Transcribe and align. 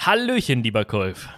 Hallöchen, 0.00 0.62
lieber 0.62 0.84
Kolf. 0.84 1.28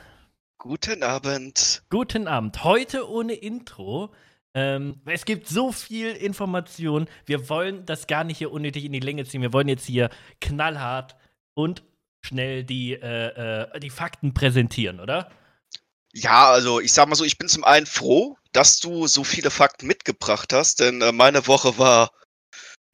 Guten 0.59 1.03
Abend. 1.03 1.83
Guten 1.89 2.29
Abend. 2.29 2.63
Heute 2.63 3.09
ohne 3.09 3.33
Intro. 3.33 4.15
Ähm, 4.53 5.01
es 5.07 5.25
gibt 5.25 5.49
so 5.49 5.73
viel 5.73 6.11
Information. 6.11 7.09
Wir 7.25 7.49
wollen 7.49 7.87
das 7.87 8.07
gar 8.07 8.23
nicht 8.23 8.37
hier 8.37 8.53
unnötig 8.53 8.85
in 8.85 8.93
die 8.93 9.01
Länge 9.01 9.25
ziehen. 9.25 9.41
Wir 9.41 9.55
wollen 9.55 9.69
jetzt 9.69 9.87
hier 9.87 10.11
knallhart 10.43 11.17
und 11.55 11.83
schnell 12.21 12.63
die, 12.63 12.93
äh, 12.93 13.71
äh, 13.73 13.81
die 13.81 13.89
Fakten 13.89 14.35
präsentieren, 14.35 15.01
oder? 15.01 15.31
Ja, 16.13 16.51
also 16.51 16.81
ich 16.81 16.93
sag 16.93 17.09
mal 17.09 17.15
so, 17.15 17.25
ich 17.25 17.39
bin 17.39 17.49
zum 17.49 17.65
einen 17.65 17.87
froh, 17.87 18.37
dass 18.53 18.79
du 18.79 19.07
so 19.07 19.25
viele 19.25 19.51
Fakten 19.51 19.87
mitgebracht 19.87 20.53
hast, 20.53 20.81
denn 20.81 21.01
äh, 21.01 21.13
meine 21.13 21.47
Woche 21.47 21.79
war 21.79 22.11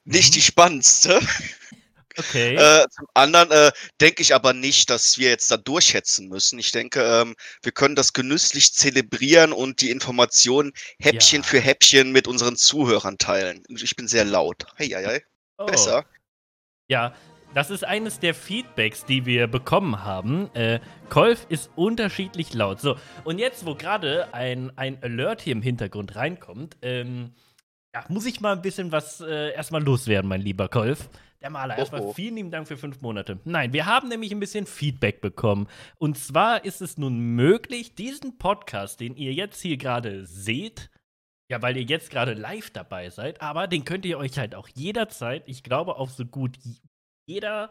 nicht 0.05 0.37
die 0.37 0.43
spannendste. 0.43 1.19
Okay. 2.19 2.57
Äh, 2.57 2.87
zum 2.91 3.07
anderen 3.15 3.51
äh, 3.51 3.73
denke 4.01 4.23
ich 4.23 4.35
aber 4.35 4.53
nicht, 4.53 4.91
dass 4.91 5.19
wir 5.19 5.29
jetzt 5.29 5.51
da 5.51 5.57
durchhetzen 5.57 6.29
müssen. 6.29 6.59
Ich 6.59 6.73
denke, 6.73 7.03
ähm, 7.03 7.37
wir 7.63 7.73
können 7.73 7.95
das 7.95 8.13
genüsslich 8.13 8.73
zelebrieren 8.73 9.53
und 9.53 9.81
die 9.81 9.91
Informationen 9.91 10.73
Häppchen 10.99 11.43
Ja. 11.43 11.47
für 11.47 11.61
Häppchen 11.61 12.13
mit 12.13 12.27
unseren 12.27 12.57
Zuhörern 12.57 13.19
teilen. 13.19 13.63
Ich 13.69 13.97
bin 13.97 14.09
sehr 14.09 14.25
laut. 14.25 14.67
Hey, 14.77 14.89
hey, 14.89 15.05
hey. 15.05 15.23
Oh. 15.59 15.67
Besser. 15.67 16.05
Ja, 16.89 17.15
das 17.55 17.71
ist 17.71 17.85
eines 17.85 18.21
der 18.21 18.35
Feedbacks, 18.35 19.07
die 19.07 19.25
wir 19.25 19.47
bekommen 19.47 20.05
haben. 20.05 20.55
Äh, 20.55 20.81
Kolf 21.09 21.47
ist 21.49 21.71
unterschiedlich 21.75 22.53
laut. 22.53 22.81
So, 22.81 22.97
und 23.25 23.39
jetzt, 23.39 23.65
wo 23.65 23.75
gerade 23.75 24.33
ein, 24.35 24.77
ein 24.77 25.03
Alert 25.03 25.41
hier 25.41 25.53
im 25.53 25.63
Hintergrund 25.63 26.17
reinkommt, 26.17 26.77
ähm, 26.83 27.35
ja, 27.95 28.05
muss 28.09 28.27
ich 28.27 28.41
mal 28.43 28.53
ein 28.53 28.61
bisschen 28.61 28.93
was 28.93 29.23
äh, 29.23 29.55
erstmal 29.55 29.83
loswerden, 29.83 30.29
mein 30.29 30.43
lieber 30.43 30.69
Kolf. 30.69 31.09
Der 31.47 31.53
Maler, 31.53 31.77
Oh, 31.77 31.79
erstmal 31.79 32.13
vielen 32.13 32.35
lieben 32.35 32.51
Dank 32.51 32.67
für 32.67 32.77
fünf 32.77 33.01
Monate. 33.03 33.39
Nein, 33.45 33.73
wir 33.73 33.87
haben 33.87 34.09
nämlich 34.09 34.33
ein 34.33 34.41
bisschen 34.41 34.67
Feedback 34.67 35.21
bekommen. 35.21 35.69
Und 35.97 36.19
zwar 36.19 36.65
ist 36.65 36.83
es 36.83 36.99
nun 36.99 37.21
möglich, 37.21 37.95
diesen 37.95 38.37
Podcast, 38.37 38.99
den 38.99 39.15
ihr 39.15 39.33
jetzt 39.33 39.61
hier 39.61 39.77
gerade 39.77 40.27
seht, 40.27 40.91
ja, 41.49 41.63
weil 41.63 41.77
ihr 41.77 41.85
jetzt 41.85 42.11
gerade 42.11 42.35
live 42.35 42.71
dabei 42.71 43.11
seid, 43.11 43.43
aber 43.43 43.69
den 43.69 43.85
könnt 43.85 44.05
ihr 44.07 44.19
euch 44.19 44.37
halt 44.41 44.57
auch 44.57 44.67
jederzeit, 44.75 45.45
ich 45.47 45.63
glaube, 45.63 45.99
auf 45.99 46.11
so 46.11 46.25
gut 46.25 46.59
jeder 47.29 47.71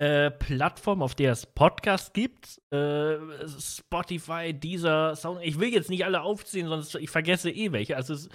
äh, 0.00 0.32
Plattform, 0.32 1.00
auf 1.00 1.14
der 1.14 1.30
es 1.30 1.46
Podcasts 1.46 2.12
gibt, 2.12 2.60
äh, 2.72 3.16
Spotify, 3.46 4.52
Deezer, 4.52 5.14
Sound. 5.14 5.40
Ich 5.44 5.60
will 5.60 5.72
jetzt 5.72 5.88
nicht 5.88 6.04
alle 6.04 6.22
aufzählen, 6.22 6.66
sonst 6.66 6.96
ich 6.96 7.10
vergesse 7.10 7.48
eh 7.48 7.70
welche. 7.70 7.96
Also 7.96 8.14
es, 8.14 8.28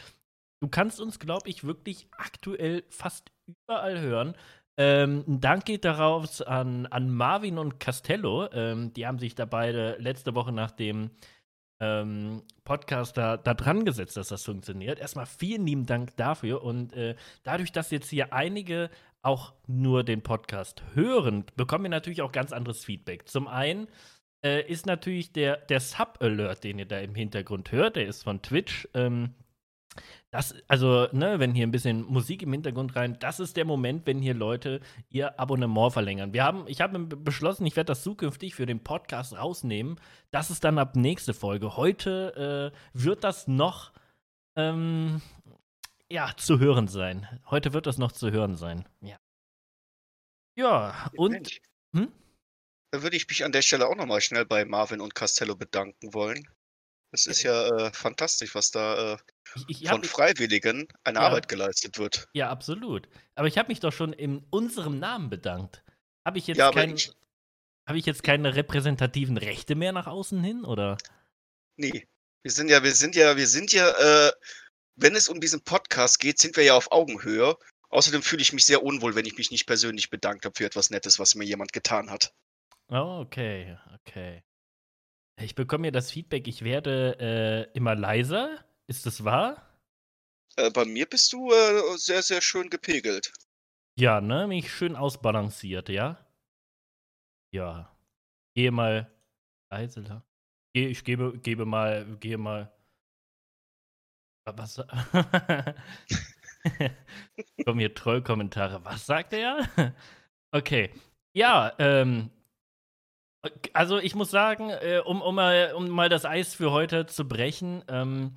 du 0.64 0.70
kannst 0.70 1.02
uns, 1.02 1.20
glaube 1.20 1.50
ich, 1.50 1.66
wirklich 1.66 2.08
aktuell 2.18 2.86
fast 2.90 3.32
überall 3.46 4.00
hören. 4.00 4.34
Ähm, 4.78 5.26
ein 5.28 5.42
Dank 5.42 5.66
geht 5.66 5.84
darauf 5.84 6.42
an, 6.48 6.86
an 6.86 7.10
Marvin 7.10 7.58
und 7.58 7.82
Castello. 7.82 8.50
Ähm, 8.54 8.94
die 8.94 9.06
haben 9.06 9.20
sich 9.20 9.36
da 9.36 9.44
beide 9.44 9.98
letzte 10.00 10.34
Woche 10.36 10.54
nach 10.54 10.72
dem 10.72 11.12
ähm, 11.82 12.44
Podcast 12.64 13.18
da, 13.18 13.36
da 13.36 13.54
dran 13.54 13.84
gesetzt, 13.84 14.16
dass 14.16 14.30
das 14.30 14.46
funktioniert. 14.46 15.00
Erstmal 15.00 15.26
vielen 15.26 15.68
lieben 15.68 15.86
Dank 15.86 16.16
dafür. 16.16 16.64
Und 16.64 16.94
äh, 16.94 17.16
dadurch, 17.44 17.74
dass 17.74 17.92
jetzt 17.92 18.10
hier 18.10 18.32
einige 18.32 18.90
auch 19.22 19.54
nur 19.68 20.06
den 20.06 20.22
Podcast 20.22 20.82
hören, 20.94 21.44
bekommen 21.58 21.84
wir 21.84 21.90
natürlich 21.90 22.22
auch 22.22 22.32
ganz 22.32 22.54
anderes 22.54 22.86
Feedback. 22.86 23.28
Zum 23.28 23.50
einen 23.50 23.90
äh, 24.46 24.66
ist 24.66 24.86
natürlich 24.86 25.34
der, 25.34 25.58
der 25.58 25.82
Sub-Alert, 25.82 26.64
den 26.64 26.80
ihr 26.80 26.88
da 26.88 27.00
im 27.00 27.16
Hintergrund 27.16 27.74
hört, 27.74 27.98
der 27.98 28.08
ist 28.08 28.24
von 28.24 28.42
Twitch. 28.42 28.88
Ähm, 28.94 29.36
das, 30.32 30.56
also, 30.68 31.08
ne, 31.12 31.40
wenn 31.40 31.54
hier 31.54 31.68
ein 31.68 31.72
bisschen 31.72 32.04
Musik 32.06 32.42
im 32.42 32.52
Hintergrund 32.54 32.96
rein, 32.96 33.18
das 33.20 33.40
ist 33.40 33.56
der 33.58 33.66
Moment, 33.66 34.08
wenn 34.08 34.20
hier 34.20 34.34
Leute 34.34 34.82
ihr 35.10 35.40
Abonnement 35.40 35.94
verlängern. 35.94 36.34
Wir 36.34 36.44
haben, 36.44 36.66
ich 36.68 36.82
habe 36.82 37.00
beschlossen, 37.00 37.66
ich 37.66 37.76
werde 37.76 37.90
das 37.90 38.04
zukünftig 38.04 38.56
für 38.56 38.66
den 38.66 38.84
Podcast 38.84 39.38
rausnehmen. 39.38 40.00
Das 40.32 40.50
ist 40.50 40.64
dann 40.64 40.80
ab 40.80 40.96
nächste 40.96 41.34
Folge. 41.34 41.78
Heute 41.78 42.72
äh, 42.74 42.78
wird 42.94 43.24
das 43.24 43.48
noch 43.48 43.92
ähm, 44.56 45.22
ja, 46.10 46.32
zu 46.38 46.60
hören 46.60 46.88
sein. 46.88 47.28
Heute 47.50 47.74
wird 47.74 47.88
das 47.88 47.98
noch 47.98 48.12
zu 48.12 48.32
hören 48.32 48.56
sein. 48.56 48.88
Ja. 49.02 49.18
Ja, 50.56 51.10
und. 51.16 51.62
Hm? 51.96 52.12
Da 52.92 53.02
würde 53.02 53.18
ich 53.18 53.28
mich 53.28 53.44
an 53.44 53.52
der 53.52 53.64
Stelle 53.64 53.88
auch 53.88 53.96
nochmal 53.96 54.22
schnell 54.22 54.46
bei 54.46 54.66
Marvin 54.66 55.02
und 55.02 55.16
Castello 55.16 55.56
bedanken 55.56 56.14
wollen. 56.14 56.48
Es 57.14 57.28
ist 57.28 57.44
ja 57.44 57.68
äh, 57.68 57.94
fantastisch, 57.94 58.56
was 58.56 58.72
da 58.72 59.14
äh, 59.14 59.18
ich, 59.68 59.84
ich 59.84 59.90
von 59.90 60.02
hab, 60.02 60.06
Freiwilligen 60.08 60.88
eine 61.04 61.20
Ja. 61.20 61.26
Arbeit 61.28 61.48
geleistet 61.48 62.00
wird. 62.00 62.28
ja, 62.34 62.50
absolut. 62.50 63.08
Aber 63.36 63.48
ich 63.48 63.58
habe 63.58 63.68
mich 63.70 63.80
doch 63.80 63.94
schon 63.94 64.14
in 64.14 64.44
unserem 64.50 64.98
Namen 65.00 65.30
bedankt. 65.30 65.84
Habe 66.26 66.40
ich 66.40 66.48
jetzt 66.48 66.58
Ja, 66.58 66.70
aber 66.70 66.82
kein, 66.82 66.96
ich, 66.96 67.12
habe 67.88 68.00
ich 68.00 68.06
jetzt 68.06 68.24
keine 68.24 68.56
repräsentativen 68.56 69.38
Rechte 69.38 69.76
mehr 69.76 69.92
nach 69.92 70.08
außen 70.08 70.44
hin 70.44 70.66
oder? 70.66 70.98
nee. 71.78 72.08
Wir 72.46 72.52
sind 72.52 72.70
ja, 72.70 72.84
wir 72.84 72.94
sind 72.94 73.16
ja, 73.16 73.38
wir 73.38 73.48
sind 73.48 73.72
ja, 73.72 73.90
äh, 74.28 74.32
wenn 74.98 75.16
es 75.16 75.30
um 75.30 75.40
diesen 75.40 75.64
Podcast 75.64 76.20
geht, 76.20 76.40
sind 76.40 76.58
wir 76.58 76.66
ja 76.66 76.76
auf 76.76 76.92
Augenhöhe. 76.92 77.56
Außerdem 77.88 78.22
fühle 78.22 78.42
ich 78.42 78.52
mich 78.52 78.66
sehr 78.66 78.84
unwohl, 78.84 79.16
wenn 79.16 79.26
ich 79.26 79.38
mich 79.38 79.50
nicht 79.50 79.66
persönlich 79.66 80.10
bedankt 80.10 80.44
habe 80.44 80.54
für 80.58 80.66
etwas 80.66 80.90
Nettes, 80.90 81.20
was 81.20 81.36
mir 81.36 81.46
jemand 81.46 81.72
getan 81.72 82.10
hat. 82.10 82.34
Oh, 82.90 83.22
okay, 83.22 83.78
okay. 83.96 84.44
Ich 85.42 85.56
bekomme 85.56 85.88
ja 85.88 85.92
das 85.92 86.12
Feedback, 86.12 86.48
ich 86.48 86.64
werde 86.64 87.18
äh, 87.20 87.78
immer 87.78 87.96
leiser. 87.96 88.64
Ist 88.88 89.06
das 89.06 89.24
wahr? 89.24 89.70
Äh, 90.56 90.70
bei 90.72 90.86
mir 90.86 91.06
bist 91.08 91.34
du 91.34 91.52
äh, 91.52 91.98
sehr, 91.98 92.22
sehr 92.22 92.42
schön 92.42 92.70
gepegelt. 92.70 93.34
Ja, 93.98 94.22
ne? 94.22 94.48
Mich 94.48 94.72
schön 94.72 94.96
ausbalanciert, 94.96 95.90
ja? 95.90 96.26
Ja. 97.52 97.96
Gehe 98.56 98.72
mal 98.72 99.12
leiser. 99.72 100.24
Geh, 100.74 100.88
ich 100.88 101.04
gebe, 101.04 101.38
gebe 101.40 101.66
mal, 101.66 102.18
gehe 102.18 102.38
mal. 102.38 102.72
Was? 104.46 104.76
Kommen 107.66 107.80
hier 107.80 107.94
Trollkommentare. 107.94 108.84
Was 108.86 109.06
sagt 109.06 109.34
er? 109.34 109.68
Okay. 110.56 110.92
Ja, 111.36 111.74
ähm. 111.80 112.30
Also 113.74 113.98
ich 114.00 114.16
muss 114.16 114.32
sagen, 114.32 114.70
äh, 114.70 115.02
um, 115.04 115.22
um, 115.22 115.36
mal, 115.36 115.74
um 115.76 115.90
mal 115.90 116.10
das 116.10 116.26
Eis 116.26 116.54
für 116.56 116.72
heute 116.72 117.06
zu 117.06 117.28
brechen, 117.28 117.84
ähm, 117.88 118.36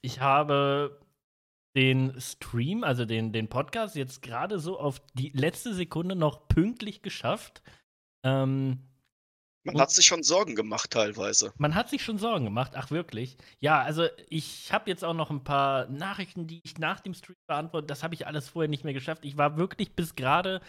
ich 0.00 0.20
habe 0.20 1.00
den 1.76 2.20
Stream, 2.20 2.84
also 2.84 3.04
den, 3.04 3.32
den 3.32 3.48
Podcast, 3.48 3.96
jetzt 3.96 4.20
gerade 4.20 4.58
so 4.58 4.78
auf 4.78 5.00
die 5.14 5.30
letzte 5.30 5.72
Sekunde 5.74 6.16
noch 6.16 6.48
pünktlich 6.48 7.02
geschafft. 7.02 7.62
Ähm, 8.24 8.80
Man 9.64 9.80
hat 9.80 9.90
sich 9.90 10.04
schon 10.04 10.22
Sorgen 10.22 10.54
gemacht 10.54 10.90
teilweise. 10.90 11.52
man 11.56 11.74
hat 11.74 11.88
sich 11.88 12.02
schon 12.02 12.18
Sorgen 12.18 12.44
gemacht, 12.44 12.72
ach 12.74 12.90
wirklich. 12.90 13.36
Ja, 13.60 13.80
also 13.80 14.06
ich 14.28 14.72
habe 14.72 14.90
jetzt 14.90 15.04
auch 15.04 15.14
noch 15.14 15.30
ein 15.30 15.44
paar 15.44 15.86
Nachrichten, 15.86 16.46
die 16.46 16.60
ich 16.64 16.78
nach 16.78 17.00
dem 17.00 17.14
Stream 17.14 17.36
beantworte. 17.46 17.86
Das 17.86 18.02
habe 18.02 18.14
ich 18.14 18.26
alles 18.26 18.48
vorher 18.48 18.68
nicht 18.68 18.84
mehr 18.84 18.92
geschafft. 18.94 19.24
Ich 19.24 19.38
war 19.38 19.56
wirklich 19.56 19.94
bis 19.94 20.14
gerade 20.14 20.60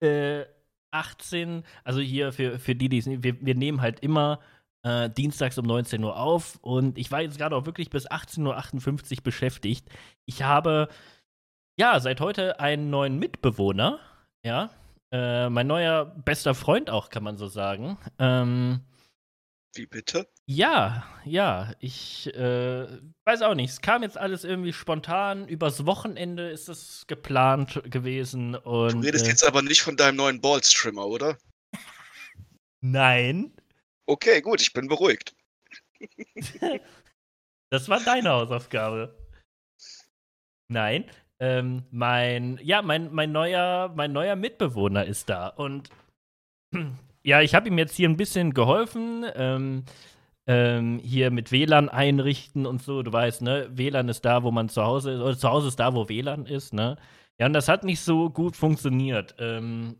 äh, 0.00 0.44
18, 0.90 1.64
also 1.84 2.00
hier 2.00 2.32
für, 2.32 2.58
für 2.58 2.74
die, 2.74 2.88
die 2.88 2.98
es 2.98 3.06
wir, 3.06 3.40
wir 3.40 3.54
nehmen 3.54 3.80
halt 3.80 4.00
immer 4.00 4.40
äh, 4.82 5.10
dienstags 5.10 5.58
um 5.58 5.66
19 5.66 6.02
Uhr 6.04 6.16
auf 6.16 6.58
und 6.62 6.98
ich 6.98 7.10
war 7.10 7.20
jetzt 7.20 7.38
gerade 7.38 7.56
auch 7.56 7.66
wirklich 7.66 7.90
bis 7.90 8.08
18.58 8.08 9.18
Uhr 9.18 9.22
beschäftigt. 9.22 9.88
Ich 10.26 10.42
habe 10.42 10.88
ja 11.78 11.98
seit 12.00 12.20
heute 12.20 12.60
einen 12.60 12.90
neuen 12.90 13.18
Mitbewohner, 13.18 14.00
ja. 14.44 14.70
Äh, 15.12 15.48
mein 15.50 15.68
neuer 15.68 16.04
bester 16.04 16.54
Freund 16.54 16.90
auch, 16.90 17.10
kann 17.10 17.22
man 17.22 17.36
so 17.36 17.46
sagen. 17.46 17.96
Ähm, 18.18 18.80
Wie 19.74 19.86
bitte? 19.86 20.26
Ja, 20.48 21.04
ja, 21.24 21.72
ich 21.80 22.32
äh, 22.34 22.86
weiß 23.24 23.42
auch 23.42 23.54
nicht. 23.54 23.70
Es 23.70 23.80
kam 23.80 24.02
jetzt 24.02 24.16
alles 24.16 24.44
irgendwie 24.44 24.72
spontan. 24.72 25.48
Übers 25.48 25.86
Wochenende 25.86 26.50
ist 26.50 26.68
es 26.68 27.04
geplant 27.06 27.82
gewesen. 27.84 28.54
Und, 28.54 28.92
Du 28.92 28.98
redest 29.00 29.26
äh, 29.26 29.30
jetzt 29.30 29.44
aber 29.44 29.62
nicht 29.62 29.82
von 29.82 29.96
deinem 29.96 30.16
neuen 30.16 30.40
Ballstrimmer, 30.40 31.06
oder? 31.06 31.36
Nein, 32.80 33.52
Okay, 34.06 34.40
gut, 34.40 34.60
ich 34.60 34.72
bin 34.72 34.86
beruhigt. 34.86 35.34
das 37.70 37.88
war 37.88 38.00
deine 38.00 38.30
Hausaufgabe. 38.30 39.18
Nein, 40.68 41.10
ähm, 41.40 41.84
mein, 41.90 42.58
ja, 42.62 42.82
mein, 42.82 43.12
mein, 43.12 43.32
neuer, 43.32 43.92
mein 43.94 44.12
neuer 44.12 44.36
Mitbewohner 44.36 45.04
ist 45.04 45.28
da. 45.28 45.48
Und 45.48 45.90
ja, 47.24 47.40
ich 47.40 47.54
habe 47.54 47.68
ihm 47.68 47.78
jetzt 47.78 47.96
hier 47.96 48.08
ein 48.08 48.16
bisschen 48.16 48.54
geholfen. 48.54 49.26
Ähm, 49.34 49.84
ähm, 50.46 50.98
hier 51.02 51.30
mit 51.30 51.52
WLAN 51.52 51.88
einrichten 51.88 52.66
und 52.66 52.82
so. 52.82 53.02
Du 53.02 53.12
weißt, 53.12 53.42
ne? 53.42 53.68
WLAN 53.72 54.08
ist 54.08 54.24
da, 54.24 54.42
wo 54.42 54.50
man 54.50 54.68
zu 54.68 54.82
Hause 54.84 55.12
ist, 55.12 55.20
oder 55.20 55.36
zu 55.38 55.48
Hause 55.48 55.68
ist 55.68 55.80
da, 55.80 55.94
wo 55.94 56.08
WLAN 56.08 56.46
ist, 56.46 56.72
ne? 56.72 56.96
Ja, 57.38 57.46
und 57.46 57.52
das 57.52 57.68
hat 57.68 57.84
nicht 57.84 58.00
so 58.00 58.30
gut 58.30 58.56
funktioniert. 58.56 59.34
Ähm, 59.38 59.96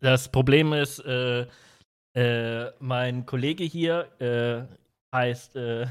das 0.00 0.30
Problem 0.30 0.72
ist, 0.72 1.00
äh, 1.00 1.46
äh, 2.14 2.72
mein 2.80 3.26
Kollege 3.26 3.64
hier 3.64 4.08
äh, 4.20 5.16
heißt 5.16 5.56
äh, 5.56 5.86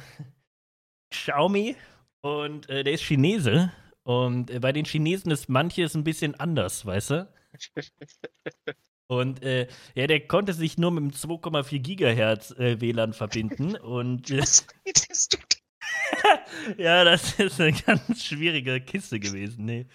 Xiaomi 1.12 1.76
und 2.22 2.70
äh, 2.70 2.84
der 2.84 2.94
ist 2.94 3.04
Chinese. 3.04 3.72
Und 4.04 4.52
äh, 4.52 4.60
bei 4.60 4.72
den 4.72 4.86
Chinesen 4.86 5.32
ist 5.32 5.50
manches 5.50 5.96
ein 5.96 6.04
bisschen 6.04 6.36
anders, 6.40 6.86
weißt 6.86 7.10
du? 7.12 7.28
Und 9.08 9.42
äh, 9.44 9.68
ja, 9.96 10.08
der 10.08 10.28
konnte 10.28 10.54
sich 10.54 10.78
nur 10.78 10.92
mit 10.92 11.04
dem 11.04 11.12
2,4 11.12 11.80
Gigahertz 11.80 12.52
äh, 12.52 12.80
WLAN 12.82 13.14
verbinden. 13.14 13.76
Und 13.76 14.30
äh, 14.32 14.40
Was 14.40 14.68
redest 14.86 15.34
du 15.34 15.38
denn? 15.38 16.78
ja, 16.78 17.04
das 17.04 17.40
ist 17.40 17.62
eine 17.62 17.74
ganz 17.74 18.24
schwierige 18.24 18.82
Kiste 18.82 19.20
gewesen. 19.20 19.66
Nee. 19.66 19.88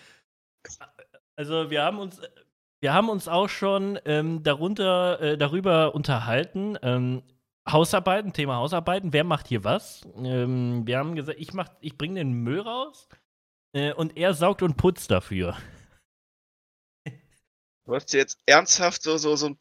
Also 1.37 1.71
wir 1.71 1.83
haben 1.83 1.99
uns, 1.99 2.21
wir 2.81 2.95
haben 2.95 3.09
uns 3.09 3.29
auch 3.29 3.49
schon 3.49 3.99
ähm, 4.05 4.43
darunter, 4.43 5.21
äh, 5.21 5.39
darüber 5.39 5.95
unterhalten. 5.95 6.79
Ähm, 6.83 7.23
Hausarbeiten, 7.69 8.33
Thema 8.33 8.57
Hausarbeiten. 8.57 9.13
Wer 9.13 9.25
macht 9.25 9.49
hier 9.49 9.63
was? 9.63 10.03
Ähm, 10.17 10.87
wir 10.87 10.99
haben 10.99 11.15
gesagt, 11.15 11.39
ich 11.39 11.53
mach, 11.53 11.69
ich 11.81 11.97
bringe 11.97 12.17
den 12.17 12.33
Müll 12.33 12.61
raus 12.61 13.09
äh, 13.73 13.93
und 13.93 14.17
er 14.17 14.35
saugt 14.35 14.63
und 14.63 14.77
putzt 14.77 15.11
dafür. 15.11 15.57
Du 17.85 17.95
hast 17.95 18.13
dir 18.13 18.19
jetzt 18.19 18.39
ernsthaft 18.47 19.03
so, 19.03 19.17
so, 19.19 19.37
so 19.37 19.47
einen 19.47 19.59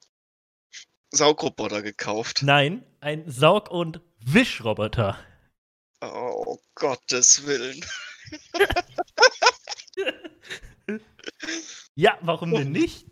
Saugroboter 1.12 1.81
gekauft. 1.81 2.41
Nein, 2.44 2.85
ein 3.00 3.29
Saug- 3.29 3.71
und 3.71 4.01
Wischroboter. 4.19 5.18
Oh, 6.01 6.57
Gottes 6.75 7.45
Willen. 7.45 7.83
Ja, 11.95 12.18
warum 12.21 12.51
denn 12.51 12.71
nicht? 12.71 13.06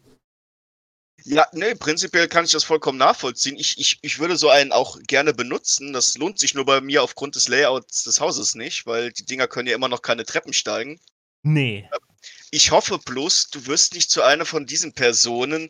Ja, 1.26 1.46
nee, 1.52 1.76
prinzipiell 1.76 2.28
kann 2.28 2.46
ich 2.46 2.52
das 2.52 2.64
vollkommen 2.64 2.98
nachvollziehen. 2.98 3.58
Ich, 3.58 3.78
ich, 3.78 4.00
ich 4.02 4.20
würde 4.20 4.38
so 4.38 4.50
einen 4.50 4.72
auch 4.72 4.98
gerne 5.06 5.34
benutzen. 5.34 5.92
Das 5.92 6.18
lohnt 6.18 6.40
sich 6.40 6.54
nur 6.56 6.66
bei 6.66 6.80
mir 6.80 7.04
aufgrund 7.04 7.36
des 7.36 7.50
Layouts 7.50 8.04
des 8.06 8.22
Hauses 8.22 8.56
nicht, 8.56 8.86
weil 8.86 9.12
die 9.12 9.26
Dinger 9.26 9.48
können 9.48 9.68
ja 9.68 9.76
immer 9.76 9.90
noch 9.90 10.02
keine 10.02 10.26
Treppen 10.26 10.54
steigen. 10.54 11.00
Nee. 11.44 11.90
Ich 12.52 12.72
hoffe 12.72 12.98
bloß, 12.98 13.50
du 13.52 13.68
wirst 13.68 13.94
nicht 13.94 14.10
zu 14.10 14.24
einer 14.24 14.46
von 14.46 14.66
diesen 14.66 14.94
Personen, 14.94 15.70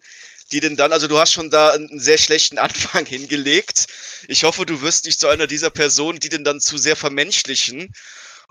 die 0.51 0.59
denn 0.61 0.77
dann, 0.77 0.91
also 0.93 1.07
du 1.07 1.19
hast 1.19 1.33
schon 1.33 1.49
da 1.49 1.71
einen 1.71 1.99
sehr 1.99 2.17
schlechten 2.17 2.57
Anfang 2.59 3.05
hingelegt. 3.05 3.87
Ich 4.27 4.43
hoffe, 4.43 4.65
du 4.65 4.81
wirst 4.81 5.05
nicht 5.05 5.19
zu 5.19 5.27
einer 5.27 5.47
dieser 5.47 5.69
Personen, 5.69 6.19
die 6.19 6.29
denn 6.29 6.43
dann 6.43 6.59
zu 6.59 6.77
sehr 6.77 6.95
vermenschlichen 6.95 7.93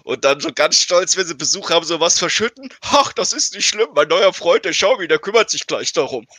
und 0.04 0.24
dann 0.24 0.40
so 0.40 0.52
ganz 0.52 0.80
stolz, 0.80 1.16
wenn 1.16 1.26
sie 1.26 1.34
Besuch 1.34 1.70
haben, 1.70 1.84
sowas 1.84 2.18
verschütten. 2.18 2.72
Ach, 2.82 3.12
das 3.12 3.32
ist 3.32 3.54
nicht 3.54 3.66
schlimm, 3.66 3.88
mein 3.94 4.08
neuer 4.08 4.32
Freund, 4.32 4.64
der 4.64 4.72
Xiaomi, 4.72 5.08
der 5.08 5.18
kümmert 5.18 5.50
sich 5.50 5.66
gleich 5.66 5.92
darum. 5.92 6.26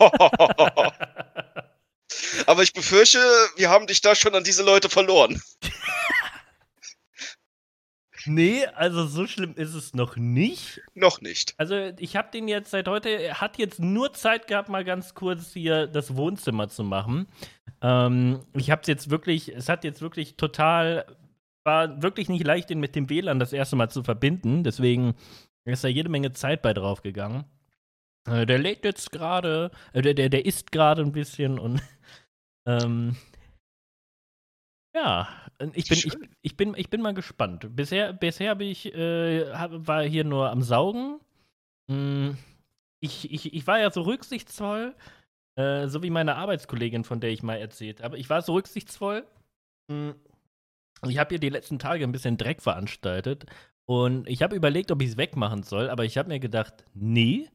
Aber 2.45 2.63
ich 2.63 2.73
befürchte, 2.73 3.19
wir 3.55 3.69
haben 3.69 3.87
dich 3.87 4.01
da 4.01 4.15
schon 4.15 4.33
an 4.35 4.43
diese 4.43 4.63
Leute 4.63 4.89
verloren. 4.89 5.41
nee, 8.25 8.65
also 8.65 9.05
so 9.05 9.27
schlimm 9.27 9.53
ist 9.55 9.73
es 9.73 9.93
noch 9.93 10.15
nicht. 10.15 10.81
Noch 10.95 11.21
nicht. 11.21 11.53
Also 11.57 11.91
ich 11.97 12.15
habe 12.15 12.29
den 12.31 12.47
jetzt 12.47 12.71
seit 12.71 12.87
heute, 12.87 13.09
er 13.09 13.41
hat 13.41 13.57
jetzt 13.57 13.79
nur 13.79 14.13
Zeit 14.13 14.47
gehabt, 14.47 14.69
mal 14.69 14.83
ganz 14.83 15.13
kurz 15.13 15.53
hier 15.53 15.87
das 15.87 16.15
Wohnzimmer 16.15 16.69
zu 16.69 16.83
machen. 16.83 17.27
Ähm, 17.81 18.41
ich 18.53 18.71
habe 18.71 18.81
es 18.81 18.87
jetzt 18.87 19.09
wirklich, 19.09 19.55
es 19.55 19.69
hat 19.69 19.83
jetzt 19.83 20.01
wirklich 20.01 20.35
total, 20.35 21.05
war 21.63 22.01
wirklich 22.01 22.29
nicht 22.29 22.45
leicht, 22.45 22.69
den 22.69 22.79
mit 22.79 22.95
dem 22.95 23.09
WLAN 23.09 23.39
das 23.39 23.53
erste 23.53 23.75
Mal 23.75 23.89
zu 23.89 24.03
verbinden. 24.03 24.63
Deswegen 24.63 25.15
ist 25.65 25.83
da 25.83 25.87
jede 25.87 26.09
Menge 26.09 26.31
Zeit 26.33 26.61
bei 26.61 26.73
drauf 26.73 27.01
gegangen. 27.01 27.45
Äh, 28.27 28.45
der 28.45 28.59
lädt 28.59 28.83
jetzt 28.83 29.11
gerade, 29.11 29.71
äh, 29.93 30.01
der, 30.01 30.13
der, 30.13 30.29
der 30.29 30.45
isst 30.45 30.71
gerade 30.71 31.01
ein 31.01 31.11
bisschen 31.11 31.59
und 31.59 31.81
ähm, 32.65 33.15
ja, 34.95 35.27
ich 35.73 35.87
bin, 35.87 35.97
ich, 35.97 36.17
ich, 36.41 36.57
bin, 36.57 36.73
ich 36.75 36.89
bin 36.89 37.01
mal 37.01 37.13
gespannt. 37.13 37.75
Bisher, 37.75 38.13
bisher 38.13 38.51
hab 38.51 38.61
ich, 38.61 38.93
äh, 38.93 39.51
hab, 39.53 39.87
war 39.87 40.03
hier 40.03 40.23
nur 40.23 40.49
am 40.49 40.61
Saugen. 40.61 41.19
Mm, 41.87 42.31
Ich, 43.01 43.31
ich, 43.31 43.53
ich 43.53 43.67
war 43.67 43.79
ja 43.79 43.91
so 43.91 44.03
rücksichtsvoll, 44.03 44.95
äh, 45.57 45.87
so 45.89 46.03
wie 46.03 46.11
meine 46.11 46.35
Arbeitskollegin, 46.37 47.03
von 47.05 47.21
der 47.21 47.31
ich 47.31 47.43
mal 47.43 47.57
erzählt 47.57 48.01
habe. 48.03 48.17
Ich 48.19 48.29
war 48.29 48.41
so 48.43 48.53
rücksichtsvoll. 48.55 49.25
Mm, 49.89 50.11
Ich 51.09 51.17
habe 51.19 51.29
hier 51.29 51.39
die 51.39 51.49
letzten 51.49 51.79
Tage 51.79 52.03
ein 52.03 52.11
bisschen 52.11 52.37
Dreck 52.37 52.61
veranstaltet. 52.61 53.45
Und 53.85 54.27
ich 54.29 54.43
habe 54.43 54.55
überlegt, 54.55 54.91
ob 54.91 55.01
ich 55.01 55.09
es 55.09 55.17
wegmachen 55.17 55.63
soll, 55.63 55.89
aber 55.89 56.05
ich 56.05 56.17
habe 56.17 56.29
mir 56.29 56.39
gedacht, 56.39 56.85
nee, 56.93 57.49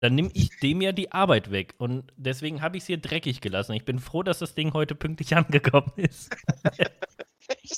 dann 0.00 0.14
nehme 0.14 0.30
ich 0.34 0.50
dem 0.60 0.80
ja 0.80 0.92
die 0.92 1.12
Arbeit 1.12 1.50
weg. 1.50 1.74
Und 1.78 2.12
deswegen 2.16 2.62
habe 2.62 2.76
ich 2.76 2.82
es 2.82 2.86
hier 2.86 2.98
dreckig 2.98 3.40
gelassen. 3.40 3.72
Ich 3.72 3.84
bin 3.84 3.98
froh, 3.98 4.22
dass 4.22 4.38
das 4.38 4.54
Ding 4.54 4.72
heute 4.72 4.94
pünktlich 4.94 5.34
angekommen 5.36 5.92
ist. 5.96 6.34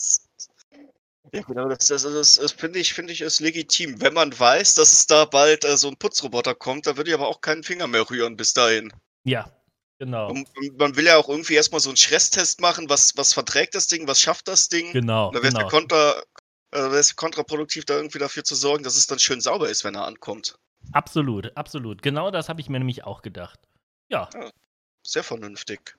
Ja, 1.35 1.43
genau, 1.43 1.69
das, 1.69 1.89
das, 1.89 2.05
das, 2.05 2.35
das 2.35 2.53
finde 2.53 2.79
ich, 2.79 2.95
finde 2.95 3.13
ich 3.13 3.21
ist 3.21 3.41
legitim. 3.41 4.01
Wenn 4.01 4.15
man 4.15 4.39
weiß, 4.39 4.75
dass 4.75 4.93
es 4.93 5.07
da 5.07 5.27
bald 5.27 5.65
äh, 5.65 5.77
so 5.77 5.89
ein 5.89 5.97
Putzroboter 5.99 6.55
kommt, 6.55 6.87
dann 6.87 6.97
würde 6.97 7.11
ich 7.11 7.15
aber 7.15 7.29
auch 7.29 7.43
keinen 7.43 7.65
Finger 7.65 7.87
mehr 7.87 8.09
rühren 8.09 8.37
bis 8.37 8.55
dahin. 8.55 8.91
Ja, 9.25 9.53
genau. 9.99 10.31
Und, 10.31 10.49
man 10.79 10.97
will 10.97 11.05
ja 11.05 11.19
auch 11.19 11.29
irgendwie 11.29 11.55
erstmal 11.55 11.81
so 11.81 11.91
einen 11.91 11.99
Stresstest 11.99 12.63
machen, 12.63 12.89
was, 12.89 13.15
was 13.17 13.35
verträgt 13.35 13.75
das 13.75 13.89
Ding, 13.89 14.09
was 14.09 14.21
schafft 14.21 14.49
das 14.49 14.69
Ding. 14.69 14.93
Genau. 14.93 15.31
Dann 15.31 15.43
wäre 15.43 15.53
es 15.53 15.55
genau. 15.55 15.69
kontra, 15.69 16.23
äh, 16.71 17.03
kontraproduktiv, 17.15 17.85
da 17.85 17.97
irgendwie 17.97 18.19
dafür 18.19 18.45
zu 18.45 18.55
sorgen, 18.55 18.83
dass 18.83 18.97
es 18.97 19.07
dann 19.07 19.19
schön 19.19 19.43
sauber 19.43 19.69
ist, 19.69 19.85
wenn 19.85 19.97
er 19.97 20.07
ankommt. 20.07 20.59
Absolut, 20.93 21.57
absolut. 21.57 22.03
Genau 22.03 22.31
das 22.31 22.49
habe 22.49 22.61
ich 22.61 22.69
mir 22.69 22.79
nämlich 22.79 23.05
auch 23.05 23.23
gedacht. 23.23 23.61
Ja, 24.11 24.29
Sehr 25.07 25.23
vernünftig. 25.23 25.97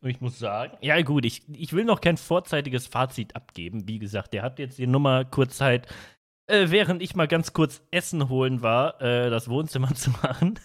und 0.00 0.10
ich 0.10 0.20
muss 0.20 0.38
sagen, 0.38 0.76
ja 0.80 1.00
gut, 1.02 1.24
ich, 1.24 1.42
ich 1.48 1.72
will 1.72 1.84
noch 1.84 2.00
kein 2.00 2.16
vorzeitiges 2.16 2.86
Fazit 2.86 3.34
abgeben. 3.34 3.88
Wie 3.88 3.98
gesagt, 3.98 4.32
der 4.32 4.42
hat 4.42 4.58
jetzt 4.58 4.78
die 4.78 4.86
Nummer 4.86 5.24
kurz 5.24 5.56
Zeit, 5.56 5.88
äh, 6.46 6.70
während 6.70 7.02
ich 7.02 7.14
mal 7.16 7.26
ganz 7.28 7.52
kurz 7.52 7.82
Essen 7.90 8.28
holen 8.28 8.62
war, 8.62 9.00
äh, 9.00 9.30
das 9.30 9.48
Wohnzimmer 9.48 9.94
zu 9.94 10.10
machen. 10.10 10.60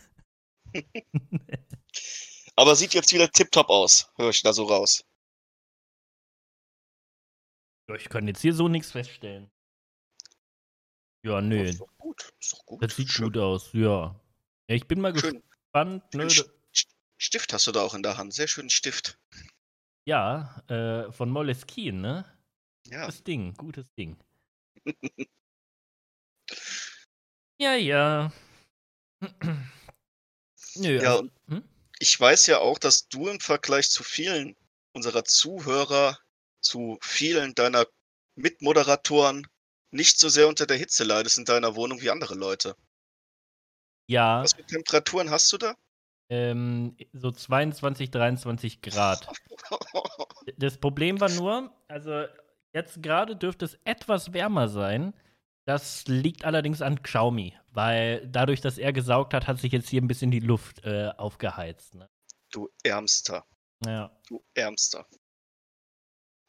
Aber 2.56 2.76
sieht 2.76 2.94
jetzt 2.94 3.12
wieder 3.14 3.30
tipptopp 3.32 3.70
aus, 3.70 4.12
höre 4.18 4.30
ich 4.30 4.42
da 4.44 4.54
so 4.54 4.66
raus. 4.66 5.04
Ja, 7.90 7.96
ich 7.96 8.10
kann 8.10 8.28
jetzt 8.28 8.42
hier 8.42 8.54
so 8.54 8.68
nichts 8.68 8.92
feststellen. 8.92 9.50
Ja, 11.26 11.42
nö, 11.42 11.74
gut. 12.24 12.34
Ist 12.40 12.54
doch 12.54 12.66
gut. 12.66 12.84
das 12.84 12.96
sieht 12.96 13.12
Schön. 13.12 13.26
gut 13.26 13.38
aus, 13.38 13.70
ja. 13.74 14.20
ja 14.68 14.76
ich 14.76 14.88
bin 14.88 15.02
mal 15.02 15.18
Schön. 15.18 15.42
gespannt. 15.72 16.14
Ne, 16.14 16.26
St- 16.28 16.50
St- 16.74 16.88
Stift 17.18 17.54
hast 17.54 17.68
du 17.68 17.72
da 17.72 17.82
auch 17.82 17.94
in 17.94 18.04
der 18.04 18.18
Hand. 18.18 18.34
Sehr 18.34 18.48
schönen 18.48 18.70
Stift. 18.70 19.20
ja, 20.06 20.64
äh, 20.68 21.12
von 21.12 21.30
Moleskine, 21.30 22.00
ne? 22.02 22.26
Ja. 22.88 23.06
Gutes 23.06 23.24
Ding, 23.24 23.54
gutes 23.56 23.86
Ding. 23.98 24.18
ja, 27.60 27.76
ja. 27.76 28.32
Nö, 30.76 31.02
Ja, 31.02 31.12
also, 31.18 31.30
hm? 31.48 31.64
ich 32.00 32.20
weiß 32.20 32.48
ja 32.48 32.60
auch, 32.60 32.80
dass 32.80 33.08
du 33.10 33.28
im 33.28 33.40
Vergleich 33.40 33.90
zu 33.90 34.04
vielen 34.04 34.56
unserer 34.94 35.26
Zuhörer, 35.26 36.18
zu 36.62 36.98
vielen 37.02 37.54
deiner 37.56 37.86
Mitmoderatoren 38.36 39.48
nicht 39.92 40.20
so 40.20 40.30
sehr 40.30 40.48
unter 40.48 40.66
der 40.66 40.78
Hitze 40.78 41.04
leidest 41.04 41.38
in 41.38 41.46
deiner 41.46 41.76
Wohnung 41.76 42.02
wie 42.02 42.10
andere 42.10 42.36
Leute. 42.36 42.76
ja, 44.08 44.44
Was 44.44 44.54
für 44.54 44.66
Temperaturen 44.66 45.30
hast 45.30 45.52
du 45.54 45.58
da? 45.58 45.76
ähm, 46.32 46.96
so 47.14 47.32
22, 47.32 48.12
23 48.12 48.82
Grad. 48.82 49.28
Das 50.58 50.78
Problem 50.80 51.20
war 51.20 51.30
nur, 51.30 51.72
also 51.88 52.26
jetzt 52.74 53.04
gerade 53.04 53.36
dürfte 53.36 53.66
es 53.66 53.78
etwas 53.84 54.34
wärmer 54.34 54.68
sein. 54.68 55.14
Das 55.66 56.08
liegt 56.08 56.44
allerdings 56.44 56.82
an 56.82 57.04
Xiaomi, 57.04 57.56
weil 57.70 58.28
dadurch, 58.28 58.62
dass 58.62 58.80
er 58.80 58.92
gesaugt 58.94 59.34
hat, 59.36 59.48
hat 59.48 59.60
sich 59.60 59.72
jetzt 59.72 59.90
hier 59.90 60.02
ein 60.02 60.08
bisschen 60.08 60.32
die 60.32 60.40
Luft 60.40 60.84
äh, 60.86 61.10
aufgeheizt. 61.18 61.94
Ne? 61.94 62.10
Du 62.52 62.70
Ärmster. 62.84 63.46
Ja. 63.86 64.12
Du 64.28 64.44
Ärmster. 64.56 65.06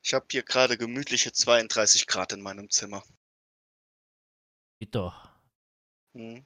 Ich 0.03 0.15
habe 0.15 0.27
hier 0.31 0.45
gerade 0.45 0.79
gemütliche 0.79 1.33
32 1.33 2.07
Grad 2.07 2.33
in 2.33 2.41
meinem 2.41 2.71
Zimmer. 2.71 3.03
Geht 4.81 4.95
doch. 4.95 5.29
Hm. 6.17 6.45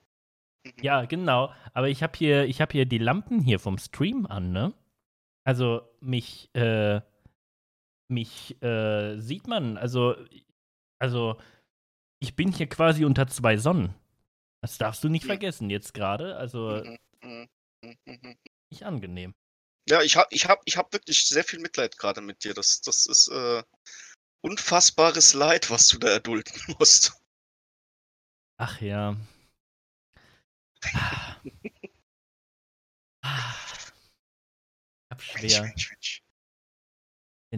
Mhm. 0.67 0.73
Ja, 0.83 1.05
genau. 1.05 1.55
Aber 1.73 1.89
ich 1.89 2.03
habe 2.03 2.17
hier, 2.19 2.45
ich 2.45 2.61
habe 2.61 2.73
hier 2.73 2.87
die 2.87 2.99
Lampen 2.99 3.41
hier 3.41 3.59
vom 3.61 3.79
Stream 3.79 4.27
an, 4.27 4.53
ne? 4.53 4.75
Also 5.47 5.83
mich, 6.01 6.51
äh, 6.55 7.01
mich 8.09 8.61
äh, 8.63 9.19
sieht 9.19 9.47
man, 9.47 9.77
also, 9.77 10.17
also 10.99 11.39
ich 12.21 12.35
bin 12.35 12.51
hier 12.53 12.67
quasi 12.69 13.05
unter 13.05 13.27
zwei 13.29 13.57
Sonnen. 13.57 13.95
Das 14.63 14.79
darfst 14.79 15.05
du 15.05 15.09
nicht 15.11 15.27
vergessen 15.27 15.69
jetzt 15.69 15.93
gerade. 15.93 16.37
Also 16.37 16.83
Mhm, 16.83 16.99
mhm, 17.23 17.49
mhm, 17.83 17.99
mhm. 18.07 18.37
nicht 18.71 18.85
angenehm. 18.85 19.35
Ja, 19.87 20.01
ich 20.01 20.17
hab, 20.17 20.33
ich 20.33 20.49
hab, 20.49 20.63
ich 20.65 20.79
hab 20.79 20.93
wirklich 20.95 21.27
sehr 21.27 21.45
viel 21.45 21.61
Mitleid 21.61 21.99
gerade 21.99 22.23
mit 22.23 22.43
dir. 22.45 22.55
Das, 22.55 22.81
das 22.81 23.07
ist 23.07 23.29
äh, 23.29 23.63
unfassbares 24.41 25.35
Leid, 25.35 25.71
was 25.71 25.89
du 25.89 25.99
da 25.99 26.09
erdulden 26.09 26.55
musst. 26.79 27.13
Ach 28.57 28.81
ja. 28.81 29.17
Ah. 30.93 31.37
Ah. 33.23 33.55
Hab 35.11 35.19
Mensch, 35.19 35.31
schwer. 35.53 35.63
Mensch, 35.63 35.91
Mensch. 35.91 36.23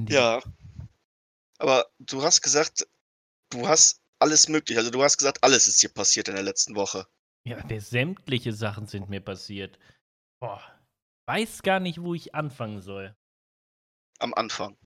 die- 0.08 0.12
Ja. 0.12 0.42
Aber 1.58 1.86
du 1.98 2.22
hast 2.22 2.42
gesagt, 2.42 2.86
du 3.50 3.66
hast 3.66 4.00
alles 4.18 4.48
möglich. 4.48 4.76
Also 4.78 4.90
du 4.90 5.02
hast 5.02 5.16
gesagt, 5.18 5.42
alles 5.42 5.66
ist 5.68 5.80
hier 5.80 5.92
passiert 5.92 6.28
in 6.28 6.34
der 6.34 6.44
letzten 6.44 6.74
Woche. 6.76 7.06
Ja, 7.44 7.62
der 7.62 7.80
sämtliche 7.80 8.52
Sachen 8.52 8.86
sind 8.86 9.08
mir 9.08 9.20
passiert. 9.20 9.78
Boah. 10.40 10.62
weiß 11.28 11.62
gar 11.62 11.80
nicht, 11.80 12.00
wo 12.02 12.14
ich 12.14 12.34
anfangen 12.36 12.80
soll. 12.80 13.16
Am 14.20 14.32
Anfang. 14.34 14.76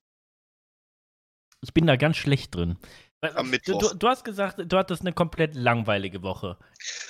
Ich 1.61 1.71
bin 1.73 1.85
da 1.85 1.95
ganz 1.97 2.17
schlecht 2.17 2.55
drin. 2.55 2.79
Am 3.21 3.45
Du, 3.45 3.51
Mittwoch. 3.51 3.91
du, 3.91 3.95
du 3.95 4.07
hast 4.07 4.23
gesagt, 4.23 4.59
du 4.65 4.77
hattest 4.77 5.01
eine 5.01 5.13
komplett 5.13 5.53
langweilige 5.53 6.23
Woche. 6.23 6.57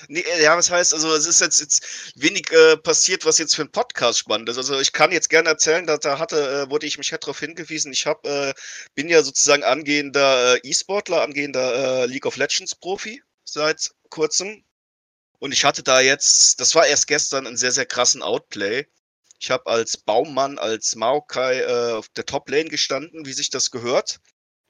Nee, 0.09 0.19
äh, 0.19 0.43
ja, 0.43 0.57
was 0.57 0.69
heißt, 0.69 0.93
also 0.93 1.13
es 1.15 1.25
ist 1.25 1.39
jetzt, 1.39 1.61
jetzt 1.61 2.13
wenig 2.21 2.51
äh, 2.51 2.75
passiert, 2.75 3.23
was 3.25 3.37
jetzt 3.37 3.55
für 3.55 3.61
einen 3.61 3.71
Podcast 3.71 4.19
spannend 4.19 4.49
ist. 4.49 4.57
Also 4.57 4.77
ich 4.77 4.91
kann 4.91 5.13
jetzt 5.13 5.29
gerne 5.29 5.47
erzählen, 5.47 5.87
dass 5.87 6.01
da 6.01 6.19
hatte, 6.19 6.65
äh, 6.65 6.69
wurde 6.69 6.85
ich 6.85 6.97
mich 6.97 7.13
halt 7.13 7.23
darauf 7.23 7.39
hingewiesen, 7.39 7.93
ich 7.93 8.07
hab, 8.07 8.25
äh, 8.25 8.53
bin 8.93 9.07
ja 9.07 9.23
sozusagen 9.23 9.63
angehender 9.63 10.55
äh, 10.55 10.59
E-Sportler, 10.67 11.21
angehender 11.21 12.03
äh, 12.03 12.05
League 12.07 12.25
of 12.25 12.35
Legends 12.35 12.75
Profi 12.75 13.23
seit 13.45 13.91
kurzem. 14.09 14.65
Und 15.39 15.53
ich 15.53 15.63
hatte 15.63 15.81
da 15.81 16.01
jetzt, 16.01 16.59
das 16.59 16.75
war 16.75 16.85
erst 16.87 17.07
gestern, 17.07 17.47
einen 17.47 17.57
sehr, 17.57 17.71
sehr 17.71 17.85
krassen 17.85 18.21
Outplay. 18.21 18.85
Ich 19.39 19.49
habe 19.49 19.65
als 19.67 19.95
Baummann, 19.95 20.59
als 20.59 20.95
Maokai 20.95 21.95
auf 21.95 22.09
der 22.09 22.27
Top-Lane 22.27 22.69
gestanden, 22.69 23.25
wie 23.25 23.33
sich 23.33 23.49
das 23.49 23.71
gehört. 23.71 24.19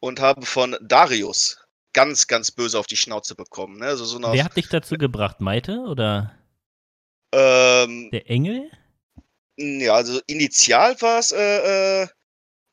Und 0.01 0.19
habe 0.19 0.45
von 0.45 0.75
Darius 0.81 1.57
ganz, 1.93 2.27
ganz 2.27 2.51
böse 2.51 2.77
auf 2.77 2.87
die 2.87 2.97
Schnauze 2.97 3.35
bekommen. 3.35 3.77
Ne? 3.77 3.85
Also 3.85 4.03
so 4.03 4.19
nach, 4.19 4.33
Wer 4.33 4.43
hat 4.43 4.57
dich 4.57 4.67
dazu 4.67 4.97
gebracht? 4.97 5.39
Maite 5.39 5.79
oder 5.79 6.35
ähm, 7.33 8.09
der 8.11 8.29
Engel? 8.29 8.69
Ja, 9.57 9.95
also 9.95 10.19
initial 10.27 10.99
war 11.01 11.19
es, 11.19 11.31
äh, 11.31 12.01
äh, 12.03 12.07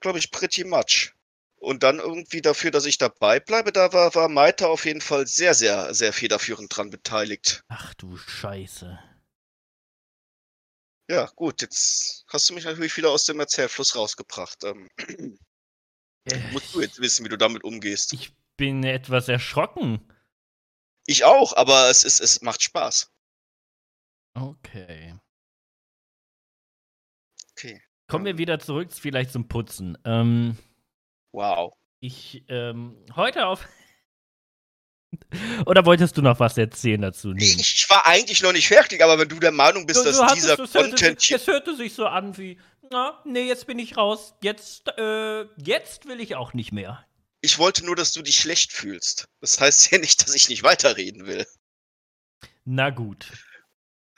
glaube 0.01 0.19
ich, 0.19 0.31
pretty 0.31 0.65
much. 0.65 1.13
Und 1.57 1.83
dann 1.83 1.99
irgendwie 1.99 2.41
dafür, 2.41 2.71
dass 2.71 2.87
ich 2.87 2.99
dabei 2.99 3.41
bleibe, 3.41 3.73
da 3.73 3.93
war, 3.93 4.15
war 4.15 4.29
Maita 4.29 4.67
auf 4.67 4.85
jeden 4.85 5.01
Fall 5.01 5.27
sehr, 5.27 5.55
sehr, 5.55 5.93
sehr 5.93 6.13
federführend 6.13 6.75
dran 6.75 6.91
beteiligt. 6.91 7.65
Ach 7.69 7.95
du 7.95 8.17
Scheiße. 8.17 8.99
Ja, 11.11 11.27
gut, 11.35 11.63
jetzt 11.63 12.25
hast 12.29 12.49
du 12.49 12.55
mich 12.55 12.65
natürlich 12.65 12.97
wieder 12.97 13.11
aus 13.11 13.25
dem 13.25 13.41
Erzählfluss 13.41 13.97
rausgebracht. 13.97 14.63
Ähm, 14.65 14.89
Äh, 14.99 15.39
musst 16.53 16.75
du 16.75 16.81
jetzt 16.81 17.01
wissen, 17.01 17.25
wie 17.25 17.29
du 17.29 17.37
damit 17.39 17.65
umgehst. 17.65 18.13
Ich 18.13 18.33
bin 18.57 18.85
etwas 18.85 19.29
erschrocken. 19.29 20.01
Ich 21.07 21.25
auch, 21.25 21.57
aber 21.57 21.89
es, 21.91 22.05
ist, 22.05 22.21
es 22.21 22.43
macht 22.43 22.63
Spaß. 22.63 23.11
Okay. 24.35 25.15
Okay. 27.53 27.83
Kommen 28.09 28.25
wir 28.25 28.39
wieder 28.39 28.59
zurück, 28.59 28.93
vielleicht 28.93 29.33
zum 29.33 29.49
Putzen. 29.49 29.99
Ähm, 30.05 30.57
Wow. 31.33 31.75
ich, 32.01 32.45
ähm, 32.49 33.05
heute 33.17 33.47
auf. 33.47 33.67
Oder 35.67 35.85
wolltest 35.87 36.17
du 36.17 36.23
noch 36.23 36.39
was 36.39 36.59
erzählen 36.59 37.01
dazu? 37.01 37.33
Nee. 37.33 37.45
Ich, 37.45 37.59
ich 37.59 37.91
war 37.91 38.07
eigentlich 38.07 38.43
noch 38.43 38.53
nicht 38.53 38.69
fertig, 38.69 39.03
aber 39.03 39.19
wenn 39.19 39.29
du 39.29 39.39
der 39.39 39.53
Meinung 39.53 39.87
bist, 39.87 40.05
dass 40.05 40.21
hattest- 40.21 40.37
dieser 40.37 40.53
es 40.59 40.75
hörte, 40.75 40.91
Content 40.91 41.21
sich, 41.21 41.29
hier. 41.29 41.37
es 41.37 41.47
hörte 41.47 41.77
sich 41.77 41.95
so 41.95 42.07
an 42.07 42.37
wie, 42.37 42.59
na, 42.91 43.21
nee, 43.25 43.47
jetzt 43.47 43.67
bin 43.67 43.79
ich 43.79 43.97
raus. 43.97 44.35
Jetzt, 44.43 44.89
äh, 44.99 45.45
jetzt 45.57 46.07
will 46.07 46.21
ich 46.21 46.37
auch 46.37 46.53
nicht 46.55 46.73
mehr. 46.73 47.05
Ich 47.41 47.59
wollte 47.59 47.85
nur, 47.85 47.97
dass 47.97 48.13
du 48.13 48.23
dich 48.23 48.37
schlecht 48.37 48.73
fühlst. 48.73 49.29
Das 49.41 49.61
heißt 49.61 49.91
ja 49.93 49.99
nicht, 49.99 50.27
dass 50.27 50.35
ich 50.35 50.49
nicht 50.49 50.63
weiterreden 50.63 51.27
will. 51.27 51.47
Na 52.65 52.91
gut. 52.91 53.31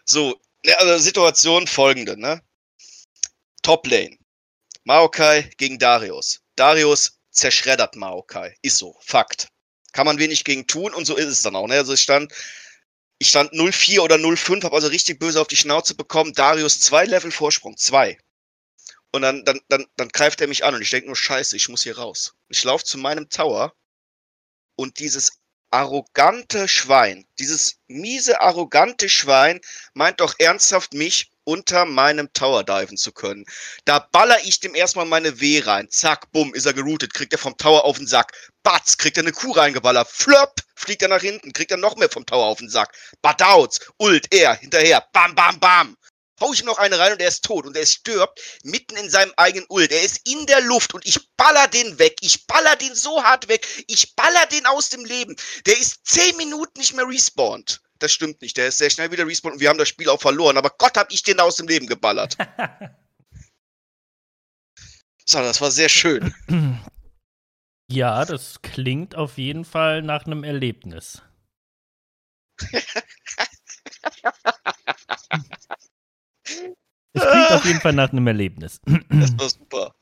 So, 0.05 0.41
also 0.79 0.99
Situation 0.99 1.67
folgende, 1.67 2.19
ne? 2.19 2.43
Top 3.63 3.87
Lane. 3.87 4.17
Maokai 4.85 5.51
gegen 5.57 5.79
Darius. 5.79 6.41
Darius 6.57 7.21
zerschreddert 7.31 7.95
Maokai. 7.95 8.57
Ist 8.63 8.79
so, 8.79 8.97
Fakt. 9.03 9.49
Kann 9.93 10.07
man 10.07 10.19
wenig 10.19 10.45
gegen 10.45 10.67
tun 10.67 10.95
und 10.95 11.05
so 11.05 11.17
ist 11.17 11.29
es 11.29 11.43
dann 11.43 11.57
auch, 11.57 11.67
ne? 11.67 11.75
Also 11.75 11.93
ich 11.93 12.01
stand, 12.01 12.33
ich 13.19 13.29
stand 13.29 13.53
0-4 13.53 14.01
oder 14.01 14.17
0-5, 14.17 14.65
habe 14.65 14.75
also 14.75 14.89
richtig 14.89 15.19
böse 15.19 15.41
auf 15.41 15.49
die 15.49 15.57
Schnauze 15.57 15.95
bekommen. 15.95 16.33
Darius 16.33 16.81
zwei 16.81 17.05
Level 17.05 17.31
Vorsprung, 17.31 17.77
zwei. 17.77 18.19
Und 19.13 19.23
dann, 19.23 19.45
dann, 19.45 19.61
dann, 19.69 19.87
dann 19.97 20.09
greift 20.09 20.41
er 20.41 20.47
mich 20.47 20.65
an 20.65 20.75
und 20.75 20.83
ich 20.83 20.91
denke 20.91 21.07
nur, 21.07 21.17
scheiße, 21.17 21.57
ich 21.57 21.69
muss 21.69 21.83
hier 21.83 21.99
raus. 21.99 22.35
Ich 22.49 22.63
laufe 22.63 22.85
zu 22.85 22.97
meinem 22.97 23.29
Tower 23.29 23.75
und 24.77 24.99
dieses 25.01 25.33
arrogante 25.71 26.69
Schwein, 26.69 27.27
dieses 27.39 27.79
miese, 27.87 28.41
arrogante 28.41 29.09
Schwein 29.09 29.61
meint 29.95 30.21
doch 30.21 30.35
ernsthaft, 30.39 30.95
mich 30.95 31.31
unter 31.51 31.85
meinem 31.85 32.33
Tower 32.33 32.63
diven 32.63 32.97
zu 32.97 33.11
können. 33.11 33.45
Da 33.85 33.99
baller 33.99 34.39
ich 34.45 34.61
dem 34.61 34.77
erstmal 34.77 35.05
meine 35.05 35.41
W 35.41 35.61
rein. 35.61 35.91
Zack, 35.91 36.31
bumm, 36.31 36.55
ist 36.55 36.65
er 36.65 36.75
geroutet. 36.75 37.13
Kriegt 37.13 37.33
er 37.33 37.39
vom 37.41 37.57
Tower 37.57 37.85
auf 37.85 37.99
den 37.99 38.07
Sack. 38.07 38.33
Batz, 38.63 38.97
kriegt 38.97 39.17
er 39.17 39.25
eine 39.25 39.33
Kuh 39.33 39.51
reingeballert. 39.51 40.09
Flop, 40.09 40.61
fliegt 40.77 41.03
er 41.03 41.09
nach 41.09 41.21
hinten. 41.21 41.53
Kriegt 41.53 41.73
er 41.73 41.77
noch 41.77 41.97
mehr 41.97 42.09
vom 42.09 42.25
Tower 42.25 42.47
auf 42.47 42.59
den 42.59 42.71
Sack. 42.71 42.97
Badouts, 43.21 43.81
Ult, 43.99 44.33
er, 44.33 44.55
hinterher. 44.55 45.05
Bam, 45.13 45.35
bam, 45.35 45.59
bam. 45.59 45.97
Hau 46.41 46.53
ich 46.53 46.61
ihm 46.61 46.67
noch 46.67 46.79
eine 46.79 46.99
rein 46.99 47.13
und 47.13 47.21
er 47.21 47.29
ist 47.29 47.45
tot. 47.45 47.67
Und 47.67 47.77
er 47.77 47.85
stirbt 47.85 48.41
mitten 48.63 48.97
in 48.97 49.11
seinem 49.11 49.33
eigenen 49.37 49.67
Ult. 49.69 49.91
Er 49.91 50.03
ist 50.03 50.21
in 50.29 50.47
der 50.47 50.61
Luft 50.61 50.95
und 50.95 51.05
ich 51.05 51.19
baller 51.37 51.67
den 51.67 51.99
weg. 51.99 52.17
Ich 52.21 52.47
baller 52.47 52.77
den 52.77 52.95
so 52.95 53.25
hart 53.25 53.49
weg. 53.49 53.67
Ich 53.89 54.15
baller 54.15 54.47
den 54.47 54.67
aus 54.67 54.89
dem 54.89 55.05
Leben. 55.05 55.35
Der 55.67 55.77
ist 55.77 55.97
zehn 56.05 56.37
Minuten 56.37 56.79
nicht 56.79 56.95
mehr 56.95 57.09
respawned. 57.09 57.81
Das 58.01 58.13
stimmt 58.13 58.43
nicht. 58.43 58.57
Der 58.57 58.69
ist 58.69 58.79
sehr 58.79 58.91
schnell 58.91 59.13
wieder 59.13 59.27
respawned 59.27 59.55
und 59.55 59.61
wir 59.61 59.69
haben 59.69 59.79
das 59.79 59.89
Spiel 59.89 60.09
auch 60.09 60.21
verloren. 60.21 60.57
Aber 60.57 60.71
Gott, 60.71 60.97
hab 60.97 61.13
ich 61.13 61.23
den 61.23 61.39
aus 61.39 61.57
dem 61.57 61.69
Leben 61.69 61.87
geballert. 61.87 62.37
So, 65.27 65.39
das 65.39 65.61
war 65.61 65.71
sehr 65.71 65.89
schön. 65.89 66.35
Ja, 67.93 68.25
das 68.25 68.63
klingt 68.63 69.17
auf 69.17 69.37
jeden 69.37 69.65
Fall 69.65 70.03
nach 70.03 70.25
einem 70.25 70.45
Erlebnis. 70.45 71.23
Es 77.13 77.23
klingt 77.23 77.51
auf 77.51 77.65
jeden 77.65 77.81
Fall 77.81 77.93
nach 77.93 78.13
einem 78.13 78.29
Erlebnis. 78.29 78.81
Das 79.09 79.37
war 79.37 79.49
super. 79.49 79.95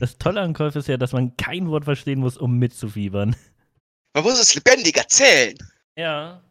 Das 0.00 0.18
Tolle 0.18 0.40
an 0.40 0.52
Golf 0.52 0.74
ist 0.74 0.88
ja, 0.88 0.96
dass 0.96 1.12
man 1.12 1.36
kein 1.36 1.68
Wort 1.68 1.84
verstehen 1.84 2.18
muss, 2.18 2.36
um 2.36 2.58
mitzufiebern. 2.58 3.36
Man 4.14 4.24
muss 4.24 4.38
es 4.38 4.54
lebendig 4.54 4.96
erzählen. 4.96 5.56
Ja. 5.96 6.42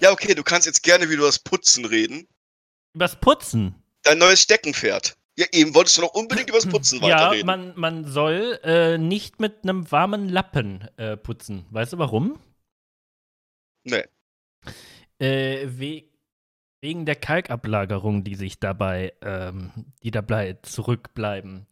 Ja, 0.00 0.10
okay, 0.10 0.34
du 0.34 0.42
kannst 0.42 0.66
jetzt 0.66 0.82
gerne 0.82 1.08
wieder 1.08 1.22
das 1.22 1.38
Putzen 1.38 1.84
reden. 1.84 2.26
Übers 2.94 3.16
Putzen. 3.20 3.74
Dein 4.02 4.18
neues 4.18 4.42
Steckenpferd. 4.42 5.16
Ja, 5.38 5.46
eben 5.52 5.74
wolltest 5.74 5.98
du 5.98 6.02
noch 6.02 6.14
unbedingt 6.14 6.48
über 6.48 6.58
das 6.58 6.68
Putzen 6.68 6.98
Ja, 7.02 7.26
weiterreden. 7.26 7.46
man, 7.46 7.72
man 7.76 8.04
soll 8.04 8.58
äh, 8.62 8.96
nicht 8.96 9.38
mit 9.38 9.64
einem 9.64 9.90
warmen 9.90 10.28
Lappen 10.28 10.88
äh, 10.96 11.16
putzen. 11.16 11.66
Weißt 11.70 11.92
du 11.92 11.98
warum? 11.98 12.40
Nee. 13.84 14.04
Äh, 15.18 15.66
we 15.68 16.04
wegen 16.82 17.06
der 17.06 17.16
Kalkablagerung, 17.16 18.22
die 18.22 18.34
sich 18.34 18.60
dabei, 18.60 19.12
ähm, 19.20 19.72
die 20.02 20.10
dabei 20.10 20.58
zurückbleiben. 20.62 21.66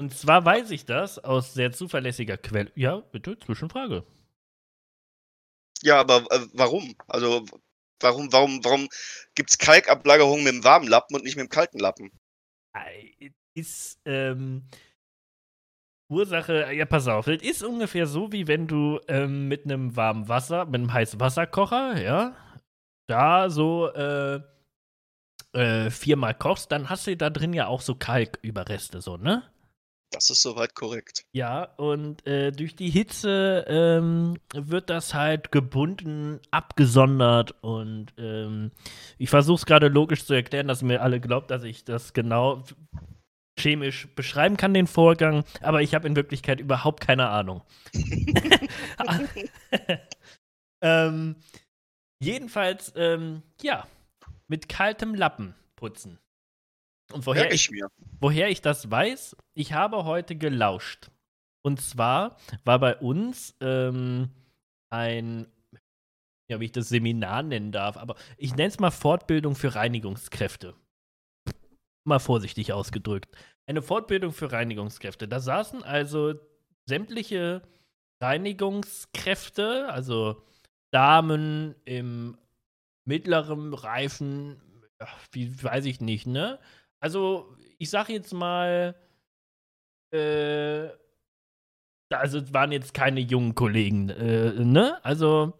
Und 0.00 0.16
zwar 0.16 0.46
weiß 0.46 0.70
ich 0.70 0.86
das 0.86 1.18
aus 1.18 1.52
sehr 1.52 1.72
zuverlässiger 1.72 2.38
Quelle. 2.38 2.72
Ja, 2.74 3.00
bitte, 3.00 3.38
Zwischenfrage. 3.38 4.02
Ja, 5.82 6.00
aber 6.00 6.24
äh, 6.30 6.46
warum? 6.54 6.94
Also, 7.06 7.44
warum, 8.00 8.32
warum, 8.32 8.64
warum 8.64 8.88
gibt's 9.34 9.58
Kalkablagerungen 9.58 10.42
mit 10.42 10.54
dem 10.54 10.64
warmen 10.64 10.88
Lappen 10.88 11.16
und 11.16 11.24
nicht 11.24 11.36
mit 11.36 11.44
dem 11.44 11.50
kalten 11.50 11.78
Lappen? 11.78 12.10
Ist, 13.52 14.00
ähm, 14.06 14.70
Ursache, 16.08 16.72
ja, 16.72 16.86
pass 16.86 17.06
auf, 17.06 17.26
das 17.26 17.42
ist 17.42 17.62
ungefähr 17.62 18.06
so, 18.06 18.32
wie 18.32 18.48
wenn 18.48 18.66
du 18.66 19.00
ähm, 19.06 19.48
mit 19.48 19.66
einem 19.66 19.96
warmen 19.96 20.28
Wasser, 20.28 20.64
mit 20.64 20.76
einem 20.76 20.94
heißen 20.94 21.20
Wasserkocher, 21.20 22.00
ja, 22.00 22.34
da 23.06 23.50
so 23.50 23.92
äh, 23.92 24.40
äh, 25.52 25.90
viermal 25.90 26.32
kochst, 26.32 26.72
dann 26.72 26.88
hast 26.88 27.06
du 27.06 27.14
da 27.18 27.28
drin 27.28 27.52
ja 27.52 27.66
auch 27.66 27.82
so 27.82 27.94
Kalküberreste, 27.94 29.02
so, 29.02 29.18
ne? 29.18 29.42
Das 30.10 30.28
ist 30.28 30.42
soweit 30.42 30.74
korrekt. 30.74 31.24
Ja, 31.32 31.64
und 31.76 32.26
äh, 32.26 32.50
durch 32.50 32.74
die 32.74 32.90
Hitze 32.90 33.64
ähm, 33.68 34.38
wird 34.52 34.90
das 34.90 35.14
halt 35.14 35.52
gebunden, 35.52 36.40
abgesondert 36.50 37.54
und 37.62 38.12
ähm, 38.18 38.72
ich 39.18 39.30
versuche 39.30 39.56
es 39.56 39.66
gerade 39.66 39.88
logisch 39.88 40.24
zu 40.24 40.34
erklären, 40.34 40.66
dass 40.66 40.82
mir 40.82 41.02
alle 41.02 41.20
glaubt, 41.20 41.52
dass 41.52 41.62
ich 41.62 41.84
das 41.84 42.12
genau 42.12 42.64
chemisch 43.58 44.08
beschreiben 44.16 44.56
kann, 44.56 44.74
den 44.74 44.88
Vorgang, 44.88 45.44
aber 45.60 45.82
ich 45.82 45.94
habe 45.94 46.08
in 46.08 46.16
Wirklichkeit 46.16 46.60
überhaupt 46.60 47.00
keine 47.00 47.28
Ahnung. 47.28 47.62
ähm, 50.82 51.36
jedenfalls, 52.20 52.92
ähm, 52.96 53.42
ja, 53.62 53.86
mit 54.48 54.68
kaltem 54.68 55.14
Lappen 55.14 55.54
putzen. 55.76 56.18
Und 57.12 57.26
woher 57.26 57.52
ich 57.52 57.70
ich. 57.70 57.82
Woher 58.20 58.48
ich 58.50 58.62
das 58.62 58.90
weiß, 58.90 59.36
ich 59.54 59.72
habe 59.72 60.04
heute 60.04 60.36
gelauscht. 60.36 61.10
Und 61.62 61.80
zwar 61.80 62.36
war 62.64 62.78
bei 62.78 62.96
uns 62.96 63.54
ähm, 63.60 64.30
ein, 64.90 65.46
ja, 66.50 66.60
wie 66.60 66.66
ich 66.66 66.72
das 66.72 66.88
Seminar 66.88 67.42
nennen 67.42 67.72
darf, 67.72 67.96
aber 67.96 68.16
ich 68.36 68.54
nenne 68.54 68.68
es 68.68 68.78
mal 68.78 68.90
Fortbildung 68.90 69.54
für 69.54 69.74
Reinigungskräfte. 69.74 70.74
Mal 72.06 72.18
vorsichtig 72.18 72.72
ausgedrückt. 72.72 73.36
Eine 73.66 73.82
Fortbildung 73.82 74.32
für 74.32 74.50
Reinigungskräfte. 74.50 75.28
Da 75.28 75.38
saßen 75.38 75.82
also 75.82 76.34
sämtliche 76.88 77.62
Reinigungskräfte, 78.22 79.88
also 79.90 80.42
Damen 80.92 81.74
im 81.84 82.36
mittleren 83.06 83.74
Reifen, 83.74 84.60
wie 85.32 85.62
weiß 85.62 85.84
ich 85.84 86.00
nicht, 86.00 86.26
ne? 86.26 86.58
Also, 87.00 87.56
ich 87.78 87.90
sag 87.90 88.08
jetzt 88.10 88.32
mal, 88.32 88.94
äh, 90.12 90.88
also 92.10 92.38
es 92.38 92.52
waren 92.52 92.72
jetzt 92.72 92.92
keine 92.94 93.20
jungen 93.20 93.54
Kollegen, 93.54 94.10
äh, 94.10 94.52
ne? 94.52 95.02
Also, 95.04 95.54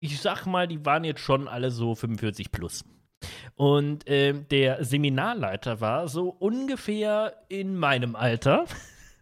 ich 0.00 0.20
sag 0.20 0.46
mal, 0.46 0.68
die 0.68 0.84
waren 0.84 1.04
jetzt 1.04 1.20
schon 1.20 1.48
alle 1.48 1.70
so 1.70 1.94
45 1.94 2.52
plus. 2.52 2.84
Und 3.54 4.06
äh, 4.06 4.32
der 4.32 4.84
Seminarleiter 4.84 5.80
war 5.80 6.08
so 6.08 6.28
ungefähr 6.28 7.44
in 7.48 7.76
meinem 7.76 8.14
Alter 8.14 8.66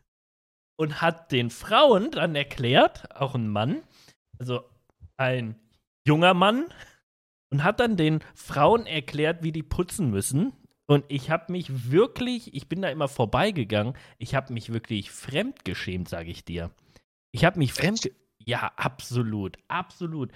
und 0.76 1.00
hat 1.00 1.32
den 1.32 1.50
Frauen 1.50 2.10
dann 2.10 2.34
erklärt, 2.34 3.14
auch 3.16 3.34
ein 3.34 3.48
Mann, 3.48 3.82
also 4.38 4.64
ein 5.16 5.56
junger 6.06 6.34
Mann, 6.34 6.66
und 7.50 7.64
hat 7.64 7.80
dann 7.80 7.96
den 7.96 8.20
Frauen 8.34 8.86
erklärt, 8.86 9.42
wie 9.42 9.52
die 9.52 9.62
putzen 9.62 10.10
müssen. 10.10 10.52
Und 10.86 11.04
ich 11.08 11.30
habe 11.30 11.52
mich 11.52 11.90
wirklich, 11.90 12.54
ich 12.54 12.68
bin 12.68 12.82
da 12.82 12.88
immer 12.88 13.08
vorbeigegangen, 13.08 13.94
ich 14.18 14.34
habe 14.34 14.52
mich 14.52 14.72
wirklich 14.72 15.10
fremdgeschämt, 15.10 16.08
sage 16.08 16.30
ich 16.30 16.44
dir. 16.44 16.70
Ich 17.32 17.44
habe 17.44 17.58
mich 17.58 17.72
fremd. 17.72 18.10
Ja, 18.38 18.72
absolut, 18.76 19.56
absolut. 19.66 20.30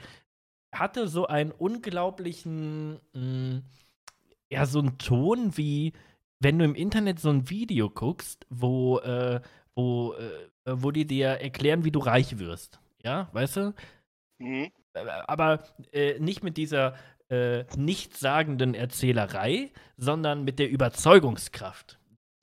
Hatte 0.72 1.06
so 1.06 1.26
einen 1.26 1.52
unglaublichen, 1.52 3.00
mh, 3.12 3.20
mm, 3.20 3.62
ja, 4.50 4.66
so 4.66 4.80
einen 4.80 4.98
Ton 4.98 5.56
wie, 5.56 5.92
wenn 6.40 6.58
du 6.58 6.64
im 6.64 6.74
Internet 6.74 7.20
so 7.20 7.30
ein 7.30 7.48
Video 7.48 7.88
guckst, 7.88 8.46
wo, 8.50 8.98
äh, 8.98 9.40
wo, 9.76 10.14
äh, 10.14 10.50
wo 10.66 10.90
die 10.90 11.06
dir 11.06 11.28
erklären, 11.28 11.84
wie 11.84 11.92
du 11.92 12.00
reich 12.00 12.38
wirst. 12.38 12.80
Ja, 13.04 13.28
weißt 13.32 13.56
du? 13.56 13.74
Mhm. 14.38 14.72
Aber 14.94 15.62
äh, 15.92 16.18
nicht 16.18 16.42
mit 16.42 16.56
dieser 16.56 16.94
äh, 17.28 17.64
nichtssagenden 17.76 18.74
Erzählerei, 18.74 19.72
sondern 19.96 20.44
mit 20.44 20.58
der 20.58 20.68
Überzeugungskraft. 20.68 21.98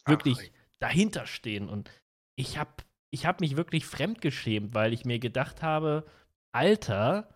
Wirklich 0.05 0.37
Ach, 0.39 0.69
dahinter 0.79 1.25
stehen. 1.25 1.67
Und 1.67 1.91
ich 2.35 2.57
habe 2.57 2.71
ich 3.11 3.25
hab 3.25 3.41
mich 3.41 3.57
wirklich 3.57 3.85
fremdgeschämt, 3.85 4.73
weil 4.73 4.93
ich 4.93 5.05
mir 5.05 5.19
gedacht 5.19 5.61
habe, 5.61 6.05
Alter, 6.53 7.29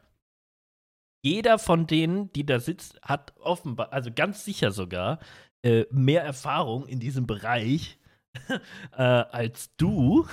jeder 1.23 1.59
von 1.59 1.87
denen, 1.87 2.31
die 2.33 2.45
da 2.45 2.59
sitzt, 2.59 3.01
hat 3.01 3.33
offenbar, 3.37 3.93
also 3.93 4.11
ganz 4.13 4.43
sicher 4.43 4.71
sogar, 4.71 5.19
äh, 5.63 5.85
mehr 5.91 6.23
Erfahrung 6.23 6.87
in 6.87 6.99
diesem 6.99 7.27
Bereich 7.27 7.99
äh, 8.97 9.01
als 9.01 9.75
du. 9.77 10.27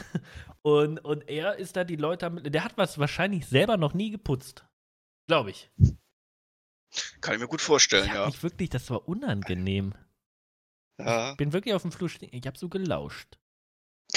Und, 0.62 1.04
und 1.04 1.28
er 1.28 1.56
ist 1.56 1.76
da 1.76 1.84
die 1.84 1.96
Leute, 1.96 2.30
der 2.30 2.64
hat 2.64 2.76
was 2.76 2.98
wahrscheinlich 2.98 3.46
selber 3.46 3.76
noch 3.76 3.94
nie 3.94 4.10
geputzt. 4.10 4.67
Glaube 5.28 5.50
ich. 5.50 5.70
Kann 7.20 7.34
ich 7.34 7.40
mir 7.40 7.48
gut 7.48 7.60
vorstellen, 7.60 8.06
ich 8.06 8.14
ja. 8.14 8.28
Ich 8.28 8.42
wirklich, 8.42 8.70
das 8.70 8.88
war 8.90 9.06
unangenehm. 9.06 9.94
Ja. 10.98 11.32
Ich 11.32 11.36
bin 11.36 11.52
wirklich 11.52 11.74
auf 11.74 11.82
dem 11.82 11.92
Flur 11.92 12.08
stehen. 12.08 12.30
Ich 12.32 12.46
habe 12.46 12.58
so 12.58 12.68
gelauscht. 12.68 13.38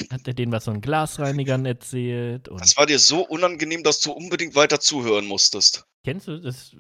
Hat 0.10 0.26
er 0.26 0.34
denen 0.34 0.54
was 0.54 0.64
von 0.64 0.80
Glasreinigern 0.80 1.66
erzählt? 1.66 2.48
das 2.48 2.78
war 2.78 2.86
dir 2.86 2.98
so 2.98 3.28
unangenehm, 3.28 3.84
dass 3.84 4.00
du 4.00 4.14
unbedingt 4.14 4.56
weiter 4.56 4.80
zuhören 4.80 5.26
musstest. 5.26 5.86
Kennst 6.06 6.30
du 6.30 6.40
das? 6.40 6.74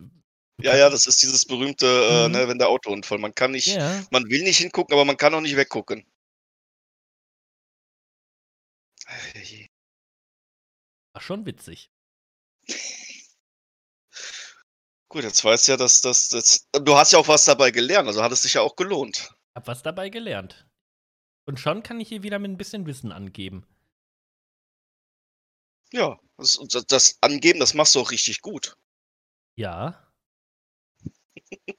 Ja, 0.61 0.77
ja, 0.77 0.89
das 0.89 1.07
ist 1.07 1.21
dieses 1.21 1.45
berühmte, 1.45 1.85
äh, 1.85 2.29
mhm. 2.29 2.35
äh, 2.35 2.39
ne, 2.39 2.47
wenn 2.47 2.57
der 2.57 2.69
Autounfall. 2.69 3.17
Man 3.17 3.35
kann 3.35 3.51
nicht, 3.51 3.67
ja. 3.67 4.01
man 4.11 4.29
will 4.29 4.43
nicht 4.43 4.59
hingucken, 4.59 4.93
aber 4.93 5.03
man 5.03 5.17
kann 5.17 5.33
auch 5.33 5.41
nicht 5.41 5.57
weggucken. 5.57 6.05
War 11.13 11.21
schon 11.21 11.45
witzig. 11.45 11.91
Gut, 15.11 15.25
jetzt 15.25 15.43
weißt 15.43 15.67
du 15.67 15.73
ja, 15.73 15.77
dass 15.77 15.99
das, 15.99 16.29
das. 16.29 16.69
Du 16.71 16.95
hast 16.95 17.11
ja 17.11 17.19
auch 17.19 17.27
was 17.27 17.43
dabei 17.43 17.69
gelernt, 17.69 18.07
also 18.07 18.23
hat 18.23 18.31
es 18.31 18.43
sich 18.43 18.53
ja 18.53 18.61
auch 18.61 18.77
gelohnt. 18.77 19.35
Hab 19.53 19.67
was 19.67 19.83
dabei 19.83 20.07
gelernt. 20.07 20.65
Und 21.45 21.59
schon 21.59 21.83
kann 21.83 21.99
ich 21.99 22.07
hier 22.07 22.23
wieder 22.23 22.39
mit 22.39 22.49
ein 22.49 22.55
bisschen 22.55 22.85
Wissen 22.85 23.11
angeben. 23.11 23.67
Ja, 25.91 26.17
das, 26.37 26.57
das 26.87 27.17
Angeben, 27.19 27.59
das 27.59 27.73
machst 27.73 27.93
du 27.93 27.99
auch 27.99 28.11
richtig 28.11 28.39
gut. 28.39 28.77
Ja. 29.57 30.09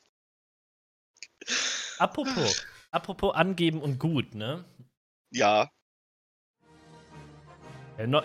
apropos, 1.99 2.67
apropos 2.91 3.35
angeben 3.35 3.81
und 3.81 3.99
gut, 3.99 4.35
ne? 4.35 4.67
Ja. 5.31 5.71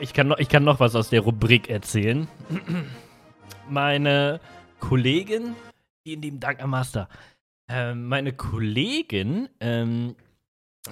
Ich 0.01 0.11
kann, 0.13 0.27
noch, 0.27 0.39
ich 0.39 0.49
kann 0.49 0.65
noch 0.65 0.81
was 0.81 0.95
aus 0.95 1.09
der 1.09 1.21
Rubrik 1.21 1.69
erzählen. 1.69 2.27
Meine 3.69 4.41
Kollegin, 4.79 5.55
vielen 6.03 6.21
lieben 6.21 6.39
Dank 6.39 6.61
am 6.61 6.69
Master. 6.71 7.09
Ähm, 7.69 8.07
meine 8.07 8.33
Kollegin, 8.33 9.49
ähm, 9.59 10.15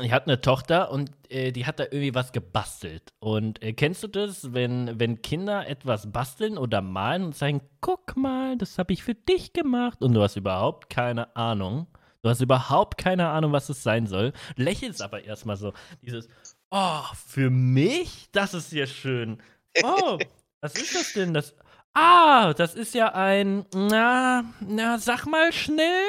die 0.01 0.11
hat 0.11 0.27
eine 0.27 0.41
Tochter 0.41 0.91
und 0.91 1.11
äh, 1.29 1.51
die 1.51 1.65
hat 1.65 1.79
da 1.79 1.83
irgendwie 1.83 2.13
was 2.15 2.31
gebastelt. 2.33 3.13
Und 3.19 3.63
äh, 3.63 3.73
kennst 3.73 4.03
du 4.03 4.07
das, 4.07 4.53
wenn, 4.53 4.99
wenn 4.99 5.21
Kinder 5.21 5.67
etwas 5.67 6.11
basteln 6.11 6.57
oder 6.57 6.81
malen 6.81 7.23
und 7.23 7.35
sagen, 7.35 7.61
guck 7.79 8.17
mal, 8.17 8.57
das 8.57 8.77
habe 8.77 8.91
ich 8.93 9.03
für 9.03 9.15
dich 9.15 9.53
gemacht 9.53 10.01
und 10.01 10.13
du 10.13 10.21
hast 10.21 10.35
überhaupt 10.35 10.89
keine 10.89 11.35
Ahnung. 11.35 11.87
Du 12.21 12.29
hast 12.29 12.41
überhaupt 12.41 12.97
keine 12.97 13.29
Ahnung, 13.29 13.51
was 13.51 13.69
es 13.69 13.83
sein 13.83 14.07
soll. 14.07 14.33
Lächelst 14.55 15.01
aber 15.01 15.23
erstmal 15.23 15.57
so. 15.57 15.73
Dieses, 16.01 16.27
oh, 16.71 17.03
für 17.27 17.51
mich? 17.51 18.29
Das 18.31 18.53
ist 18.53 18.71
ja 18.71 18.87
schön. 18.87 19.37
Oh, 19.83 20.17
was 20.59 20.75
ist 20.75 20.95
das 20.95 21.13
denn? 21.13 21.33
Das, 21.33 21.55
ah, 21.95 22.53
das 22.53 22.75
ist 22.75 22.93
ja 22.93 23.13
ein, 23.13 23.65
na, 23.73 24.53
na, 24.59 24.99
sag 24.99 25.25
mal 25.25 25.51
schnell. 25.51 26.03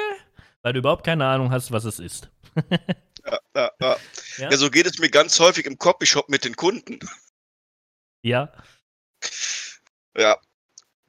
Weil 0.61 0.73
du 0.73 0.79
überhaupt 0.79 1.05
keine 1.05 1.25
Ahnung 1.25 1.51
hast, 1.51 1.71
was 1.71 1.85
es 1.85 1.99
ist. 1.99 2.29
ja, 3.25 3.39
ja, 3.55 3.71
ja. 3.79 3.97
ja, 4.37 4.49
ja. 4.51 4.57
so 4.57 4.69
geht 4.69 4.85
es 4.85 4.99
mir 4.99 5.09
ganz 5.09 5.39
häufig 5.39 5.65
im 5.65 5.77
Copyshop 5.77 6.29
mit 6.29 6.45
den 6.45 6.55
Kunden. 6.55 6.99
Ja. 8.21 8.51
Ja, 10.15 10.37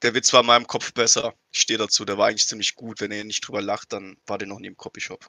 der 0.02 0.14
Witz 0.14 0.32
war 0.32 0.40
in 0.40 0.46
meinem 0.46 0.66
Kopf 0.66 0.92
besser. 0.92 1.34
Ich 1.50 1.62
stehe 1.62 1.78
dazu, 1.78 2.04
der 2.04 2.18
war 2.18 2.28
eigentlich 2.28 2.46
ziemlich 2.46 2.74
gut. 2.76 3.00
Wenn 3.00 3.10
ihr 3.10 3.24
nicht 3.24 3.46
drüber 3.46 3.62
lacht, 3.62 3.92
dann 3.92 4.16
war 4.26 4.38
der 4.38 4.48
noch 4.48 4.60
nie 4.60 4.68
im 4.68 4.76
Copyshop. 4.76 5.28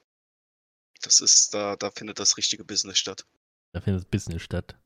Das 1.02 1.20
ist, 1.20 1.54
da, 1.54 1.76
da 1.76 1.90
findet 1.90 2.18
das 2.18 2.36
richtige 2.36 2.64
Business 2.64 2.98
statt. 2.98 3.26
Da 3.72 3.80
findet 3.80 4.04
das 4.04 4.10
Business 4.10 4.42
statt. 4.42 4.76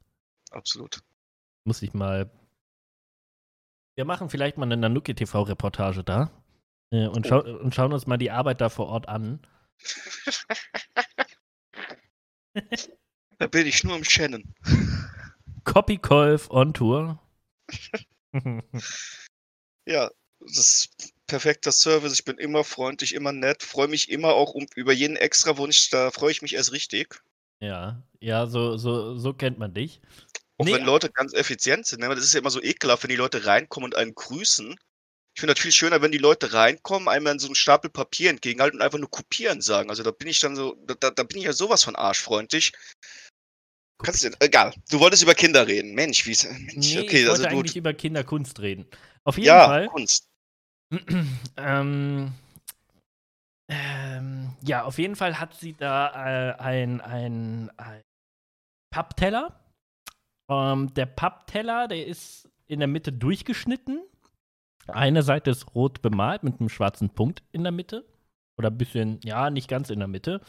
Absolut. 0.50 1.00
Muss 1.64 1.82
ich 1.82 1.92
mal. 1.92 2.30
Wir 3.96 4.04
machen 4.04 4.28
vielleicht 4.28 4.58
mal 4.58 4.64
eine 4.64 4.76
Nanuki 4.76 5.14
TV-Reportage 5.14 6.02
da 6.02 6.30
äh, 6.90 7.06
und, 7.06 7.26
schau 7.26 7.40
oh. 7.40 7.58
und 7.58 7.74
schauen 7.74 7.92
uns 7.92 8.06
mal 8.06 8.16
die 8.16 8.30
Arbeit 8.30 8.60
da 8.60 8.68
vor 8.68 8.88
Ort 8.88 9.08
an. 9.08 9.40
da 13.38 13.46
bin 13.46 13.66
ich 13.66 13.84
nur 13.84 13.96
im 13.96 14.04
Shannon. 14.04 14.54
Copykolf 15.64 16.50
on 16.50 16.74
Tour. 16.74 17.20
ja, 19.86 20.10
das 20.40 20.58
ist 20.58 21.14
perfekter 21.26 21.72
Service. 21.72 22.14
Ich 22.14 22.24
bin 22.24 22.38
immer 22.38 22.64
freundlich, 22.64 23.14
immer 23.14 23.32
nett, 23.32 23.62
freue 23.62 23.88
mich 23.88 24.10
immer 24.10 24.34
auch 24.34 24.54
um, 24.54 24.66
über 24.74 24.92
jeden 24.92 25.16
extra 25.16 25.56
Wunsch. 25.56 25.90
Da 25.90 26.10
freue 26.10 26.32
ich 26.32 26.42
mich 26.42 26.54
erst 26.54 26.72
richtig. 26.72 27.22
Ja, 27.60 28.02
ja, 28.20 28.46
so, 28.46 28.76
so, 28.76 29.16
so 29.16 29.32
kennt 29.32 29.58
man 29.58 29.72
dich. 29.72 30.00
Auch 30.58 30.66
nee. 30.66 30.74
wenn 30.74 30.84
Leute 30.84 31.10
ganz 31.10 31.32
effizient 31.32 31.86
sind. 31.86 32.00
Ne? 32.00 32.08
Das 32.08 32.24
ist 32.24 32.34
ja 32.34 32.40
immer 32.40 32.50
so 32.50 32.62
ekelhaft, 32.62 33.02
wenn 33.02 33.10
die 33.10 33.16
Leute 33.16 33.46
reinkommen 33.46 33.92
und 33.92 33.96
einen 33.96 34.14
grüßen. 34.14 34.76
Ich 35.36 35.40
finde 35.40 35.54
das 35.54 35.62
viel 35.62 35.72
schöner, 35.72 36.00
wenn 36.00 36.12
die 36.12 36.18
Leute 36.18 36.52
reinkommen, 36.52 37.08
einmal 37.08 37.32
in 37.32 37.38
so 37.40 37.48
einen 37.48 37.56
Stapel 37.56 37.90
Papier 37.90 38.30
entgegenhalten 38.30 38.78
und 38.78 38.84
einfach 38.84 38.98
nur 38.98 39.10
kopieren 39.10 39.60
sagen. 39.60 39.90
Also 39.90 40.04
da 40.04 40.12
bin 40.12 40.28
ich 40.28 40.38
dann 40.38 40.54
so, 40.54 40.76
da, 41.00 41.10
da 41.10 41.22
bin 41.24 41.38
ich 41.38 41.44
ja 41.44 41.52
sowas 41.52 41.82
von 41.82 41.96
arschfreundlich. 41.96 42.72
Kannst 44.02 44.22
du, 44.22 44.30
egal. 44.40 44.72
Du 44.90 45.00
wolltest 45.00 45.24
über 45.24 45.34
Kinder 45.34 45.66
reden. 45.66 45.94
Mensch, 45.94 46.24
wie 46.26 46.32
ist. 46.32 46.44
Mensch, 46.44 46.74
nee, 46.76 47.00
okay, 47.00 47.22
ich 47.22 47.28
wollte 47.28 47.30
also 47.30 47.44
eigentlich 47.46 47.76
über 47.76 47.94
Kinderkunst 47.94 48.60
reden. 48.60 48.86
Auf 49.24 49.36
jeden 49.36 49.48
ja, 49.48 49.66
Fall. 49.66 49.88
Kunst. 49.88 50.28
ähm, 51.56 52.32
ähm, 53.68 54.56
ja, 54.62 54.84
auf 54.84 54.98
jeden 54.98 55.16
Fall 55.16 55.40
hat 55.40 55.54
sie 55.54 55.72
da 55.72 56.50
äh, 56.50 56.54
ein, 56.60 57.00
ein, 57.00 57.70
ein 57.76 58.02
Pappteller. 58.90 59.63
Ähm, 60.48 60.92
der 60.94 61.06
Pappteller, 61.06 61.88
der 61.88 62.06
ist 62.06 62.48
in 62.66 62.80
der 62.80 62.88
Mitte 62.88 63.12
durchgeschnitten. 63.12 64.02
Eine 64.86 65.22
Seite 65.22 65.50
ist 65.50 65.74
rot 65.74 66.02
bemalt 66.02 66.42
mit 66.42 66.60
einem 66.60 66.68
schwarzen 66.68 67.10
Punkt 67.10 67.42
in 67.52 67.62
der 67.62 67.72
Mitte. 67.72 68.04
Oder 68.56 68.70
ein 68.70 68.78
bisschen, 68.78 69.20
ja, 69.24 69.50
nicht 69.50 69.68
ganz 69.68 69.90
in 69.90 69.98
der 69.98 70.08
Mitte. 70.08 70.40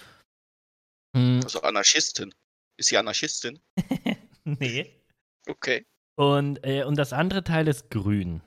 Mhm. 1.13 1.41
Also 1.43 1.61
Anarchistin. 1.61 2.33
Ist 2.77 2.89
sie 2.89 2.97
Anarchistin? 2.97 3.59
nee. 4.43 5.01
Okay. 5.47 5.85
Und, 6.15 6.65
äh, 6.65 6.83
und 6.83 6.97
das 6.97 7.13
andere 7.13 7.43
Teil 7.43 7.67
ist 7.67 7.89
grün. 7.89 8.41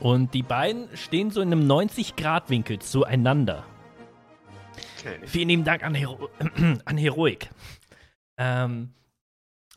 Und 0.00 0.34
die 0.34 0.42
beiden 0.42 0.94
stehen 0.96 1.30
so 1.30 1.40
in 1.40 1.52
einem 1.52 1.70
90-Grad-Winkel 1.70 2.80
zueinander. 2.80 3.64
Okay. 4.98 5.20
Vielen 5.24 5.48
lieben 5.48 5.64
Dank 5.64 5.84
an, 5.84 5.94
Hero 5.94 6.28
an 6.84 6.96
Heroik. 6.96 7.50
Ähm, 8.38 8.92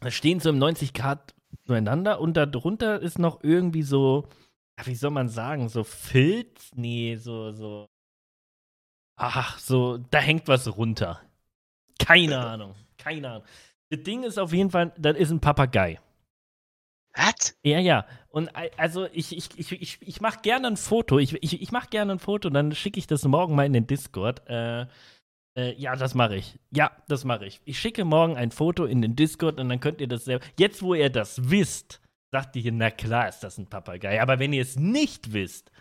stehen 0.10 0.40
so 0.40 0.50
im 0.50 0.58
90 0.58 0.94
Grad 0.94 1.34
zueinander 1.66 2.20
und 2.20 2.36
darunter 2.36 3.02
ist 3.02 3.20
noch 3.20 3.44
irgendwie 3.44 3.84
so 3.84 4.28
wie 4.86 4.96
soll 4.96 5.12
man 5.12 5.30
sagen, 5.30 5.70
so 5.70 5.84
Filz? 5.84 6.72
Nee, 6.76 7.16
so, 7.16 7.52
so. 7.52 7.90
Ach, 9.16 9.58
so, 9.58 9.98
da 9.98 10.20
hängt 10.20 10.48
was 10.48 10.78
runter. 10.78 11.22
Keine 11.98 12.40
Ahnung. 12.40 12.76
Keine 12.98 13.30
Ahnung. 13.30 13.44
Das 13.90 14.04
Ding 14.04 14.24
ist 14.24 14.38
auf 14.38 14.54
jeden 14.54 14.70
Fall, 14.70 14.94
das 14.98 15.18
ist 15.18 15.32
ein 15.32 15.40
Papagei. 15.40 16.00
Was? 17.16 17.58
Ja, 17.64 17.80
ja. 17.80 18.06
Und 18.30 18.52
also 18.78 19.08
ich, 19.12 19.36
ich, 19.36 19.58
ich, 19.58 19.72
ich, 19.72 19.98
ich 20.02 20.22
mache 20.22 20.42
gerne 20.42 20.68
ein 20.68 20.78
Foto. 20.78 21.18
Ich, 21.18 21.34
ich, 21.42 21.62
ich 21.62 21.72
mache 21.72 21.88
gerne 21.90 22.12
ein 22.12 22.20
Foto, 22.20 22.52
dann 22.52 22.76
schicke 22.76 23.00
ich 23.00 23.08
das 23.08 23.26
morgen 23.26 23.56
mal 23.56 23.66
in 23.66 23.74
den 23.74 23.88
Discord. 23.88 24.48
Äh, 24.48 24.86
äh, 25.58 25.74
ja, 25.74 25.96
das 25.96 26.14
mache 26.14 26.36
ich. 26.36 26.60
Ja, 26.72 26.92
das 27.08 27.26
mache 27.26 27.46
ich. 27.46 27.62
Ich 27.66 27.80
schicke 27.80 28.06
morgen 28.06 28.38
ein 28.38 28.52
Foto 28.52 28.86
in 28.86 29.02
den 29.02 29.16
Discord 29.16 29.60
und 29.60 29.70
dann 29.70 29.80
könnt 29.80 30.00
ihr 30.00 30.08
das 30.08 30.26
selber. 30.26 30.46
Jetzt, 30.58 30.84
wo 30.84 30.94
ihr 30.94 31.10
das 31.10 31.50
wisst, 31.50 32.00
sagt 32.32 32.56
ihr, 32.56 32.72
na 32.72 32.92
klar 32.92 33.28
ist 33.28 33.40
das 33.40 33.58
ein 33.58 33.68
Papagei. 33.68 34.22
Aber 34.22 34.40
wenn 34.40 34.54
ihr 34.54 34.62
es 34.62 34.76
nicht 34.76 35.34
wisst, 35.34 35.72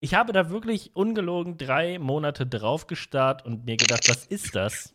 ich 0.00 0.14
habe 0.14 0.32
da 0.32 0.50
wirklich 0.50 0.96
ungelogen 0.96 1.58
drei 1.58 1.98
Monate 1.98 2.46
drauf 2.46 2.86
gestarrt 2.86 3.44
und 3.44 3.66
mir 3.66 3.76
gedacht, 3.76 4.08
was 4.08 4.24
ist 4.26 4.54
das? 4.54 4.94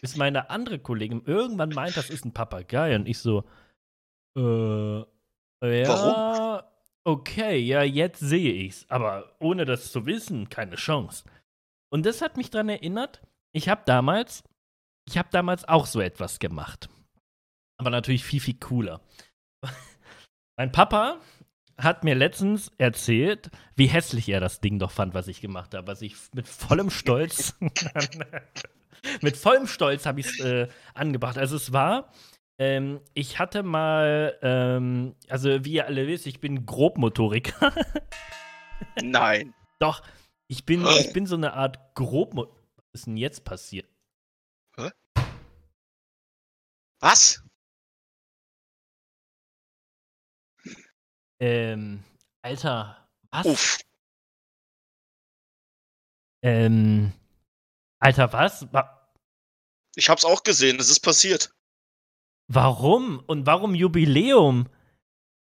Bis 0.00 0.16
meine 0.16 0.50
andere 0.50 0.78
Kollegin 0.78 1.22
irgendwann 1.24 1.70
meint, 1.70 1.96
das 1.96 2.10
ist 2.10 2.24
ein 2.24 2.32
Papagei. 2.32 2.94
Und 2.94 3.08
ich 3.08 3.18
so, 3.18 3.44
äh, 4.36 4.98
ja, 5.00 5.88
Warum? 5.88 6.62
Okay, 7.04 7.58
ja, 7.58 7.82
jetzt 7.82 8.20
sehe 8.20 8.52
ich's. 8.52 8.84
Aber 8.90 9.34
ohne 9.40 9.64
das 9.64 9.90
zu 9.90 10.04
wissen, 10.04 10.50
keine 10.50 10.76
Chance. 10.76 11.24
Und 11.90 12.04
das 12.04 12.20
hat 12.20 12.36
mich 12.36 12.50
daran 12.50 12.68
erinnert, 12.68 13.22
ich 13.52 13.68
habe 13.68 13.82
damals, 13.86 14.44
ich 15.08 15.18
habe 15.18 15.28
damals 15.30 15.66
auch 15.66 15.86
so 15.86 16.00
etwas 16.00 16.38
gemacht. 16.38 16.88
Aber 17.78 17.90
natürlich 17.90 18.24
viel, 18.24 18.40
viel 18.40 18.58
cooler. 18.58 19.00
mein 20.56 20.72
Papa 20.72 21.20
hat 21.78 22.02
mir 22.02 22.14
letztens 22.14 22.72
erzählt, 22.78 23.50
wie 23.76 23.86
hässlich 23.86 24.28
er 24.28 24.40
das 24.40 24.60
Ding 24.60 24.78
doch 24.78 24.90
fand, 24.90 25.14
was 25.14 25.28
ich 25.28 25.40
gemacht 25.40 25.74
habe. 25.74 25.86
Was 25.86 26.02
ich 26.02 26.16
mit 26.34 26.48
vollem 26.48 26.90
Stolz, 26.90 27.56
mit 29.22 29.36
vollem 29.36 29.66
Stolz 29.66 30.04
habe 30.04 30.20
ich 30.20 30.26
es 30.26 30.40
äh, 30.40 30.68
angebracht. 30.94 31.38
Also 31.38 31.56
es 31.56 31.72
war, 31.72 32.12
ähm, 32.58 33.00
ich 33.14 33.38
hatte 33.38 33.62
mal, 33.62 34.36
ähm, 34.42 35.14
also 35.28 35.64
wie 35.64 35.74
ihr 35.74 35.86
alle 35.86 36.08
wisst, 36.08 36.26
ich 36.26 36.40
bin 36.40 36.66
Grobmotoriker. 36.66 37.72
Nein. 39.02 39.54
Doch, 39.78 40.02
ich 40.48 40.66
bin, 40.66 40.84
ich 40.98 41.12
bin 41.12 41.26
so 41.26 41.36
eine 41.36 41.52
Art 41.52 41.94
Grobmotoriker. 41.94 42.57
Ist 42.92 43.06
denn 43.06 43.16
jetzt 43.16 43.44
passiert? 43.44 43.88
Hä? 44.76 44.90
Was? 47.00 47.42
Ähm, 51.40 52.02
Alter, 52.42 53.08
was? 53.30 53.46
Uff. 53.46 53.78
Ähm, 56.42 57.12
Alter, 58.00 58.32
was? 58.32 58.66
Ich 59.96 60.08
hab's 60.08 60.24
auch 60.24 60.42
gesehen, 60.42 60.78
es 60.80 60.90
ist 60.90 61.00
passiert. 61.00 61.54
Warum? 62.48 63.20
Und 63.26 63.46
warum 63.46 63.74
Jubiläum? 63.74 64.68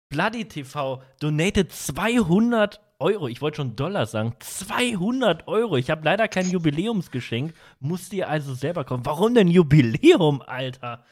Bloody 0.09 0.45
TV 0.47 1.01
donated 1.19 1.71
200 1.71 2.81
Euro. 3.01 3.27
Ich 3.27 3.41
wollte 3.41 3.57
schon 3.57 3.75
Dollar 3.75 4.05
sagen. 4.05 4.35
200 4.39 5.47
Euro. 5.47 5.75
Ich 5.77 5.89
habe 5.89 6.05
leider 6.05 6.27
kein 6.27 6.49
Jubiläumsgeschenk. 6.49 7.53
Musst 7.79 8.13
ihr 8.13 8.29
also 8.29 8.53
selber 8.53 8.85
kommen. 8.85 9.05
Warum 9.05 9.33
denn 9.33 9.47
Jubiläum, 9.47 10.41
Alter? 10.41 11.03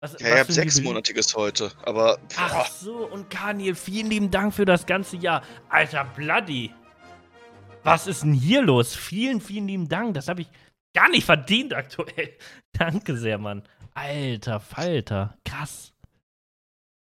Was, 0.00 0.12
ja, 0.12 0.18
was 0.18 0.22
ich 0.22 0.38
habe 0.38 0.52
sechsmonatiges 0.52 1.34
heute, 1.36 1.72
aber. 1.84 2.18
Ach 2.36 2.66
so, 2.66 3.06
und 3.06 3.28
Kaniel, 3.28 3.74
vielen 3.74 4.08
lieben 4.08 4.30
Dank 4.30 4.54
für 4.54 4.64
das 4.64 4.86
ganze 4.86 5.16
Jahr. 5.16 5.42
Alter, 5.68 6.04
Bloody. 6.16 6.72
Was 7.82 8.06
ist 8.06 8.22
denn 8.22 8.32
hier 8.32 8.62
los? 8.62 8.94
Vielen, 8.94 9.40
vielen 9.40 9.66
lieben 9.66 9.88
Dank. 9.88 10.14
Das 10.14 10.28
habe 10.28 10.42
ich 10.42 10.48
gar 10.94 11.08
nicht 11.10 11.24
verdient 11.24 11.74
aktuell. 11.74 12.36
Danke 12.72 13.16
sehr, 13.16 13.38
Mann. 13.38 13.62
Alter 13.94 14.60
Falter, 14.60 15.36
krass. 15.44 15.92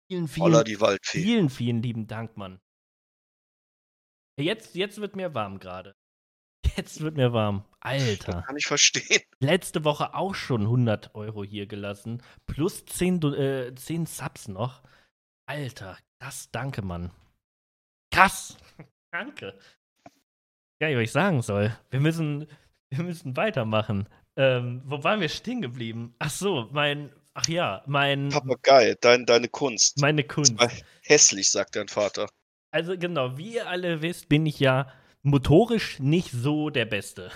Vielen, 0.09 0.27
vielen, 0.27 0.65
vielen, 1.03 1.49
vielen 1.49 1.81
lieben 1.83 2.07
Dank, 2.07 2.35
Mann. 2.35 2.59
Jetzt, 4.39 4.75
jetzt 4.75 5.01
wird 5.01 5.15
mir 5.15 5.33
warm 5.33 5.59
gerade. 5.59 5.95
Jetzt 6.75 7.01
wird 7.01 7.17
mir 7.17 7.33
warm. 7.33 7.65
Alter. 7.81 8.43
Kann 8.43 8.57
ich 8.57 8.65
verstehen. 8.65 9.21
Letzte 9.39 9.83
Woche 9.83 10.13
auch 10.13 10.33
schon 10.33 10.61
100 10.61 11.13
Euro 11.13 11.43
hier 11.43 11.67
gelassen. 11.67 12.23
Plus 12.45 12.85
10, 12.85 13.21
äh, 13.33 13.75
10 13.75 14.05
Subs 14.05 14.47
noch. 14.47 14.81
Alter, 15.45 15.97
krass, 16.19 16.49
danke, 16.51 16.81
Mann. 16.81 17.11
Krass. 18.11 18.57
danke. 19.11 19.57
Ja, 20.81 20.95
was 20.95 21.03
ich 21.03 21.11
sagen 21.11 21.41
soll. 21.41 21.75
Wir 21.89 21.99
müssen, 21.99 22.47
wir 22.89 23.03
müssen 23.03 23.35
weitermachen. 23.35 24.07
Ähm, 24.37 24.81
wo 24.85 25.03
waren 25.03 25.19
wir 25.19 25.29
stehen 25.29 25.61
geblieben? 25.61 26.15
Ach 26.19 26.29
so, 26.29 26.69
mein, 26.71 27.11
ach 27.33 27.47
ja, 27.49 27.83
mein. 27.87 28.29
Papagei, 28.29 28.95
dein, 29.01 29.25
deine 29.25 29.49
Kunst. 29.49 29.99
Meine 29.99 30.23
Kunst. 30.23 30.55
Hässlich, 31.01 31.51
sagt 31.51 31.75
dein 31.75 31.89
Vater. 31.89 32.29
Also 32.71 32.97
genau, 32.97 33.37
wie 33.37 33.55
ihr 33.55 33.67
alle 33.67 34.01
wisst, 34.01 34.29
bin 34.29 34.45
ich 34.45 34.59
ja 34.59 34.87
motorisch 35.23 35.99
nicht 35.99 36.31
so 36.31 36.69
der 36.69 36.85
Beste. 36.85 37.31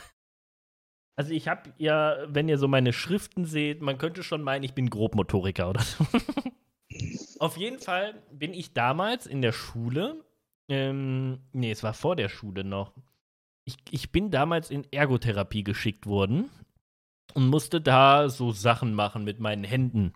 Also 1.16 1.32
ich 1.32 1.48
habe 1.48 1.74
ja, 1.78 2.18
wenn 2.28 2.50
ihr 2.50 2.58
so 2.58 2.68
meine 2.68 2.94
Schriften 2.94 3.46
seht, 3.46 3.82
man 3.82 3.98
könnte 3.98 4.24
schon 4.24 4.42
meinen, 4.42 4.64
ich 4.64 4.74
bin 4.74 4.90
Grobmotoriker 4.90 5.70
oder 5.70 5.82
so. 5.82 6.06
Auf 7.40 7.58
jeden 7.58 7.80
Fall 7.80 8.22
bin 8.32 8.54
ich 8.54 8.74
damals 8.74 9.28
in 9.28 9.42
der 9.42 9.52
Schule, 9.52 10.24
ähm, 10.70 11.40
nee, 11.52 11.72
es 11.72 11.84
war 11.84 11.94
vor 11.94 12.16
der 12.16 12.30
Schule 12.30 12.64
noch. 12.64 12.94
Ich, 13.66 13.78
ich 13.92 14.12
bin 14.12 14.32
damals 14.32 14.70
in 14.72 14.86
Ergotherapie 14.92 15.64
geschickt 15.64 16.06
worden 16.06 16.50
und 17.34 17.48
musste 17.48 17.82
da 17.82 18.30
so 18.30 18.52
Sachen 18.52 18.94
machen 18.94 19.24
mit 19.24 19.40
meinen 19.40 19.64
Händen. 19.64 20.14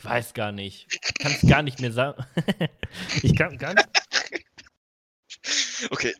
Ich 0.00 0.04
weiß 0.06 0.32
gar 0.32 0.50
nicht. 0.50 0.86
Ich 0.90 1.14
kann 1.14 1.32
es 1.32 1.46
gar 1.46 1.62
nicht 1.62 1.78
mehr 1.78 1.92
sagen. 1.92 2.24
ich 3.22 3.36
kann 3.36 3.58
gar 3.58 3.74
nicht. 3.74 3.86
Okay. 5.90 6.14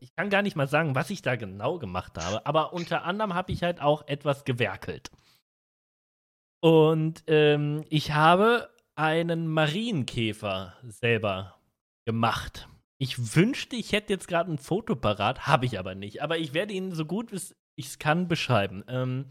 Ich 0.00 0.14
kann 0.16 0.30
gar 0.30 0.40
nicht 0.40 0.56
mal 0.56 0.66
sagen, 0.66 0.94
was 0.94 1.10
ich 1.10 1.20
da 1.20 1.36
genau 1.36 1.78
gemacht 1.78 2.16
habe, 2.16 2.46
aber 2.46 2.72
unter 2.72 3.04
anderem 3.04 3.34
habe 3.34 3.52
ich 3.52 3.62
halt 3.62 3.82
auch 3.82 4.08
etwas 4.08 4.44
gewerkelt. 4.44 5.10
Und 6.60 7.22
ähm, 7.26 7.84
ich 7.90 8.12
habe 8.12 8.70
einen 8.94 9.46
Marienkäfer 9.46 10.78
selber 10.84 11.60
gemacht. 12.06 12.66
Ich 12.96 13.36
wünschte, 13.36 13.76
ich 13.76 13.92
hätte 13.92 14.14
jetzt 14.14 14.26
gerade 14.26 14.50
ein 14.50 14.58
Foto 14.58 14.96
parat, 14.96 15.46
habe 15.46 15.66
ich 15.66 15.78
aber 15.78 15.94
nicht. 15.94 16.22
Aber 16.22 16.38
ich 16.38 16.54
werde 16.54 16.72
ihn 16.72 16.92
so 16.92 17.04
gut 17.04 17.30
wie 17.30 17.40
ich 17.76 17.86
es 17.88 17.98
kann 17.98 18.26
beschreiben. 18.26 18.84
Ähm, 18.88 19.26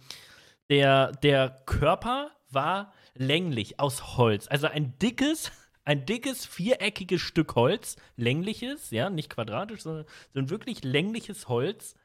der, 0.70 1.14
der 1.14 1.50
Körper 1.66 2.30
war 2.50 2.94
länglich 3.18 3.80
aus 3.80 4.18
Holz. 4.18 4.48
Also 4.48 4.68
ein 4.68 4.98
dickes, 5.00 5.52
ein 5.84 6.06
dickes, 6.06 6.46
viereckiges 6.46 7.22
Stück 7.22 7.56
Holz, 7.56 7.96
längliches, 8.16 8.92
ja, 8.92 9.10
nicht 9.10 9.30
quadratisch, 9.30 9.82
sondern 9.82 10.06
so 10.34 10.40
ein 10.40 10.50
wirklich 10.50 10.84
längliches 10.84 11.48
Holz. 11.48 11.96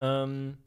Ähm, 0.00 0.58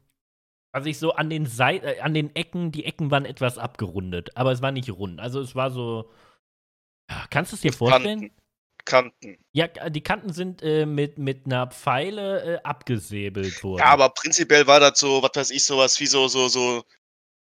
also 0.71 0.89
ich 0.89 0.99
so 0.99 1.13
an 1.13 1.29
den 1.29 1.45
Seiten, 1.45 1.85
äh, 1.85 1.99
an 2.01 2.13
den 2.13 2.35
Ecken, 2.35 2.71
die 2.71 2.85
Ecken 2.85 3.11
waren 3.11 3.25
etwas 3.25 3.57
abgerundet, 3.57 4.35
aber 4.37 4.51
es 4.51 4.61
war 4.61 4.71
nicht 4.71 4.89
rund. 4.91 5.19
Also 5.19 5.41
es 5.41 5.55
war 5.55 5.71
so. 5.71 6.11
Kannst 7.31 7.51
du 7.51 7.55
es 7.55 7.61
dir 7.61 7.73
vorstellen? 7.73 8.31
Kanten. 8.85 9.37
Ja, 9.51 9.67
die 9.67 10.01
Kanten 10.01 10.33
sind 10.33 10.61
äh, 10.63 10.85
mit, 10.85 11.17
mit 11.17 11.45
einer 11.45 11.67
Pfeile 11.67 12.55
äh, 12.55 12.63
abgesäbelt 12.63 13.63
worden. 13.63 13.79
Ja, 13.79 13.87
aber 13.87 14.09
prinzipiell 14.09 14.67
war 14.67 14.79
das 14.79 14.99
so, 14.99 15.21
was 15.21 15.31
weiß 15.35 15.51
ich, 15.51 15.63
sowas 15.63 15.99
wie 15.99 16.07
so, 16.07 16.27
so, 16.27 16.47
so, 16.47 16.83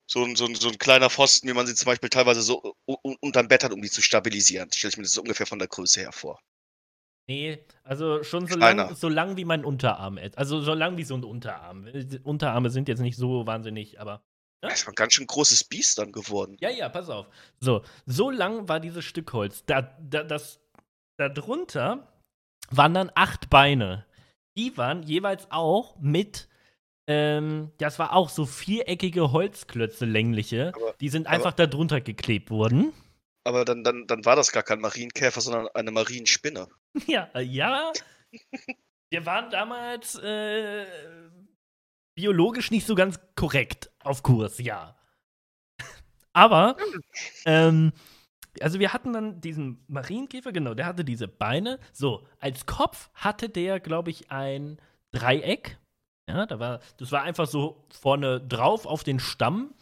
so, 0.10 0.24
ein, 0.24 0.36
so, 0.36 0.46
ein, 0.46 0.56
so 0.56 0.70
ein 0.70 0.78
kleiner 0.78 1.10
Pfosten, 1.10 1.48
wie 1.48 1.54
man 1.54 1.66
sie 1.66 1.76
zum 1.76 1.88
Beispiel 1.88 2.10
teilweise 2.10 2.42
so 2.42 2.76
unterm 2.86 3.48
Bett 3.48 3.64
hat, 3.64 3.72
um 3.72 3.82
die 3.82 3.90
zu 3.90 4.02
stabilisieren. 4.02 4.72
Stelle 4.72 4.90
ich 4.90 4.98
mir 4.98 5.04
das 5.04 5.14
so 5.14 5.22
ungefähr 5.22 5.46
von 5.46 5.60
der 5.60 5.68
Größe 5.68 6.02
her 6.02 6.12
vor. 6.12 6.40
Nee, 7.28 7.66
also 7.84 8.22
schon 8.24 8.48
so 8.48 8.58
lang, 8.58 8.96
so 8.96 9.08
lang 9.08 9.38
wie 9.38 9.46
mein 9.46 9.64
Unterarm 9.64 10.18
ist. 10.18 10.38
Also 10.38 10.62
so 10.62 10.74
lang 10.74 10.98
wie 10.98 11.06
so 11.06 11.16
ein 11.16 11.24
Unterarm. 11.24 11.88
Unterarme 12.24 12.70
sind 12.70 12.90
jetzt 12.90 13.00
nicht 13.00 13.16
so 13.16 13.48
wahnsinnig, 13.48 14.00
aber. 14.00 14.24
Ja? 14.62 14.70
Das 14.70 14.86
war 14.86 14.92
ein 14.92 14.96
ganz 14.96 15.14
schön 15.14 15.28
großes 15.28 15.64
Biest 15.64 15.98
dann 15.98 16.12
geworden. 16.12 16.58
Ja, 16.60 16.70
ja, 16.70 16.90
pass 16.90 17.10
auf. 17.10 17.28
So, 17.60 17.84
so 18.06 18.30
lang 18.30 18.68
war 18.68 18.82
dieses 18.82 19.06
Stück 19.06 19.32
Holz. 19.32 19.64
Da, 19.66 19.82
da, 20.02 20.24
das 20.24 20.60
darunter 21.18 22.08
waren 22.70 22.94
dann 22.94 23.12
acht 23.16 23.50
Beine. 23.50 24.06
Die 24.58 24.78
waren 24.78 25.04
jeweils 25.04 25.50
auch 25.50 25.98
mit, 26.00 26.50
ähm, 27.08 27.72
das 27.78 28.00
war 28.00 28.14
auch 28.14 28.30
so 28.30 28.46
viereckige 28.46 29.32
Holzklötze, 29.32 30.06
längliche. 30.06 30.72
Aber, 30.76 30.94
die 31.00 31.10
sind 31.10 31.28
einfach 31.28 31.54
aber, 31.54 31.68
darunter 31.68 32.02
geklebt 32.02 32.50
worden. 32.50 32.94
Aber 33.44 33.66
dann, 33.66 33.84
dann, 33.84 34.08
dann 34.08 34.24
war 34.26 34.36
das 34.36 34.52
gar 34.52 34.64
kein 34.64 34.80
Marienkäfer, 34.80 35.42
sondern 35.42 35.68
eine 35.70 35.92
Marienspinne. 35.92 36.68
Ja, 37.08 37.28
äh, 37.34 37.42
ja. 37.42 37.92
Wir 39.10 39.26
waren 39.26 39.50
damals 39.50 40.16
äh, 40.16 40.86
biologisch 42.16 42.70
nicht 42.70 42.86
so 42.86 42.94
ganz 42.94 43.20
korrekt 43.36 43.92
auf 44.00 44.22
Kurs, 44.22 44.60
ja. 44.60 44.96
Aber 46.34 46.78
ähm, 47.46 47.94
also 48.62 48.80
wir 48.80 48.94
hatten 48.94 49.14
dann 49.14 49.42
diesen 49.42 49.84
Marienkäfer, 49.88 50.52
genau, 50.52 50.74
der 50.74 50.86
hatte 50.86 51.06
diese 51.06 51.28
Beine. 51.28 51.80
So, 51.92 52.28
als 52.40 52.66
Kopf 52.66 53.10
hatte 53.14 53.50
der, 53.50 53.80
glaube 53.80 54.12
ich, 54.12 54.32
ein 54.32 54.78
Dreieck. 55.12 55.78
Ja, 56.30 56.46
da 56.46 56.60
war, 56.60 56.80
das 56.98 57.12
war 57.12 57.24
einfach 57.24 57.48
so 57.48 57.86
vorne 57.90 58.40
drauf 58.42 58.86
auf 58.86 59.04
den 59.04 59.20
Stamm. 59.20 59.74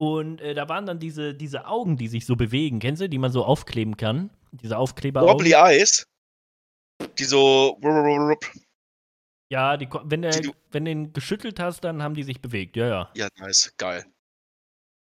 Und 0.00 0.40
äh, 0.40 0.54
da 0.54 0.68
waren 0.68 0.86
dann 0.86 1.00
diese, 1.00 1.34
diese 1.34 1.66
Augen, 1.66 1.96
die 1.96 2.08
sich 2.08 2.24
so 2.24 2.36
bewegen. 2.36 2.78
Kennst 2.78 3.02
du, 3.02 3.08
die 3.08 3.18
man 3.18 3.32
so 3.32 3.44
aufkleben 3.44 3.96
kann? 3.96 4.30
Diese 4.52 4.78
Aufkleber. 4.78 5.22
Wobbly 5.22 5.52
Eyes. 5.52 6.06
Die 7.18 7.24
so. 7.24 7.78
Ja, 9.50 9.76
die, 9.76 9.88
wenn, 10.04 10.22
der, 10.22 10.32
die 10.32 10.52
wenn 10.70 10.84
du 10.84 10.90
den 10.90 11.12
geschüttelt 11.12 11.58
hast, 11.58 11.82
dann 11.82 12.02
haben 12.02 12.14
die 12.14 12.22
sich 12.22 12.40
bewegt. 12.40 12.76
Ja, 12.76 12.86
ja. 12.86 13.10
Ja, 13.14 13.28
nice. 13.38 13.72
Geil. 13.76 14.04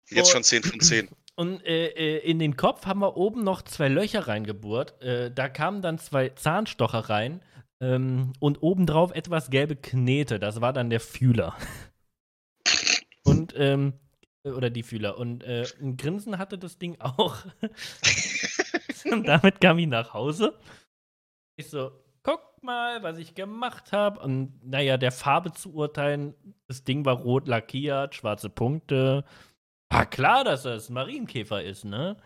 Jetzt 0.09 0.31
schon 0.31 0.45
10 0.45 0.63
von 0.63 0.81
10. 0.81 1.09
Und 1.39 1.63
äh, 1.67 1.89
äh, 1.89 2.19
in 2.19 2.39
den 2.39 2.57
Kopf 2.57 2.87
haben 2.87 3.01
wir 3.01 3.17
oben 3.17 3.45
noch 3.45 3.63
zwei 3.63 3.89
Löcher 3.89 4.27
reingebohrt. 4.27 5.03
Äh, 5.03 5.31
da 5.31 5.49
kamen 5.49 5.83
dann 5.83 5.99
zwei 5.99 6.31
Zahnstocher 6.31 7.11
rein 7.11 7.43
ähm, 7.81 8.33
und 8.41 8.63
obendrauf 8.63 9.13
etwas 9.13 9.51
gelbe 9.51 9.77
Knete. 9.77 10.39
Das 10.39 10.61
war 10.61 10.73
dann 10.73 10.91
der 10.91 11.01
Fühler. 11.01 11.57
und, 13.25 13.55
ähm, 13.57 13.95
äh, 14.45 14.51
oder 14.51 14.71
die 14.71 14.83
Fühler. 14.83 15.19
Und 15.19 15.45
äh, 15.45 15.67
ein 15.81 15.97
Grinsen 15.97 16.39
hatte 16.39 16.59
das 16.59 16.79
Ding 16.79 17.01
auch. 17.01 17.37
und 19.11 19.27
damit 19.27 19.61
kam 19.61 19.79
ich 19.79 19.87
nach 19.87 20.15
Hause. 20.15 20.59
Ich 21.57 21.69
so, 21.71 21.93
guck 22.23 22.63
mal, 22.63 23.03
was 23.03 23.19
ich 23.19 23.35
gemacht 23.35 23.93
habe. 23.93 24.21
Und 24.21 24.65
naja, 24.65 24.97
der 24.97 25.13
Farbe 25.13 25.53
zu 25.53 25.75
urteilen, 25.75 26.35
das 26.67 26.85
Ding 26.85 27.05
war 27.05 27.17
rot 27.17 27.49
lackiert, 27.49 28.15
schwarze 28.15 28.51
Punkte. 28.51 29.25
War 29.91 30.07
klar, 30.07 30.45
dass 30.45 30.65
das 30.65 30.91
Marienkäfer 30.91 31.63
ist, 31.63 31.85
ne? 31.85 32.17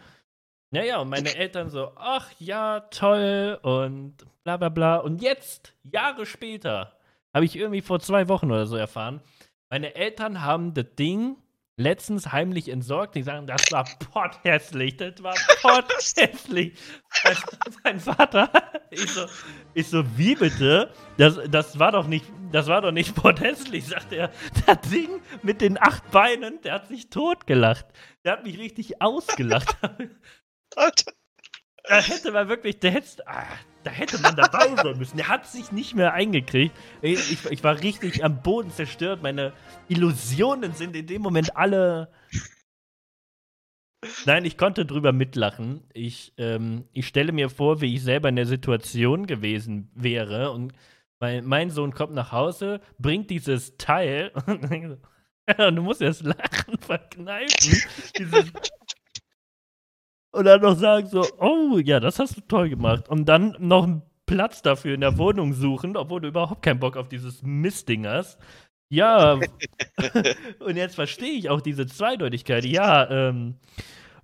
Naja, 0.73 0.99
und 1.01 1.09
meine 1.09 1.35
Eltern 1.35 1.69
so, 1.69 1.93
ach 1.97 2.31
ja, 2.39 2.81
toll 2.91 3.59
und 3.63 4.15
bla 4.45 4.57
bla 4.57 4.69
bla. 4.69 4.97
Und 4.99 5.21
jetzt, 5.21 5.75
Jahre 5.83 6.27
später, 6.27 6.97
habe 7.35 7.45
ich 7.45 7.57
irgendwie 7.57 7.81
vor 7.81 7.99
zwei 8.01 8.29
Wochen 8.29 8.51
oder 8.51 8.67
so 8.67 8.77
erfahren, 8.77 9.21
meine 9.69 9.95
Eltern 9.95 10.43
haben 10.43 10.75
das 10.75 10.87
Ding 10.99 11.37
letztens 11.77 12.31
heimlich 12.31 12.69
entsorgt. 12.69 13.15
Die 13.15 13.23
sagen, 13.23 13.47
das 13.47 13.63
war 13.73 13.85
potthässlich, 14.13 14.97
das 14.97 15.23
war 15.23 15.35
potthässlich. 15.63 16.79
mein 17.85 17.99
Vater, 17.99 18.51
ich 18.91 19.11
so, 19.11 19.27
ich 19.75 19.89
so, 19.89 20.05
wie 20.17 20.37
bitte? 20.37 20.93
Das, 21.17 21.41
das 21.51 21.79
war 21.79 21.93
doch 21.93 22.07
nicht, 22.07 22.27
das 22.53 22.67
war 22.67 22.83
doch 22.83 22.93
nicht 22.93 23.15
potthässlich, 23.15 23.87
sagt 23.87 24.13
er. 24.13 24.31
Das 24.67 24.81
Ding 24.91 25.21
mit 25.43 25.61
den 25.61 25.81
acht 25.81 26.09
Beinen, 26.11 26.61
der 26.63 26.75
hat 26.75 26.89
sich 26.89 27.11
totgelacht. 27.11 27.87
Der 28.25 28.33
hat 28.33 28.45
mich 28.45 28.59
richtig 28.59 29.01
ausgelacht. 29.03 29.77
Alter. 30.77 31.13
Da 31.85 32.01
hätte 32.01 32.33
man 32.33 32.49
wirklich, 32.49 32.79
der 32.79 32.93
hätte, 32.93 33.27
ah, 33.27 33.47
da 33.83 33.91
hätte 33.91 34.19
man 34.21 34.37
dabei 34.37 34.77
sein 34.77 34.99
müssen. 34.99 35.17
Der 35.17 35.29
hat 35.29 35.47
sich 35.47 35.73
nicht 35.73 35.95
mehr 35.95 36.13
eingekriegt. 36.13 36.77
Ich, 37.03 37.51
ich, 37.51 37.65
war 37.65 37.81
richtig 37.81 38.23
am 38.23 38.43
Boden 38.43 38.71
zerstört. 38.71 39.23
Meine 39.23 39.53
Illusionen 39.89 40.75
sind 40.75 40.95
in 40.95 41.07
dem 41.07 41.23
Moment 41.23 41.57
alle. 41.57 42.13
Nein, 44.25 44.45
ich 44.45 44.57
konnte 44.57 44.87
drüber 44.87 45.13
mitlachen. 45.13 45.83
Ich, 45.93 46.33
ähm, 46.37 46.85
ich 46.93 47.07
stelle 47.07 47.33
mir 47.33 47.51
vor, 47.51 47.81
wie 47.81 47.95
ich 47.95 48.03
selber 48.03 48.29
in 48.29 48.37
der 48.37 48.47
Situation 48.47 49.27
gewesen 49.27 49.91
wäre. 49.95 50.53
Und 50.53 50.73
mein, 51.19 51.45
mein 51.45 51.71
Sohn 51.71 51.93
kommt 51.93 52.15
nach 52.15 52.33
Hause, 52.33 52.81
bringt 52.99 53.31
dieses 53.31 53.77
Teil. 53.77 54.33
Und 55.59 55.77
du 55.77 55.83
musst 55.83 56.01
erst 56.01 56.23
lachen 56.23 56.79
verkneifen. 56.79 57.83
dieses 58.19 58.53
und 60.33 60.45
dann 60.45 60.61
noch 60.61 60.77
sagen 60.77 61.07
so, 61.07 61.27
oh 61.39 61.79
ja, 61.79 62.01
das 62.01 62.19
hast 62.19 62.37
du 62.37 62.41
toll 62.43 62.69
gemacht. 62.69 63.09
Und 63.09 63.27
dann 63.27 63.57
noch 63.59 63.85
einen 63.85 64.03
Platz 64.27 64.63
dafür 64.63 64.95
in 64.95 65.01
der 65.01 65.19
Wohnung 65.19 65.53
suchen, 65.55 65.97
obwohl 65.97 66.21
du 66.21 66.29
überhaupt 66.29 66.63
keinen 66.63 66.79
Bock 66.81 66.97
auf 66.97 67.09
dieses 67.09 67.43
Mistding 67.43 68.07
hast. 68.07 68.39
Ja, 68.93 69.39
und 70.61 70.77
jetzt 70.77 70.97
verstehe 70.97 71.33
ich 71.33 71.49
auch 71.49 71.61
diese 71.61 71.87
Zweideutigkeit. 71.87 72.65
Ja, 72.65 73.09
ähm, 73.11 73.57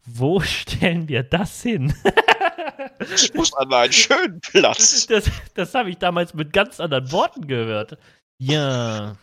wo 0.05 0.41
stellen 0.41 1.09
wir 1.09 1.23
das 1.23 1.63
hin? 1.63 1.95
ich 3.15 3.35
muss 3.35 3.53
an 3.55 3.73
einen 3.73 3.93
schönen 3.93 4.41
Platz. 4.41 5.07
Das, 5.09 5.31
das 5.55 5.75
habe 5.75 5.91
ich 5.91 5.99
damals 5.99 6.35
mit 6.35 6.53
ganz 6.53 6.81
anderen 6.81 7.11
Worten 7.13 7.47
gehört. 7.47 7.99
Ja. 8.39 9.17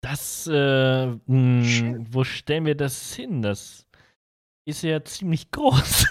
Das, 0.00 0.46
äh, 0.50 1.06
mh, 1.06 1.18
hm, 1.26 2.06
wo 2.10 2.24
stellen 2.24 2.66
wir 2.66 2.76
das 2.76 3.14
hin? 3.14 3.42
Das 3.42 3.87
ist 4.68 4.82
ja 4.82 5.02
ziemlich 5.02 5.50
groß. 5.50 6.10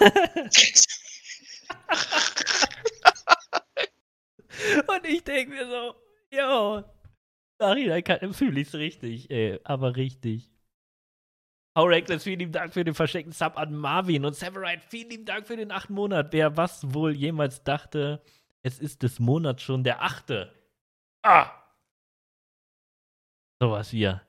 Und 4.88 5.06
ich 5.06 5.22
denke 5.22 5.52
mir 5.52 5.64
so, 5.66 5.94
jo, 6.32 6.82
Nachhinein 7.60 8.32
fühle 8.32 8.60
ich 8.60 8.68
es 8.68 8.74
richtig, 8.74 9.30
ey, 9.30 9.60
aber 9.62 9.94
richtig. 9.94 10.50
How 11.76 11.86
Reckless, 11.86 12.24
vielen 12.24 12.40
lieben 12.40 12.50
Dank 12.50 12.74
für 12.74 12.82
den 12.82 12.94
versteckten 12.94 13.32
Sub 13.32 13.56
an 13.56 13.76
Marvin 13.76 14.24
und 14.24 14.34
Severide, 14.34 14.82
vielen 14.88 15.10
lieben 15.10 15.24
Dank 15.24 15.46
für 15.46 15.56
den 15.56 15.70
achten 15.70 15.94
Monat. 15.94 16.32
Wer 16.32 16.56
was 16.56 16.92
wohl 16.92 17.14
jemals 17.14 17.62
dachte, 17.62 18.20
es 18.62 18.80
ist 18.80 19.04
des 19.04 19.20
Monats 19.20 19.62
schon 19.62 19.84
der 19.84 20.02
achte. 20.02 20.52
Ah! 21.22 21.52
Sowas 23.62 23.92
wir. 23.92 24.22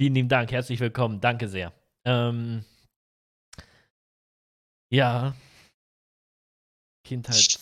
Vielen 0.00 0.16
lieben 0.16 0.28
Dank, 0.28 0.50
herzlich 0.50 0.80
willkommen, 0.80 1.20
danke 1.20 1.46
sehr. 1.46 1.72
Ähm, 2.04 2.64
ja. 4.90 5.34
Kindheit. 7.04 7.58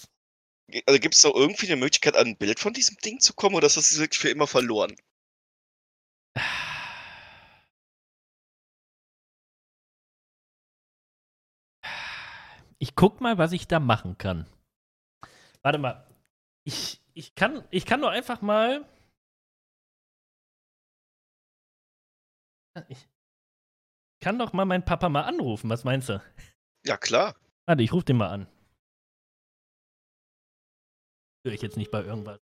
Also 0.86 0.98
gibt 1.00 1.14
es 1.14 1.20
da 1.20 1.30
irgendwie 1.32 1.66
eine 1.66 1.76
Möglichkeit, 1.76 2.16
an 2.16 2.28
ein 2.28 2.36
Bild 2.36 2.58
von 2.58 2.72
diesem 2.72 2.96
Ding 2.98 3.20
zu 3.20 3.34
kommen 3.34 3.54
oder 3.54 3.66
ist 3.66 3.76
das 3.76 3.98
wirklich 3.98 4.18
für 4.18 4.30
immer 4.30 4.46
verloren? 4.46 4.96
Ich 12.78 12.94
guck 12.94 13.22
mal, 13.22 13.38
was 13.38 13.52
ich 13.52 13.66
da 13.68 13.80
machen 13.80 14.18
kann. 14.18 14.46
Warte 15.62 15.78
mal. 15.78 16.06
Ich, 16.64 17.00
ich, 17.14 17.34
kann, 17.34 17.66
ich 17.70 17.86
kann 17.86 18.02
doch 18.02 18.10
einfach 18.10 18.42
mal. 18.42 18.84
Ich 22.88 23.08
kann 24.20 24.38
doch 24.38 24.52
mal 24.52 24.66
meinen 24.66 24.84
Papa 24.84 25.08
mal 25.08 25.22
anrufen. 25.22 25.70
Was 25.70 25.84
meinst 25.84 26.10
du? 26.10 26.20
Ja, 26.86 26.96
klar. 26.96 27.34
Warte, 27.66 27.82
ich 27.82 27.92
rufe 27.92 28.04
den 28.04 28.16
mal 28.16 28.28
an. 28.28 28.46
Höre 31.44 31.54
ich 31.54 31.62
jetzt 31.62 31.76
nicht 31.76 31.90
bei 31.90 32.02
irgendwas. 32.02 32.40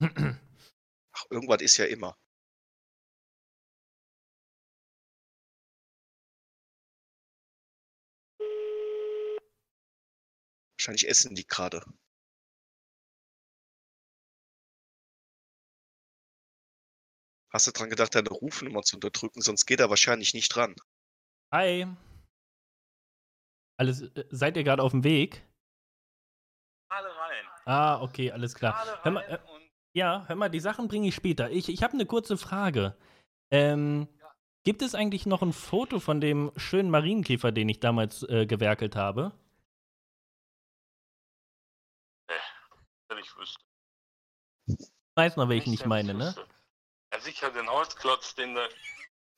Ach, 0.00 1.24
irgendwas 1.30 1.60
ist 1.60 1.76
ja 1.76 1.84
immer. 1.84 2.16
Wahrscheinlich 10.78 11.08
essen 11.08 11.34
die 11.34 11.46
gerade. 11.46 11.84
Hast 17.52 17.66
du 17.66 17.72
dran 17.72 17.90
gedacht, 17.90 18.14
deine 18.14 18.28
Rufnummer 18.30 18.82
zu 18.82 18.96
unterdrücken, 18.96 19.42
sonst 19.42 19.66
geht 19.66 19.80
er 19.80 19.90
wahrscheinlich 19.90 20.34
nicht 20.34 20.48
dran. 20.54 20.74
Hi. 21.52 21.86
Alles, 23.78 24.02
äh, 24.02 24.24
seid 24.30 24.56
ihr 24.56 24.64
gerade 24.64 24.82
auf 24.82 24.92
dem 24.92 25.04
Weg? 25.04 25.46
Alle 26.88 27.08
rein. 27.08 27.44
Ah, 27.64 28.00
okay, 28.00 28.30
alles 28.30 28.54
klar. 28.54 28.84
Hör 29.02 29.12
mal, 29.12 29.22
äh, 29.22 29.38
ja, 29.94 30.24
hör 30.26 30.36
mal, 30.36 30.48
die 30.48 30.60
Sachen 30.60 30.88
bringe 30.88 31.08
ich 31.08 31.14
später. 31.14 31.50
Ich, 31.50 31.68
ich 31.68 31.82
habe 31.82 31.94
eine 31.94 32.06
kurze 32.06 32.36
Frage. 32.36 32.96
Ähm, 33.50 34.08
ja. 34.20 34.34
Gibt 34.64 34.82
es 34.82 34.94
eigentlich 34.94 35.26
noch 35.26 35.42
ein 35.42 35.52
Foto 35.52 36.00
von 36.00 36.20
dem 36.20 36.52
schönen 36.56 36.90
Marienkäfer, 36.90 37.52
den 37.52 37.68
ich 37.68 37.80
damals 37.80 38.22
äh, 38.24 38.46
gewerkelt 38.46 38.96
habe? 38.96 39.32
Nee, 42.28 42.34
wenn 43.08 43.18
ich 43.18 43.36
wüsste. 43.36 43.64
Weiß 45.14 45.36
noch, 45.36 45.48
wer 45.48 45.56
ich 45.56 45.66
nicht 45.66 45.86
meine, 45.86 46.14
ne? 46.14 46.34
Ja, 47.12 47.20
sicher 47.20 47.50
den 47.50 47.68
Holzklotz, 47.68 48.34
den 48.34 48.54
du. 48.54 48.68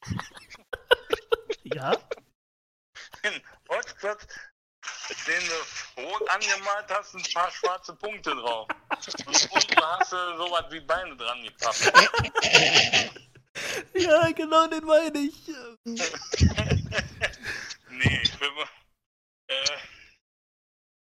ja? 1.64 1.96
Den 3.22 3.42
Holzklotz, 3.68 4.26
den 5.26 5.42
du 5.46 6.02
rot 6.02 6.30
angemalt 6.30 6.90
hast, 6.90 7.14
ein 7.14 7.22
paar 7.32 7.50
schwarze 7.50 7.94
Punkte 7.94 8.34
drauf. 8.34 8.68
Und 9.26 9.50
unten 9.52 9.80
hast 9.80 10.12
du 10.12 10.36
sowas 10.36 10.64
wie 10.70 10.80
Beine 10.80 11.16
dran 11.16 11.42
gepappt. 11.42 11.92
Ja, 13.94 14.30
genau, 14.30 14.66
den 14.68 14.84
meine 14.84 15.18
ich. 15.18 15.48
nee, 15.84 15.98
für, 18.38 18.68
äh, 19.48 19.78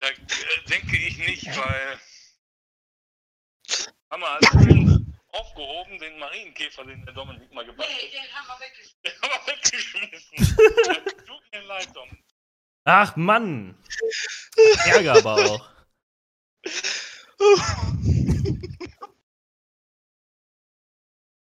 da 0.01 0.09
äh, 0.09 0.16
denke 0.68 0.97
ich 0.97 1.18
nicht, 1.18 1.47
weil 1.57 2.01
wir 4.11 4.27
also 4.27 5.08
aufgehoben, 5.38 5.98
den 5.98 6.18
Marienkäfer, 6.18 6.85
den 6.85 7.05
der 7.05 7.14
Dominik 7.14 7.53
mal 7.53 7.64
gebracht 7.64 7.88
hat. 7.88 7.96
Nee, 7.96 8.11
den 8.11 8.33
haben 8.33 8.48
wir 8.48 8.66
weggeschmissen. 8.66 8.98
Den 9.03 9.12
haben 9.22 9.31
wir 9.31 9.55
weggeschmissen. 9.55 11.27
Tut 11.27 11.53
mir 11.53 11.62
leid, 11.62 11.88
Dominik. 11.94 12.24
Ach 12.85 13.16
Mann. 13.16 13.77
Ärger 14.87 15.18
aber 15.18 15.35
auch. 15.37 15.70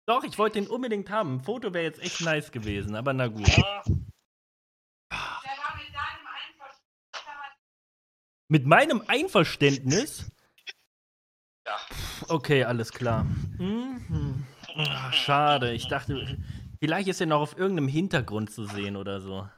Doch, 0.07 0.25
ich 0.25 0.37
wollte 0.37 0.61
den 0.61 0.69
unbedingt 0.69 1.11
haben. 1.11 1.37
Ein 1.37 1.45
Foto 1.45 1.73
wäre 1.73 1.85
jetzt 1.85 2.01
echt 2.01 2.21
nice 2.21 2.51
gewesen, 2.53 2.95
aber 2.95 3.13
na 3.13 3.29
gut. 3.29 3.49
Mit 8.49 8.67
meinem 8.67 9.03
Einverständnis? 9.07 10.31
Ja. 11.67 11.81
Okay, 12.29 12.65
alles 12.65 12.93
klar. 12.93 13.25
Mhm. 13.59 14.47
Ach, 14.77 15.13
schade. 15.13 15.73
Ich 15.73 15.89
dachte, 15.89 16.39
vielleicht 16.81 17.09
ist 17.09 17.21
er 17.21 17.27
noch 17.27 17.41
auf 17.41 17.57
irgendeinem 17.57 17.89
Hintergrund 17.89 18.51
zu 18.51 18.65
sehen 18.65 18.97
oder 18.97 19.21
so. 19.21 19.49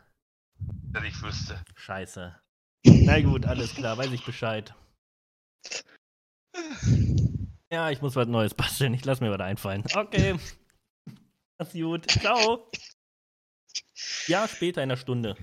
Wenn 0.92 1.05
ich 1.05 1.20
wüsste. 1.22 1.62
Scheiße. 1.77 2.38
Na 2.87 3.20
gut, 3.20 3.46
alles 3.46 3.74
klar, 3.74 3.96
weiß 3.98 4.12
ich 4.12 4.24
Bescheid. 4.24 4.74
Ja, 7.70 7.90
ich 7.90 8.00
muss 8.03 8.14
was 8.16 8.29
Neues 8.29 8.55
basteln. 8.55 8.94
Ich 8.94 9.05
lass 9.05 9.20
mir 9.20 9.31
was 9.31 9.40
einfallen. 9.40 9.85
Okay. 9.94 10.38
Mach's 11.59 11.72
gut. 11.72 12.11
Ciao. 12.11 12.70
Ja, 14.27 14.46
später 14.46 14.83
in 14.83 14.90
einer 14.90 14.96
Stunde. 14.96 15.37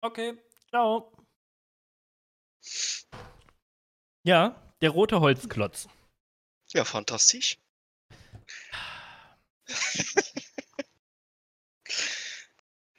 Okay. 0.00 0.36
Ciao. 0.70 1.12
Ja, 4.24 4.67
der 4.80 4.90
rote 4.90 5.20
Holzklotz. 5.20 5.88
Ja, 6.72 6.84
fantastisch. 6.84 7.58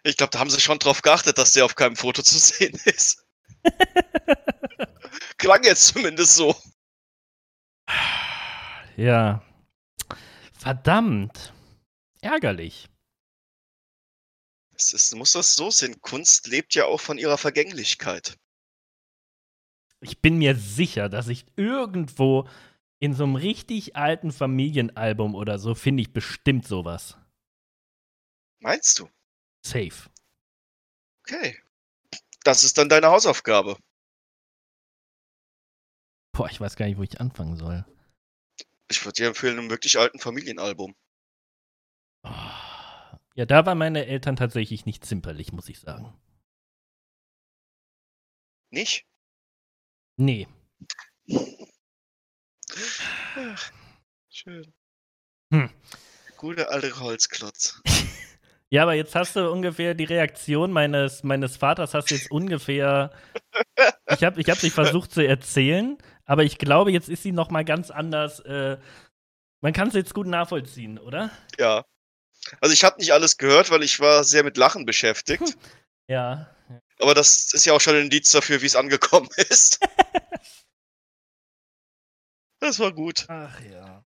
Ich 0.03 0.17
glaube, 0.17 0.31
da 0.31 0.39
haben 0.39 0.49
sie 0.49 0.61
schon 0.61 0.79
drauf 0.79 1.01
geachtet, 1.01 1.37
dass 1.37 1.53
der 1.53 1.65
auf 1.65 1.75
keinem 1.75 1.95
Foto 1.95 2.23
zu 2.23 2.37
sehen 2.39 2.79
ist. 2.85 3.25
Klang 5.37 5.63
jetzt 5.63 5.87
zumindest 5.87 6.35
so. 6.35 6.55
Ja. 8.95 9.43
Verdammt. 10.57 11.53
Ärgerlich. 12.21 12.89
Es 14.73 14.93
ist, 14.93 15.13
muss 15.15 15.33
das 15.33 15.55
so 15.55 15.69
sehen? 15.71 15.99
Kunst 16.01 16.47
lebt 16.47 16.75
ja 16.75 16.85
auch 16.85 17.01
von 17.01 17.17
ihrer 17.17 17.37
Vergänglichkeit. 17.37 18.37
Ich 20.01 20.21
bin 20.21 20.37
mir 20.37 20.55
sicher, 20.55 21.09
dass 21.09 21.27
ich 21.27 21.45
irgendwo 21.55 22.47
in 22.99 23.13
so 23.13 23.23
einem 23.23 23.35
richtig 23.35 23.95
alten 23.95 24.31
Familienalbum 24.31 25.35
oder 25.35 25.59
so 25.59 25.75
finde 25.75 26.01
ich 26.01 26.13
bestimmt 26.13 26.67
sowas. 26.67 27.17
Meinst 28.59 28.99
du? 28.99 29.09
Safe. 29.65 30.09
Okay. 31.21 31.61
Das 32.43 32.63
ist 32.63 32.77
dann 32.77 32.89
deine 32.89 33.07
Hausaufgabe. 33.07 33.77
Boah, 36.33 36.49
ich 36.49 36.59
weiß 36.61 36.75
gar 36.75 36.85
nicht, 36.85 36.97
wo 36.97 37.03
ich 37.03 37.19
anfangen 37.19 37.57
soll. 37.57 37.85
Ich 38.89 39.03
würde 39.05 39.15
dir 39.15 39.27
empfehlen, 39.27 39.59
einem 39.59 39.69
wirklich 39.69 39.97
alten 39.99 40.19
Familienalbum. 40.19 40.95
Oh. 42.23 42.29
Ja, 43.35 43.45
da 43.45 43.65
waren 43.65 43.77
meine 43.77 44.05
Eltern 44.05 44.35
tatsächlich 44.35 44.85
nicht 44.85 45.05
zimperlich, 45.05 45.53
muss 45.53 45.69
ich 45.69 45.79
sagen. 45.79 46.13
Nicht? 48.71 49.08
Nee. 50.19 50.47
Ach, 53.37 53.71
schön. 54.29 54.73
Hm. 55.53 55.69
Gute 56.35 56.69
alte 56.69 56.99
Holzklotz. 56.99 57.81
Ja, 58.71 58.83
aber 58.83 58.93
jetzt 58.93 59.15
hast 59.15 59.35
du 59.35 59.49
ungefähr 59.49 59.95
die 59.95 60.03
Reaktion 60.03 60.71
meines, 60.71 61.23
meines 61.23 61.57
Vaters, 61.57 61.95
hast 61.95 62.11
du 62.11 62.15
jetzt 62.15 62.29
ungefähr. 62.29 63.09
Ich 64.11 64.23
habe 64.23 64.39
ich 64.39 64.47
hab 64.47 64.57
sie 64.57 64.69
versucht 64.69 65.11
zu 65.11 65.25
erzählen, 65.25 65.97
aber 66.25 66.43
ich 66.43 66.59
glaube, 66.59 66.91
jetzt 66.91 67.09
ist 67.09 67.23
sie 67.23 67.31
noch 67.31 67.49
mal 67.49 67.65
ganz 67.65 67.89
anders. 67.89 68.39
Äh, 68.41 68.77
man 69.61 69.73
kann 69.73 69.87
es 69.87 69.95
jetzt 69.95 70.13
gut 70.13 70.27
nachvollziehen, 70.27 70.99
oder? 70.99 71.31
Ja. 71.57 71.83
Also 72.61 72.73
ich 72.73 72.83
habe 72.83 72.99
nicht 72.99 73.11
alles 73.11 73.37
gehört, 73.37 73.71
weil 73.71 73.81
ich 73.81 73.99
war 73.99 74.23
sehr 74.23 74.43
mit 74.43 74.55
Lachen 74.57 74.85
beschäftigt. 74.85 75.57
Ja. 76.07 76.47
Aber 77.01 77.13
das 77.13 77.53
ist 77.53 77.65
ja 77.65 77.73
auch 77.73 77.81
schon 77.81 77.95
ein 77.95 78.03
Indiz 78.03 78.31
dafür, 78.31 78.61
wie 78.61 78.65
es 78.65 78.75
angekommen 78.75 79.29
ist. 79.37 79.79
Das 82.59 82.79
war 82.79 82.91
gut. 82.91 83.25
Ach 83.29 83.59
ja. 83.61 84.03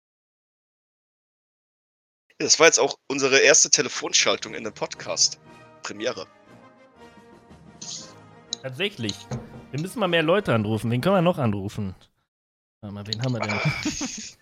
Das 2.39 2.59
war 2.59 2.67
jetzt 2.67 2.79
auch 2.79 2.99
unsere 3.09 3.41
erste 3.41 3.69
Telefonschaltung 3.71 4.55
in 4.55 4.65
dem 4.65 4.73
Podcast. 4.73 5.41
Premiere. 5.83 6.27
Tatsächlich. 8.63 9.15
Wir 9.71 9.81
müssen 9.81 9.99
mal 9.99 10.09
mehr 10.09 10.23
Leute 10.23 10.55
anrufen. 10.55 10.91
Wen 10.91 11.01
können 11.01 11.17
wir 11.17 11.23
noch 11.23 11.39
anrufen? 11.39 11.95
Warte 12.81 12.95
mal, 12.95 13.07
wen 13.07 13.23
haben 13.23 13.33
wir 13.33 13.41
denn? 13.41 13.61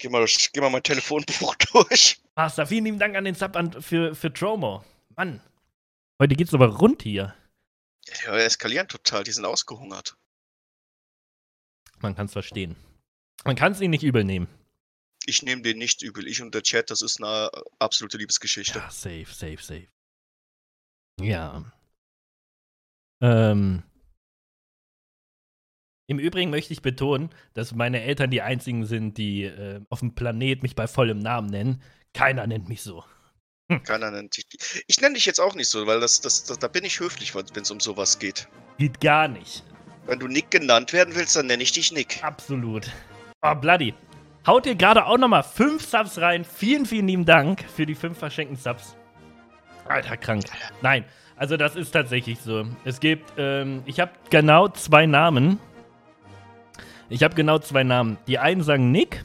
Geh 0.00 0.08
mal, 0.08 0.24
geh 0.52 0.60
mal 0.60 0.70
mein 0.70 0.82
Telefonbuch 0.84 1.56
durch. 1.72 2.20
Master, 2.36 2.66
vielen 2.66 2.84
lieben 2.84 2.98
Dank 3.00 3.16
an 3.16 3.24
den 3.24 3.34
Sub 3.34 3.56
an, 3.56 3.72
für, 3.82 4.14
für 4.14 4.32
Tromo. 4.32 4.84
Mann. 5.16 5.40
Heute 6.20 6.36
geht's 6.36 6.54
aber 6.54 6.68
rund 6.68 7.02
hier. 7.02 7.34
Wir 8.24 8.44
eskalieren 8.44 8.88
total. 8.88 9.24
Die 9.24 9.32
sind 9.32 9.44
ausgehungert. 9.44 10.16
Man 12.00 12.14
kann's 12.14 12.32
verstehen. 12.32 12.76
Man 13.44 13.56
kann 13.56 13.72
es 13.72 13.80
ihnen 13.80 13.90
nicht 13.90 14.04
übel 14.04 14.24
nehmen. 14.24 14.48
Ich 15.26 15.42
nehme 15.42 15.62
den 15.62 15.78
nicht 15.78 16.02
übel. 16.02 16.26
Ich 16.26 16.40
und 16.40 16.54
der 16.54 16.62
Chat, 16.62 16.90
das 16.90 17.02
ist 17.02 17.22
eine 17.22 17.50
absolute 17.78 18.16
Liebesgeschichte. 18.16 18.78
Ja, 18.78 18.90
safe, 18.90 19.26
safe, 19.26 19.58
safe. 19.58 19.88
Ja. 21.20 21.70
Ähm. 23.20 23.82
Im 26.06 26.18
Übrigen 26.18 26.50
möchte 26.50 26.72
ich 26.72 26.80
betonen, 26.80 27.28
dass 27.52 27.74
meine 27.74 28.00
Eltern 28.02 28.30
die 28.30 28.40
einzigen 28.40 28.86
sind, 28.86 29.18
die 29.18 29.42
äh, 29.42 29.82
auf 29.90 30.00
dem 30.00 30.14
Planet 30.14 30.62
mich 30.62 30.74
bei 30.74 30.86
vollem 30.86 31.18
Namen 31.18 31.50
nennen. 31.50 31.82
Keiner 32.14 32.46
nennt 32.46 32.68
mich 32.68 32.82
so. 32.82 33.04
Keiner 33.84 34.10
nennt 34.10 34.36
dich. 34.36 34.46
Ich 34.86 35.00
nenne 35.00 35.14
dich 35.14 35.26
jetzt 35.26 35.40
auch 35.40 35.54
nicht 35.54 35.68
so, 35.68 35.86
weil 35.86 36.00
das, 36.00 36.20
das, 36.20 36.44
das 36.44 36.58
da 36.58 36.68
bin 36.68 36.84
ich 36.84 37.00
höflich, 37.00 37.34
wenn 37.34 37.62
es 37.62 37.70
um 37.70 37.80
sowas 37.80 38.18
geht. 38.18 38.48
Geht 38.78 39.00
gar 39.00 39.28
nicht. 39.28 39.62
Wenn 40.06 40.18
du 40.18 40.26
Nick 40.26 40.50
genannt 40.50 40.92
werden 40.94 41.14
willst, 41.14 41.36
dann 41.36 41.46
nenne 41.46 41.62
ich 41.62 41.72
dich 41.72 41.92
Nick. 41.92 42.22
Absolut. 42.22 42.90
Oh, 43.42 43.54
Bloody. 43.54 43.92
Haut 44.46 44.64
ihr 44.64 44.74
gerade 44.74 45.04
auch 45.04 45.18
nochmal 45.18 45.42
fünf 45.42 45.84
Subs 45.84 46.18
rein. 46.18 46.44
Vielen, 46.44 46.86
vielen 46.86 47.06
lieben 47.06 47.26
Dank 47.26 47.62
für 47.76 47.84
die 47.84 47.94
fünf 47.94 48.18
verschenkten 48.18 48.56
Subs. 48.56 48.96
Alter, 49.86 50.16
krank. 50.16 50.44
Nein, 50.80 51.04
also 51.36 51.58
das 51.58 51.76
ist 51.76 51.90
tatsächlich 51.90 52.40
so. 52.40 52.64
Es 52.84 53.00
gibt, 53.00 53.30
ähm, 53.36 53.82
ich 53.84 54.00
habe 54.00 54.12
genau 54.30 54.68
zwei 54.68 55.04
Namen. 55.04 55.60
Ich 57.10 57.22
habe 57.22 57.34
genau 57.34 57.58
zwei 57.58 57.84
Namen. 57.84 58.16
Die 58.26 58.38
einen 58.38 58.62
sagen 58.62 58.90
Nick 58.90 59.24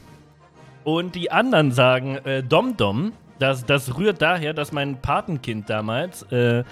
und 0.84 1.14
die 1.14 1.30
anderen 1.30 1.72
sagen 1.72 2.16
äh, 2.18 2.42
Dom 2.42 2.76
Dom. 2.76 3.14
Das, 3.38 3.66
das 3.66 3.96
rührt 3.96 4.22
daher, 4.22 4.54
dass 4.54 4.72
mein 4.72 5.00
Patenkind 5.00 5.68
damals 5.68 6.22
äh, 6.30 6.64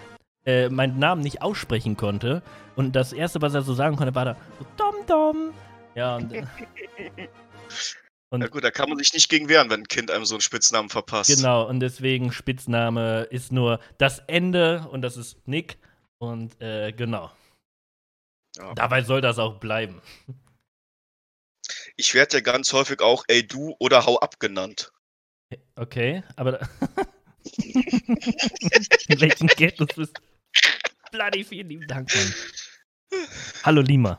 äh, 0.44 0.68
meinen 0.68 0.98
Namen 0.98 1.22
nicht 1.22 1.42
aussprechen 1.42 1.96
konnte. 1.96 2.42
Und 2.77 2.96
das 2.96 3.12
Erste, 3.12 3.42
was 3.42 3.55
er 3.55 3.62
so 3.62 3.75
sagen 3.75 3.96
konnte, 3.96 4.14
war 4.14 4.25
da 4.25 4.37
Dom 4.77 5.07
Dom. 5.07 5.53
Ja, 5.94 6.16
und, 6.16 6.33
äh, 6.33 6.44
und 8.31 8.40
Ja 8.40 8.48
gut, 8.48 8.64
da 8.64 8.70
kann 8.70 8.88
man 8.88 8.98
sich 8.98 9.12
nicht 9.12 9.29
gegen 9.29 9.48
wehren, 9.48 9.70
wenn 9.70 9.81
ein 9.81 9.88
Kind 9.88 10.11
einem 10.11 10.25
so 10.25 10.35
einen 10.35 10.40
Spitznamen 10.40 10.88
verpasst. 10.88 11.37
Genau, 11.37 11.68
und 11.68 11.81
deswegen 11.81 12.33
Spitzname 12.33 13.22
ist 13.31 13.53
nur 13.53 13.81
das 13.98 14.20
Ende 14.27 14.87
und 14.90 15.03
das 15.03 15.16
ist 15.16 15.37
Nick. 15.46 15.79
Und 16.18 16.61
äh, 16.61 16.92
genau. 16.92 17.31
Ja. 18.57 18.75
Dabei 18.75 19.03
soll 19.03 19.20
das 19.20 19.38
auch 19.38 19.59
bleiben. 19.59 20.01
Ich 21.96 22.14
werde 22.14 22.37
ja 22.37 22.40
ganz 22.42 22.72
häufig 22.72 23.01
auch 23.01 23.25
Ey 23.29 23.46
du 23.46 23.75
oder 23.79 24.07
Hau 24.07 24.18
ab 24.18 24.38
genannt. 24.38 24.92
Okay, 25.77 26.23
aber. 26.37 26.53
da- 26.53 26.69
In 29.09 29.21
welchen 29.21 29.49
Geld 29.49 29.79
du 29.81 29.87
bist. 29.87 30.21
Bloody 31.11 31.45
vielen 31.45 31.69
lieben 31.69 31.87
Dank, 31.87 32.15
Mann. 32.15 32.35
Hallo 33.65 33.81
Lima. 33.83 34.19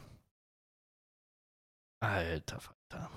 Alter 2.01 2.59
Vater. 2.59 3.09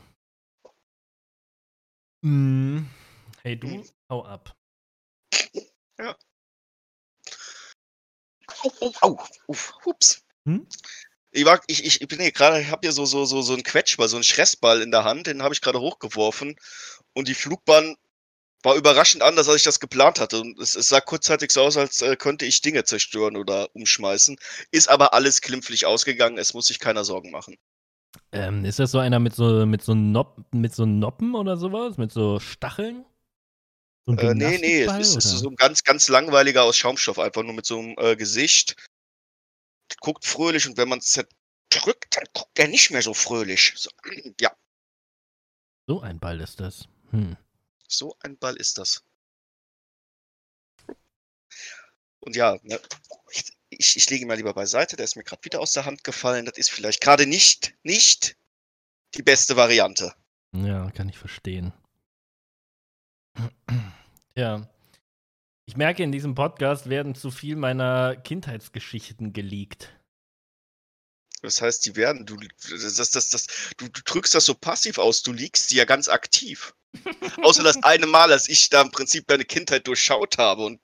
Mm. 2.23 2.87
Hey 3.43 3.57
du, 3.59 3.69
Hm. 3.69 3.85
hau 4.11 4.25
ab. 4.25 4.57
Au, 8.63 8.73
au, 8.81 8.93
au. 9.03 9.19
Uff, 9.49 9.73
ups. 9.85 10.25
Hm? 10.47 10.67
Ich, 11.33 11.45
mag, 11.45 11.63
ich, 11.67 11.85
ich, 11.85 12.01
ich 12.01 12.09
bin 12.09 12.21
hier 12.21 12.33
gerade, 12.33 12.61
ich 12.61 12.71
habe 12.71 12.81
hier 12.87 12.93
so, 12.93 13.05
so, 13.05 13.25
so, 13.25 13.43
so 13.43 13.53
einen 13.53 13.63
Quetschball, 13.65 14.09
so 14.09 14.17
einen 14.17 14.25
Stressball 14.25 14.81
in 14.83 14.91
der 14.91 15.05
Hand, 15.05 15.27
den 15.27 15.43
habe 15.43 15.53
ich 15.53 15.61
gerade 15.61 15.81
hochgeworfen. 15.81 16.57
Und 17.13 17.29
die 17.29 17.35
Flugbahn 17.35 17.97
war 18.67 18.75
überraschend 18.75 19.23
anders, 19.23 19.49
als 19.49 19.59
ich 19.59 19.63
das 19.63 19.79
geplant 19.79 20.19
hatte. 20.19 20.41
Und 20.41 20.59
es, 20.59 20.75
es 20.75 20.89
sah 20.89 21.01
kurzzeitig 21.01 21.53
so 21.53 21.63
aus, 21.63 21.77
als 21.77 22.03
äh, 22.03 22.17
könnte 22.17 22.45
ich 22.45 22.61
Dinge 22.61 22.83
zerstören 22.83 23.37
oder 23.37 23.75
umschmeißen. 23.75 24.37
Ist 24.73 24.91
aber 24.91 25.15
alles 25.15 25.41
glimpflich 25.41 25.87
ausgegangen, 25.87 26.37
es 26.37 26.53
muss 26.53 26.67
sich 26.67 26.81
keiner 26.81 27.05
Sorgen 27.05 27.31
machen. 27.31 27.57
Ähm, 28.33 28.65
ist 28.65 28.81
das 28.81 28.91
so 28.91 28.99
einer 28.99 29.21
mit 29.21 29.37
so, 29.37 29.65
mit 29.67 29.83
so, 29.83 29.95
Nopp, 29.95 30.45
mit 30.53 30.75
so 30.75 30.85
Noppen 30.85 31.37
oder 31.37 31.57
sowas? 31.57 31.97
Mit 31.97 32.11
so 32.11 32.41
Stacheln? 32.41 33.07
So 34.05 34.15
Äh, 34.17 34.35
nee, 34.35 34.59
nee, 34.59 34.83
es 34.83 35.15
ist, 35.15 35.17
ist 35.17 35.39
so 35.39 35.49
ein 35.51 35.57
ganz, 35.57 35.85
ganz 35.85 36.09
langweiliger 36.09 36.65
aus 36.65 36.77
Schaumstoff, 36.77 37.21
einfach 37.21 37.45
nur 37.45 37.55
mit 37.55 37.67
so 37.67 37.79
einem 37.79 37.95
äh, 37.99 38.17
Gesicht. 38.17 38.75
guckt 40.01 40.25
fröhlich 40.25 40.67
und 40.67 40.77
wenn 40.77 40.89
man 40.89 40.99
es 40.99 41.07
zerdrückt, 41.07 42.17
dann 42.17 42.25
guckt 42.35 42.59
er 42.59 42.67
nicht 42.67 42.91
mehr 42.91 43.03
so 43.03 43.15
fröhlich. 43.15 43.75
So, 43.77 43.91
ja, 44.41 44.51
So 45.87 46.01
ein 46.01 46.19
Ball 46.19 46.41
ist 46.41 46.59
das. 46.59 46.89
Hm. 47.13 47.37
So 47.89 48.17
ein 48.21 48.37
Ball 48.37 48.57
ist 48.57 48.79
das. 48.79 49.03
Und 52.21 52.35
ja, 52.35 52.59
ne, 52.63 52.81
ich, 53.71 53.97
ich 53.97 54.11
lege 54.11 54.23
ihn 54.23 54.29
mal 54.29 54.37
lieber 54.37 54.55
beiseite, 54.55 54.97
der 54.97 55.05
ist 55.05 55.17
mir 55.17 55.25
gerade 55.25 55.45
wieder 55.45 55.61
aus 55.61 55.73
der 55.73 55.85
Hand 55.85 56.05
gefallen. 56.05 56.45
Das 56.45 56.59
ist 56.59 56.71
vielleicht 56.71 57.01
gerade 57.01 57.27
nicht, 57.27 57.75
nicht 57.83 58.37
die 59.15 59.23
beste 59.23 59.57
Variante. 59.57 60.15
Ja, 60.53 60.91
kann 60.91 61.09
ich 61.09 61.19
verstehen. 61.19 61.73
Ja. 64.39 64.69
Ich 65.65 65.79
merke, 65.79 66.03
in 66.03 66.13
diesem 66.13 66.35
Podcast 66.35 66.91
werden 66.91 67.15
zu 67.15 67.31
viel 67.31 67.57
meiner 67.57 68.17
Kindheitsgeschichten 68.17 69.33
geleakt. 69.33 69.99
Das 71.43 71.61
heißt, 71.61 71.85
die 71.85 71.97
werden, 71.97 72.27
du, 72.27 72.37
das, 72.71 73.11
das, 73.11 73.29
das, 73.29 73.47
du, 73.77 73.89
du 73.89 74.01
drückst 74.05 74.35
das 74.35 74.47
so 74.47 74.55
passiv 74.55 74.99
aus, 74.99 75.23
du 75.23 75.33
liegst 75.33 75.71
die 75.71 75.77
ja 75.77 75.85
ganz 75.85 76.09
aktiv. 76.09 76.75
Außer 77.43 77.63
das 77.63 77.83
eine 77.83 78.07
Mal, 78.07 78.33
als 78.33 78.49
ich 78.49 78.71
da 78.71 78.81
im 78.81 78.91
Prinzip 78.91 79.27
deine 79.27 79.45
Kindheit 79.45 79.87
durchschaut 79.87 80.39
habe. 80.39 80.65
Und 80.65 80.81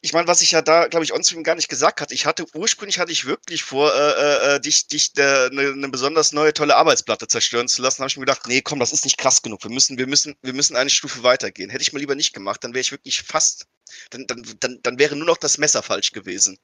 ich 0.00 0.12
meine, 0.12 0.28
was 0.28 0.40
ich 0.40 0.52
ja 0.52 0.62
da, 0.62 0.86
glaube 0.86 1.04
ich, 1.04 1.12
onscreen 1.12 1.42
gar 1.42 1.54
nicht 1.54 1.68
gesagt 1.68 2.00
hatte, 2.00 2.14
ich 2.14 2.26
hatte, 2.26 2.46
ursprünglich 2.54 2.98
hatte 2.98 3.12
ich 3.12 3.26
wirklich 3.26 3.62
vor, 3.64 3.92
äh, 3.94 4.56
äh, 4.56 4.60
dich, 4.60 4.86
dich 4.86 5.12
eine 5.16 5.76
ne 5.76 5.88
besonders 5.88 6.32
neue, 6.32 6.54
tolle 6.54 6.76
Arbeitsplatte 6.76 7.28
zerstören 7.28 7.68
zu 7.68 7.82
lassen. 7.82 8.00
habe 8.00 8.08
ich 8.08 8.16
mir 8.16 8.24
gedacht, 8.24 8.46
nee, 8.46 8.62
komm, 8.62 8.78
das 8.78 8.92
ist 8.92 9.04
nicht 9.04 9.18
krass 9.18 9.42
genug. 9.42 9.64
Wir 9.64 9.70
müssen, 9.70 9.98
wir 9.98 10.06
müssen, 10.06 10.36
wir 10.42 10.52
müssen 10.52 10.76
eine 10.76 10.90
Stufe 10.90 11.22
weitergehen. 11.22 11.70
Hätte 11.70 11.82
ich 11.82 11.92
mal 11.92 11.98
lieber 11.98 12.14
nicht 12.14 12.32
gemacht, 12.32 12.62
dann 12.64 12.74
wäre 12.74 12.80
ich 12.80 12.92
wirklich 12.92 13.22
fast, 13.22 13.66
dann, 14.10 14.26
dann, 14.26 14.44
dann, 14.60 14.78
dann 14.82 14.98
wäre 14.98 15.16
nur 15.16 15.26
noch 15.26 15.38
das 15.38 15.58
Messer 15.58 15.82
falsch 15.82 16.12
gewesen. 16.12 16.58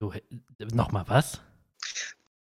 Du, 0.00 0.12
nochmal 0.74 1.04
was? 1.08 1.40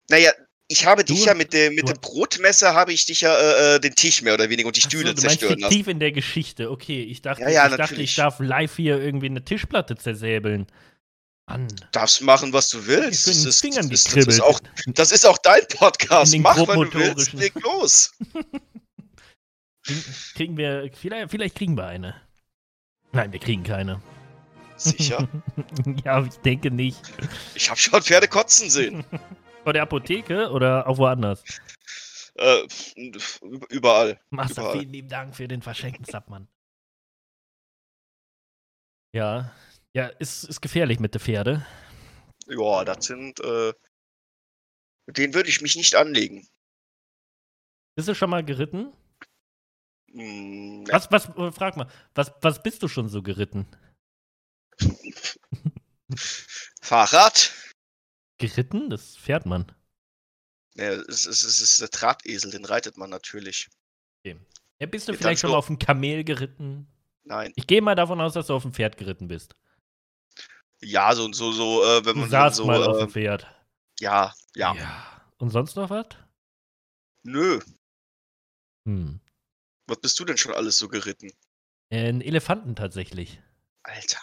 Naja, 0.10 0.32
ich 0.70 0.86
habe 0.86 1.04
dich 1.04 1.20
Du- 1.20 1.26
ja 1.26 1.34
mit 1.34 1.52
dem, 1.52 1.76
mit 1.76 1.84
du- 1.88 1.94
dem 1.94 2.00
Brotmesser 2.02 2.74
habe 2.74 2.94
ich 2.94 3.06
dich 3.06 3.22
ja 3.22 3.36
äh, 3.38 3.76
äh, 3.76 3.80
den 3.80 3.94
Tisch 3.94 4.22
mehr 4.22 4.34
oder 4.36 4.50
weniger 4.50 4.68
und 4.68 4.78
die 4.78 4.82
Ach 4.82 4.84
so, 4.86 4.90
Stühle 4.90 5.14
du 5.14 5.22
meinst 5.22 5.22
zerstören 5.40 5.60
lassen. 5.60 5.72
fiktiv 5.74 5.88
in 5.90 6.00
der 6.00 6.12
Geschichte. 6.14 6.72
Okay, 6.72 7.04
ich 7.04 7.22
dachte, 7.22 7.42
Ja, 7.44 7.50
ja, 7.50 7.68
ich, 7.70 7.76
dachte 7.76 8.02
ich 8.02 8.16
darf 8.16 8.40
live 8.40 8.76
hier 8.78 9.02
irgendwie 9.02 9.26
eine 9.26 9.44
Tischplatte 9.44 9.98
zersäbeln. 9.98 10.66
Mann. 11.50 11.68
Darfst 11.92 12.22
machen, 12.22 12.54
was 12.54 12.70
du 12.70 12.86
willst. 12.88 13.28
Ich 13.28 13.36
Das 13.36 13.46
ist, 13.46 13.60
Fingern 13.62 13.90
das, 13.90 14.06
ist, 14.06 14.16
das, 14.16 14.28
ist 14.28 14.42
auch, 14.42 14.60
das 14.88 15.12
ist 15.12 15.26
auch 15.26 15.38
dein 15.40 15.68
Podcast. 15.68 16.38
Mach, 16.38 16.56
was 16.58 16.90
du 16.90 16.94
willst, 16.94 17.34
leg 17.34 17.54
los. 17.62 18.14
Kriegen, 19.84 20.04
kriegen 20.36 20.58
wir, 20.58 20.90
vielleicht, 20.94 21.32
vielleicht 21.32 21.56
kriegen 21.56 21.76
wir 21.76 21.86
eine. 21.88 22.16
Nein, 23.12 23.34
wir 23.34 23.40
kriegen 23.40 23.64
keine. 23.64 24.02
Sicher. 24.84 25.28
ja, 26.06 26.26
ich 26.26 26.38
denke 26.38 26.72
nicht. 26.72 27.00
Ich 27.56 27.70
habe 27.70 27.80
schon 27.80 28.02
Pferde 28.02 28.28
kotzen 28.28 28.70
sehen. 28.70 29.06
Vor 29.64 29.74
der 29.74 29.84
Apotheke 29.84 30.50
oder 30.50 30.88
auch 30.88 30.98
woanders? 30.98 31.44
Äh, 32.36 32.68
überall. 33.70 34.20
Master, 34.32 34.62
Überall. 34.64 34.80
vielen 34.80 34.92
lieben 34.92 35.10
Dank 35.10 35.36
für 35.36 35.48
den 35.48 35.62
verschenkten 35.62 36.06
Submann. 36.06 36.48
Ja, 39.14 39.54
ja, 39.94 40.08
ist, 40.08 40.46
ist 40.46 40.62
gefährlich 40.62 41.00
mit 41.00 41.14
der 41.14 41.22
Pferde. 41.22 41.66
Ja, 42.48 42.84
das 42.86 43.06
sind. 43.06 43.40
Äh, 43.42 43.74
mit 45.06 45.18
denen 45.18 45.34
würde 45.34 45.50
ich 45.50 45.62
mich 45.62 45.76
nicht 45.76 45.96
anlegen. 45.96 46.48
Bist 47.96 48.08
du 48.08 48.16
schon 48.16 48.30
mal 48.30 48.44
geritten? 48.44 48.94
Hm, 50.12 50.86
ja. 50.88 50.94
Was, 50.94 51.12
was, 51.12 51.30
äh, 51.38 51.52
frag 51.52 51.78
mal, 51.78 51.88
was, 52.16 52.34
was 52.42 52.64
bist 52.64 52.82
du 52.82 52.88
schon 52.88 53.10
so 53.10 53.22
geritten? 53.22 53.68
Fahrrad? 56.82 57.54
Geritten? 58.38 58.90
Das 58.90 59.16
fährt 59.16 59.46
man. 59.46 59.72
Ja, 60.76 60.90
es, 60.92 61.26
es, 61.26 61.44
es 61.44 61.60
ist 61.62 61.82
der 61.82 61.90
Drahtesel, 61.90 62.52
den 62.52 62.66
reitet 62.66 62.98
man 62.98 63.10
natürlich. 63.10 63.70
Ja, 64.26 64.88
bist 64.88 65.08
du 65.08 65.12
Ja, 65.12 65.18
vielleicht 65.18 65.42
schon 65.42 65.54
auf 65.54 65.68
dem 65.68 65.78
Kamel 65.80 66.24
geritten? 66.24 66.88
Nein. 67.24 67.54
Ich 67.56 67.68
gehe 67.68 67.82
mal 67.82 67.96
davon 67.96 68.20
aus, 68.20 68.34
dass 68.34 68.48
du 68.48 68.56
auf 68.56 68.64
dem 68.64 68.74
Pferd 68.74 68.98
geritten 68.98 69.28
bist. 69.28 69.56
Ja, 70.82 71.14
so, 71.14 71.32
so, 71.34 71.52
so, 71.52 71.84
äh, 71.84 72.04
wenn 72.06 72.16
Du 72.16 72.22
man 72.22 72.30
saßt 72.30 72.56
so, 72.56 72.66
mal 72.66 72.84
auf 72.84 72.98
äh, 72.98 73.00
dem 73.02 73.10
Pferd. 73.12 73.46
ja, 74.00 74.34
ja, 74.56 75.22
Und 75.38 75.52
sonst 75.52 75.76
noch 75.76 75.90
was? 75.92 76.08
Nö. 77.24 77.60
Hm. 78.88 79.20
Was 79.88 80.00
bist 80.00 80.20
du 80.20 80.26
denn 80.26 80.38
schon 80.38 80.54
alles 80.54 80.78
so 80.78 80.88
geritten? 80.88 81.32
Äh, 81.92 82.10
Ein 82.10 82.22
Elefanten 82.22 82.76
tatsächlich. 82.76 83.40
Alter. 83.84 84.20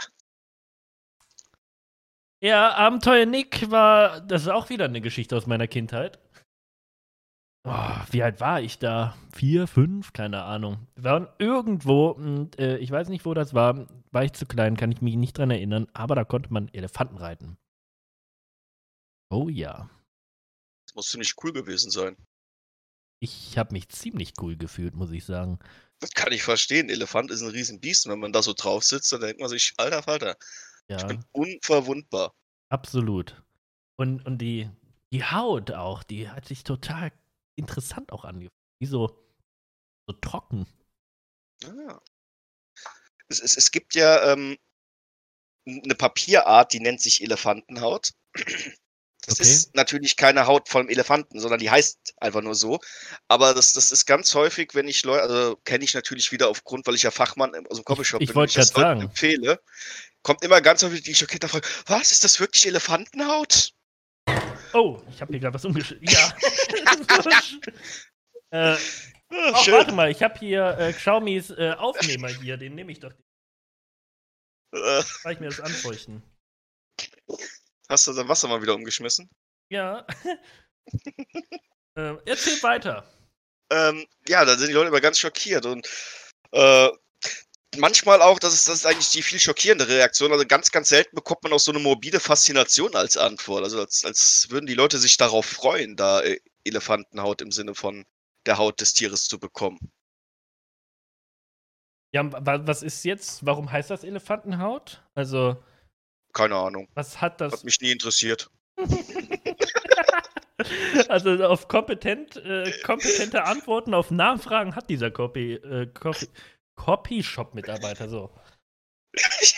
Ja, 2.41 2.72
Abenteuer 2.74 3.26
Nick 3.26 3.70
war, 3.70 4.20
das 4.20 4.43
ist 4.43 4.49
auch 4.49 4.70
wieder 4.70 4.84
eine 4.84 5.01
Geschichte 5.01 5.36
aus 5.36 5.47
meiner 5.47 5.66
Kindheit. 5.66 6.20
Oh, 7.64 7.97
wie 8.12 8.22
alt 8.22 8.41
war 8.41 8.61
ich 8.61 8.78
da? 8.78 9.16
Vier, 9.34 9.66
fünf? 9.66 10.12
Keine 10.12 10.45
Ahnung. 10.45 10.86
Wir 10.95 11.05
waren 11.05 11.28
irgendwo, 11.39 12.11
und, 12.11 12.59
äh, 12.59 12.78
ich 12.78 12.91
weiß 12.91 13.09
nicht, 13.09 13.26
wo 13.26 13.34
das 13.34 13.53
war, 13.55 13.89
war 14.12 14.24
ich 14.24 14.32
zu 14.32 14.47
klein, 14.47 14.76
kann 14.76 14.93
ich 14.93 15.03
mich 15.03 15.16
nicht 15.16 15.36
dran 15.36 15.51
erinnern, 15.51 15.89
aber 15.93 16.14
da 16.14 16.24
konnte 16.24 16.53
man 16.53 16.68
Elefanten 16.72 17.16
reiten. 17.16 17.59
Oh 19.30 19.49
ja. 19.49 19.91
Das 20.86 20.95
muss 20.95 21.09
ziemlich 21.09 21.34
cool 21.43 21.53
gewesen 21.53 21.91
sein. 21.91 22.16
Ich 23.20 23.59
habe 23.59 23.72
mich 23.72 23.89
ziemlich 23.89 24.34
cool 24.41 24.57
gefühlt, 24.57 24.95
muss 24.95 25.11
ich 25.11 25.24
sagen. 25.24 25.59
Das 25.99 26.12
kann 26.12 26.32
ich 26.32 26.45
verstehen. 26.45 26.89
Elefant 26.89 27.32
ist 27.32 27.43
ein 27.43 27.51
Riesenbiest. 27.51 28.07
Und 28.07 28.12
wenn 28.12 28.20
man 28.20 28.32
da 28.32 28.43
so 28.43 28.55
drauf 28.55 28.84
sitzt, 28.84 29.12
dann 29.12 29.20
denkt 29.20 29.41
man 29.41 29.51
sich, 29.51 29.74
alter 29.76 30.05
Falter, 30.05 30.36
ich 30.97 31.03
Ja, 31.03 31.07
bin 31.07 31.24
unverwundbar. 31.32 32.34
absolut. 32.70 33.43
Und, 33.97 34.24
und 34.26 34.39
die, 34.39 34.70
die 35.12 35.24
Haut 35.24 35.72
auch, 35.72 36.03
die 36.03 36.28
hat 36.30 36.47
sich 36.47 36.64
total 36.64 37.12
interessant 37.57 38.12
auch 38.12 38.24
angefühlt. 38.24 38.53
Wie 38.80 38.86
so, 38.86 39.09
so 40.09 40.14
trocken. 40.20 40.66
Ah. 41.64 42.01
Es, 43.28 43.41
es, 43.41 43.57
es 43.57 43.70
gibt 43.70 43.95
ja 43.95 44.32
ähm, 44.32 44.57
eine 45.66 45.95
Papierart, 45.95 46.72
die 46.72 46.80
nennt 46.80 47.01
sich 47.01 47.22
Elefantenhaut. 47.22 48.12
Das 49.27 49.35
Okay. 49.41 49.43
ist 49.51 49.75
natürlich 49.75 50.16
keine 50.16 50.47
Haut 50.47 50.69
vom 50.69 50.89
Elefanten, 50.89 51.39
sondern 51.41 51.59
die 51.61 51.71
heißt 51.71 52.14
einfach 52.19 52.41
nur 52.41 52.55
so. 52.55 52.79
Aber 53.27 53.53
das, 53.53 53.73
das 53.73 53.91
ist 53.93 54.07
ganz 54.07 54.35
häufig, 54.35 54.75
wenn 54.75 54.89
ich 54.89 55.03
Leute, 55.05 55.23
also 55.23 55.57
kenne 55.64 55.85
ich 55.85 55.93
natürlich 55.95 56.33
wieder 56.33 56.49
aufgrund, 56.49 56.87
weil 56.87 56.95
ich 56.95 57.03
ja 57.03 57.11
Fachmann 57.11 57.55
aus 57.69 57.77
dem 57.79 57.85
Copyshop 57.85 58.21
ich 58.23 58.29
bin, 58.29 58.37
wollte 58.37 58.55
wenn 58.55 58.61
das 58.61 58.73
grad 58.73 58.85
Leuten 58.85 59.01
sagen. 59.01 59.11
empfehle, 59.11 59.61
kommt 60.23 60.45
immer 60.45 60.61
ganz 60.61 60.83
häufig 60.83 61.03
die 61.03 61.14
schockierte 61.14 61.49
Frage, 61.49 61.66
was, 61.87 62.12
ist 62.12 62.25
das 62.25 62.41
wirklich 62.41 62.66
Elefantenhaut? 62.66 63.73
Oh, 64.73 65.03
ich 65.11 65.21
habe 65.21 65.33
hier 65.33 65.41
gerade 65.41 65.55
was 65.55 65.64
umgeschrieben. 65.64 66.07
Ja. 66.09 66.35
äh, 68.51 68.77
oh, 69.31 69.57
schön. 69.64 69.75
warte 69.75 69.93
mal, 69.93 70.11
ich 70.11 70.23
habe 70.23 70.39
hier 70.39 70.77
äh, 70.79 70.93
Xiaomis 70.93 71.51
äh, 71.51 71.73
Aufnehmer 71.77 72.29
hier, 72.29 72.57
den 72.57 72.75
nehme 72.75 72.93
ich 72.93 73.01
doch. 73.01 73.12
Äh, 74.73 75.03
Kann 75.23 75.33
ich 75.33 75.41
mir 75.41 75.49
das 75.49 75.61
anfeuchten? 75.61 76.23
Hast 77.89 78.07
du 78.07 78.12
dein 78.12 78.28
Wasser 78.28 78.49
mal 78.49 78.62
wieder 78.62 78.74
umgeschmissen? 78.74 79.28
Ja. 79.70 80.07
äh, 81.97 82.14
erzähl 82.26 82.62
weiter. 82.62 83.05
ähm, 83.70 84.07
ja, 84.28 84.45
da 84.45 84.57
sind 84.57 84.68
die 84.68 84.74
Leute 84.74 84.89
immer 84.89 85.01
ganz 85.01 85.18
schockiert 85.18 85.66
und 85.66 85.86
äh, 86.53 86.89
manchmal 87.76 88.22
auch, 88.22 88.39
das 88.39 88.55
ist, 88.55 88.68
das 88.68 88.76
ist 88.80 88.86
eigentlich 88.86 89.11
die 89.11 89.22
viel 89.22 89.41
schockierende 89.41 89.89
Reaktion, 89.89 90.32
also 90.32 90.47
ganz, 90.47 90.70
ganz 90.70 90.89
selten 90.91 91.14
bekommt 91.16 91.43
man 91.43 91.53
auch 91.53 91.61
so 91.61 91.72
eine 91.72 91.80
morbide 91.80 92.20
Faszination 92.20 92.95
als 92.97 93.16
Antwort, 93.16 93.64
also 93.64 93.80
als, 93.80 94.05
als 94.05 94.49
würden 94.51 94.66
die 94.66 94.74
Leute 94.74 94.99
sich 94.99 95.16
darauf 95.16 95.47
freuen, 95.47 95.97
da 95.97 96.22
äh, 96.22 96.41
Elefantenhaut 96.64 97.43
im 97.43 97.53
Sinne 97.53 97.74
von 97.74 98.05
der 98.47 98.59
Haut 98.59 98.80
des 98.80 98.95
Tieres 98.95 99.24
zu 99.26 99.39
bekommen. 99.39 99.78
Ja, 102.12 102.30
wa- 102.32 102.66
was 102.66 102.82
ist 102.82 103.05
jetzt? 103.05 103.45
Warum 103.45 103.70
heißt 103.70 103.91
das 103.91 104.05
Elefantenhaut? 104.05 105.03
Also, 105.14 105.62
Keine 106.39 106.55
Ahnung, 106.55 106.89
was 106.95 107.20
hat 107.20 107.41
das? 107.41 107.53
hat 107.53 107.64
mich 107.64 107.80
nie 107.80 107.91
interessiert. 107.91 108.49
also 111.09 111.30
auf 111.45 111.66
kompetent, 111.66 112.36
äh, 112.36 112.70
kompetente 112.84 113.43
Antworten 113.43 113.93
auf 113.93 114.12
Nachfragen 114.12 114.76
hat 114.76 114.89
dieser 114.89 115.11
Copy, 115.11 115.55
äh, 115.55 115.89
Copy, 115.89 116.28
Copy-Shop-Mitarbeiter 116.76 118.09
so. 118.09 118.30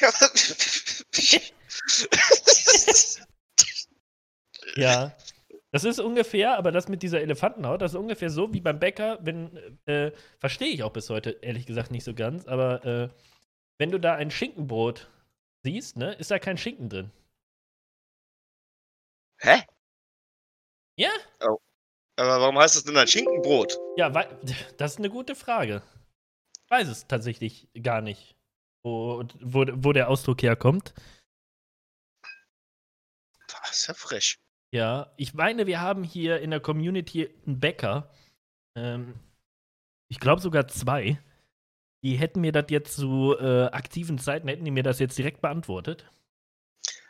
Ja. 0.01 0.11
Ja. 4.77 5.13
Das 5.73 5.85
ist 5.85 5.99
ungefähr, 6.01 6.57
aber 6.57 6.73
das 6.73 6.89
mit 6.89 7.03
dieser 7.03 7.21
Elefantenhaut, 7.21 7.83
das 7.83 7.93
ist 7.93 7.99
ungefähr 7.99 8.31
so 8.31 8.55
wie 8.55 8.61
beim 8.61 8.79
Bäcker, 8.79 9.19
wenn, 9.21 9.57
äh, 9.85 10.13
verstehe 10.39 10.69
ich 10.69 10.83
auch 10.85 10.93
bis 10.93 11.11
heute 11.11 11.31
ehrlich 11.43 11.67
gesagt 11.67 11.91
nicht 11.91 12.05
so 12.05 12.15
ganz, 12.15 12.47
aber 12.47 12.85
äh, 12.85 13.09
wenn 13.79 13.91
du 13.91 13.99
da 13.99 14.15
ein 14.15 14.31
Schinkenbrot 14.31 15.11
siehst, 15.63 15.97
ne, 15.97 16.15
ist 16.15 16.31
da 16.31 16.39
kein 16.39 16.59
Schinken 16.59 16.89
drin. 16.89 17.11
Hä? 19.39 19.63
Ja? 20.97 21.11
Aber 21.41 22.41
warum 22.41 22.59
heißt 22.59 22.77
das 22.77 22.85
denn 22.85 22.97
ein 22.97 23.07
Schinkenbrot? 23.09 23.79
Ja, 23.97 24.11
das 24.77 24.93
ist 24.93 24.99
eine 24.99 25.11
gute 25.11 25.35
Frage. 25.35 25.83
Ich 26.65 26.71
weiß 26.71 26.89
es 26.89 27.07
tatsächlich 27.07 27.69
gar 27.83 28.03
nicht, 28.03 28.37
wo, 28.83 29.25
wo, 29.41 29.65
wo 29.73 29.93
der 29.93 30.09
Ausdruck 30.09 30.43
herkommt. 30.43 30.95
Das 33.49 33.71
ist 33.71 33.87
ja 33.87 33.95
frech. 33.95 34.39
Ja, 34.73 35.13
ich 35.17 35.35
meine, 35.35 35.67
wir 35.67 35.81
haben 35.81 36.05
hier 36.05 36.41
in 36.41 36.51
der 36.51 36.61
Community 36.61 37.35
einen 37.47 37.59
Bäcker. 37.59 38.15
Ähm, 38.77 39.19
ich 40.09 40.21
glaube 40.21 40.41
sogar 40.41 40.69
zwei. 40.69 41.21
Die 42.03 42.17
hätten 42.17 42.41
mir 42.41 42.53
das 42.53 42.67
jetzt 42.69 42.97
zu 42.97 43.37
äh, 43.39 43.67
aktiven 43.67 44.19
Zeiten, 44.19 44.49
hätten 44.49 44.65
die 44.65 44.71
mir 44.71 44.83
das 44.83 44.99
jetzt 44.99 45.19
direkt 45.19 45.41
beantwortet. 45.43 46.11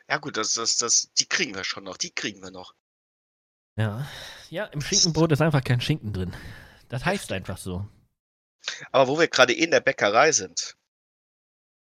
Ja 0.09 0.19
gut, 0.19 0.37
das, 0.37 0.55
das, 0.55 0.77
das, 0.77 1.13
die 1.15 1.27
kriegen 1.27 1.55
wir 1.55 1.63
schon 1.63 1.85
noch, 1.85 1.97
die 1.97 2.11
kriegen 2.11 2.43
wir 2.43 2.51
noch. 2.51 2.75
Ja. 3.77 4.09
Ja, 4.49 4.65
im 4.67 4.81
Schinkenbrot 4.81 5.31
ist 5.31 5.41
einfach 5.41 5.63
kein 5.63 5.81
Schinken 5.81 6.13
drin. 6.13 6.35
Das 6.89 7.05
heißt 7.05 7.31
einfach 7.31 7.57
so. 7.57 7.89
Aber 8.91 9.09
wo 9.09 9.19
wir 9.19 9.29
gerade 9.29 9.53
in 9.53 9.71
der 9.71 9.81
Bäckerei 9.81 10.33
sind, 10.33 10.77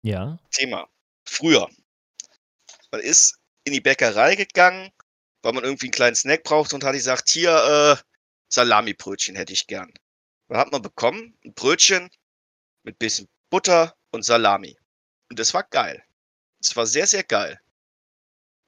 Ja. 0.02 0.38
Thema. 0.50 0.88
Früher. 1.28 1.68
Man 2.90 3.00
ist 3.02 3.38
in 3.64 3.72
die 3.72 3.80
Bäckerei 3.80 4.36
gegangen, 4.36 4.90
weil 5.42 5.52
man 5.52 5.64
irgendwie 5.64 5.86
einen 5.86 5.92
kleinen 5.92 6.16
Snack 6.16 6.44
braucht 6.44 6.72
und 6.72 6.82
hat 6.84 6.94
gesagt, 6.94 7.28
hier, 7.28 7.50
äh, 7.52 8.02
Salami-Brötchen 8.48 9.36
hätte 9.36 9.52
ich 9.52 9.66
gern. 9.66 9.92
Dann 10.48 10.58
hat 10.58 10.72
man 10.72 10.82
bekommen, 10.82 11.36
ein 11.44 11.52
Brötchen 11.54 12.08
mit 12.86 12.98
bisschen 12.98 13.28
Butter 13.50 13.94
und 14.12 14.24
Salami. 14.24 14.78
Und 15.28 15.38
das 15.38 15.52
war 15.52 15.64
geil. 15.64 16.02
Das 16.60 16.74
war 16.76 16.86
sehr, 16.86 17.06
sehr 17.06 17.24
geil. 17.24 17.60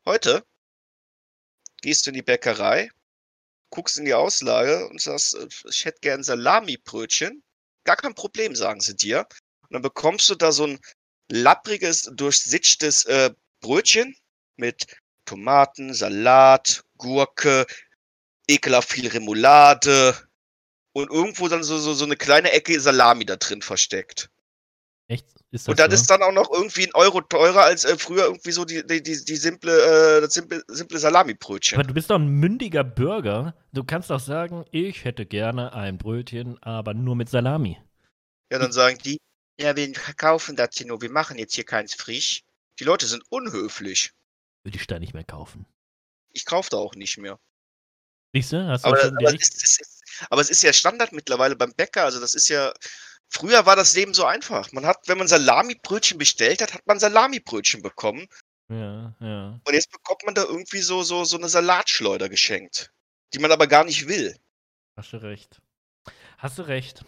Heute 0.05 0.45
gehst 1.81 2.05
du 2.05 2.11
in 2.11 2.15
die 2.15 2.23
Bäckerei, 2.23 2.91
guckst 3.71 3.97
in 3.97 4.05
die 4.05 4.15
Auslage 4.15 4.87
und 4.89 5.01
sagst, 5.01 5.35
äh, 5.35 5.49
ich 5.71 5.85
hätte 5.85 6.01
gern 6.01 6.23
Salami-Brötchen. 6.23 7.43
Gar 7.85 7.97
kein 7.97 8.15
Problem, 8.15 8.55
sagen 8.55 8.81
sie 8.81 8.97
dir. 8.97 9.21
Und 9.63 9.75
dann 9.75 9.83
bekommst 9.83 10.29
du 10.29 10.35
da 10.35 10.51
so 10.51 10.67
ein 10.67 10.81
lappriges, 11.31 12.11
durchsitschtes 12.13 13.05
äh, 13.05 13.31
Brötchen 13.61 14.17
mit 14.57 14.87
Tomaten, 15.27 15.95
Salat, 15.95 16.85
Gurke, 16.97 17.67
ekelhaft 18.49 18.91
viel 18.91 19.09
Remoulade 19.09 20.28
und 21.03 21.11
irgendwo 21.11 21.49
dann 21.49 21.63
so, 21.63 21.79
so, 21.79 21.95
so 21.95 22.05
eine 22.05 22.17
kleine 22.17 22.53
Ecke 22.53 22.79
Salami 22.81 23.25
da 23.25 23.37
drin 23.37 23.63
versteckt. 23.63 24.31
Echt? 25.09 25.27
Ist 25.51 25.67
das 25.67 25.73
Und 25.73 25.79
das 25.79 25.89
so? 25.89 25.95
ist 25.95 26.11
dann 26.11 26.23
auch 26.23 26.33
noch 26.33 26.51
irgendwie 26.53 26.87
ein 26.87 26.95
Euro 26.95 27.23
teurer 27.23 27.63
als 27.63 27.85
äh, 27.85 27.97
früher 27.97 28.25
irgendwie 28.25 28.53
so 28.53 28.67
die, 28.67 28.87
die, 28.87 29.03
die, 29.03 29.25
die 29.25 29.37
simple, 29.37 29.73
äh, 29.73 30.21
das 30.21 30.35
simple, 30.35 30.63
simple 30.69 30.99
Salami-Brötchen. 30.99 31.79
Aber 31.79 31.89
du 31.89 31.95
bist 31.95 32.11
doch 32.11 32.17
ein 32.17 32.29
mündiger 32.29 32.85
Bürger. 32.85 33.55
Du 33.73 33.85
kannst 33.85 34.11
doch 34.11 34.21
sagen, 34.21 34.67
ich 34.71 35.05
hätte 35.05 35.25
gerne 35.25 35.73
ein 35.73 35.97
Brötchen, 35.97 36.63
aber 36.63 36.93
nur 36.93 37.17
mit 37.17 37.31
Salami. 37.31 37.79
Ja, 38.53 38.59
dann 38.59 38.73
sagen 38.73 38.99
die, 39.03 39.19
ja, 39.59 39.75
wir 39.75 39.91
kaufen 40.17 40.57
das 40.57 40.71
hier 40.75 40.87
nur, 40.87 41.01
wir 41.01 41.11
machen 41.11 41.39
jetzt 41.39 41.55
hier 41.55 41.65
keins 41.65 41.95
frisch. 41.95 42.43
Die 42.79 42.85
Leute 42.85 43.07
sind 43.07 43.25
unhöflich. 43.31 44.13
Würde 44.65 44.77
ich 44.77 44.87
da 44.87 44.99
nicht 44.99 45.15
mehr 45.15 45.25
kaufen. 45.25 45.67
Ich 46.33 46.45
kaufe 46.45 46.69
da 46.71 46.77
auch 46.77 46.95
nicht 46.95 47.17
mehr. 47.17 47.39
Siehst 48.35 48.53
du? 48.53 48.67
Hast 48.67 48.85
du 48.85 48.89
Aber, 48.89 49.01
schon 49.01 49.17
aber, 49.17 49.35
es 49.35 49.49
ist, 49.49 49.98
aber 50.31 50.41
es 50.41 50.51
ist 50.51 50.63
ja 50.63 50.73
Standard 50.73 51.13
mittlerweile 51.13 51.57
beim 51.57 51.73
Bäcker. 51.75 52.05
Also 52.05 52.21
das 52.21 52.35
ist 52.35 52.49
ja. 52.49 52.73
Früher 53.31 53.67
war 53.67 53.77
das 53.77 53.95
Leben 53.95 54.15
so 54.15 54.25
einfach. 54.25 54.73
Man 54.73 54.87
hat, 54.87 55.07
wenn 55.07 55.19
man 55.19 55.29
Salamibrötchen 55.29 56.17
bestellt 56.17 56.63
hat, 56.63 56.73
hat 56.73 56.87
man 56.87 56.99
Salamibrötchen 56.99 57.83
bekommen. 57.83 58.27
Ja, 58.71 59.15
ja. 59.21 59.61
Und 59.65 59.75
jetzt 59.75 59.91
bekommt 59.93 60.25
man 60.25 60.35
da 60.35 60.45
irgendwie 60.45 60.81
so, 60.81 61.03
so, 61.03 61.25
so 61.25 61.37
eine 61.37 61.49
Salatschleuder 61.49 62.29
geschenkt. 62.29 62.91
Die 63.35 63.39
man 63.39 63.53
aber 63.53 63.67
gar 63.67 63.85
nicht 63.85 64.09
will. 64.09 64.35
Hast 64.97 65.13
du 65.13 65.19
recht. 65.19 65.61
Hast 66.39 66.59
du 66.59 66.63
recht. 66.63 67.05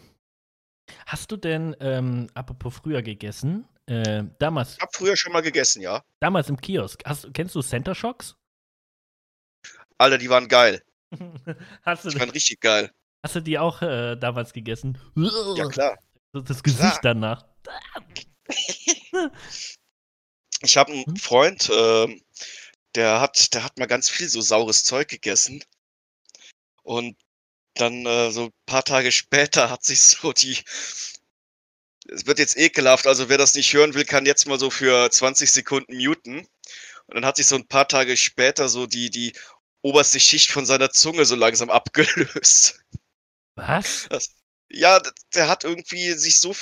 Hast 1.06 1.30
du 1.32 1.36
denn, 1.36 1.76
ähm, 1.80 2.28
apropos 2.34 2.74
früher 2.76 3.02
gegessen, 3.02 3.66
äh, 3.86 4.24
damals, 4.38 4.74
Ich 4.74 4.80
habe 4.80 4.92
früher 4.92 5.16
schon 5.16 5.32
mal 5.32 5.42
gegessen, 5.42 5.80
ja. 5.82 6.04
damals 6.20 6.48
im 6.48 6.60
Kiosk, 6.60 7.02
hast, 7.04 7.32
kennst 7.32 7.54
du 7.54 7.62
Center 7.62 7.94
Shocks? 7.94 8.36
Alter, 9.98 10.18
die 10.18 10.30
waren 10.30 10.48
geil. 10.48 10.82
hast, 11.82 12.04
du, 12.04 12.10
Die 12.10 12.18
waren 12.20 12.30
richtig 12.30 12.60
geil. 12.60 12.92
hast 13.22 13.34
du 13.36 13.40
die 13.40 13.58
auch 13.58 13.82
äh, 13.82 14.16
damals 14.16 14.52
gegessen? 14.52 14.98
Ja, 15.56 15.66
klar. 15.68 15.98
Das, 16.32 16.62
Gesicht 16.62 16.80
Klar. 16.80 17.00
danach. 17.02 17.46
Ich 20.62 20.76
habe 20.76 20.92
einen 20.92 21.06
Hm? 21.06 21.16
Freund, 21.16 21.70
ähm, 21.74 22.22
der 22.94 23.20
hat, 23.20 23.54
der 23.54 23.64
hat 23.64 23.78
mal 23.78 23.86
ganz 23.86 24.10
viel 24.10 24.28
so 24.28 24.40
saures 24.40 24.84
Zeug 24.84 25.08
gegessen. 25.08 25.64
Und 26.82 27.16
dann 27.74 28.04
äh, 28.04 28.30
so 28.30 28.44
ein 28.46 28.50
paar 28.66 28.84
Tage 28.84 29.10
später 29.12 29.70
hat 29.70 29.84
sich 29.84 30.00
so 30.02 30.32
die. 30.32 30.58
Es 32.08 32.26
wird 32.26 32.38
jetzt 32.40 32.56
ekelhaft, 32.58 33.06
also 33.06 33.28
wer 33.28 33.38
das 33.38 33.54
nicht 33.54 33.72
hören 33.72 33.94
will, 33.94 34.04
kann 34.04 34.26
jetzt 34.26 34.46
mal 34.46 34.58
so 34.58 34.68
für 34.70 35.10
20 35.10 35.50
Sekunden 35.50 35.96
muten. 35.96 36.40
Und 37.06 37.14
dann 37.14 37.24
hat 37.24 37.36
sich 37.36 37.46
so 37.46 37.56
ein 37.56 37.66
paar 37.68 37.88
Tage 37.88 38.16
später 38.16 38.68
so 38.68 38.86
die, 38.86 39.10
die 39.10 39.32
oberste 39.82 40.20
Schicht 40.20 40.50
von 40.52 40.66
seiner 40.66 40.90
Zunge 40.90 41.24
so 41.24 41.36
langsam 41.36 41.70
abgelöst. 41.70 42.80
Was? 43.56 44.08
Ja, 44.72 45.00
d- 45.00 45.10
der 45.34 45.48
hat 45.48 45.64
irgendwie 45.64 46.12
sich 46.12 46.38
so, 46.40 46.54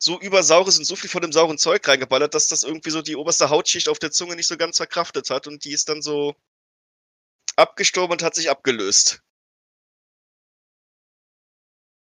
so 0.00 0.20
übersaures 0.20 0.78
und 0.78 0.84
so 0.84 0.96
viel 0.96 1.10
von 1.10 1.22
dem 1.22 1.32
sauren 1.32 1.58
Zeug 1.58 1.86
reingeballert, 1.86 2.34
dass 2.34 2.48
das 2.48 2.62
irgendwie 2.62 2.90
so 2.90 3.02
die 3.02 3.16
oberste 3.16 3.50
Hautschicht 3.50 3.88
auf 3.88 3.98
der 3.98 4.12
Zunge 4.12 4.36
nicht 4.36 4.46
so 4.46 4.56
ganz 4.56 4.76
verkraftet 4.76 5.30
hat 5.30 5.46
und 5.46 5.64
die 5.64 5.72
ist 5.72 5.88
dann 5.88 6.02
so 6.02 6.34
abgestorben 7.56 8.12
und 8.12 8.22
hat 8.22 8.34
sich 8.34 8.50
abgelöst. 8.50 9.22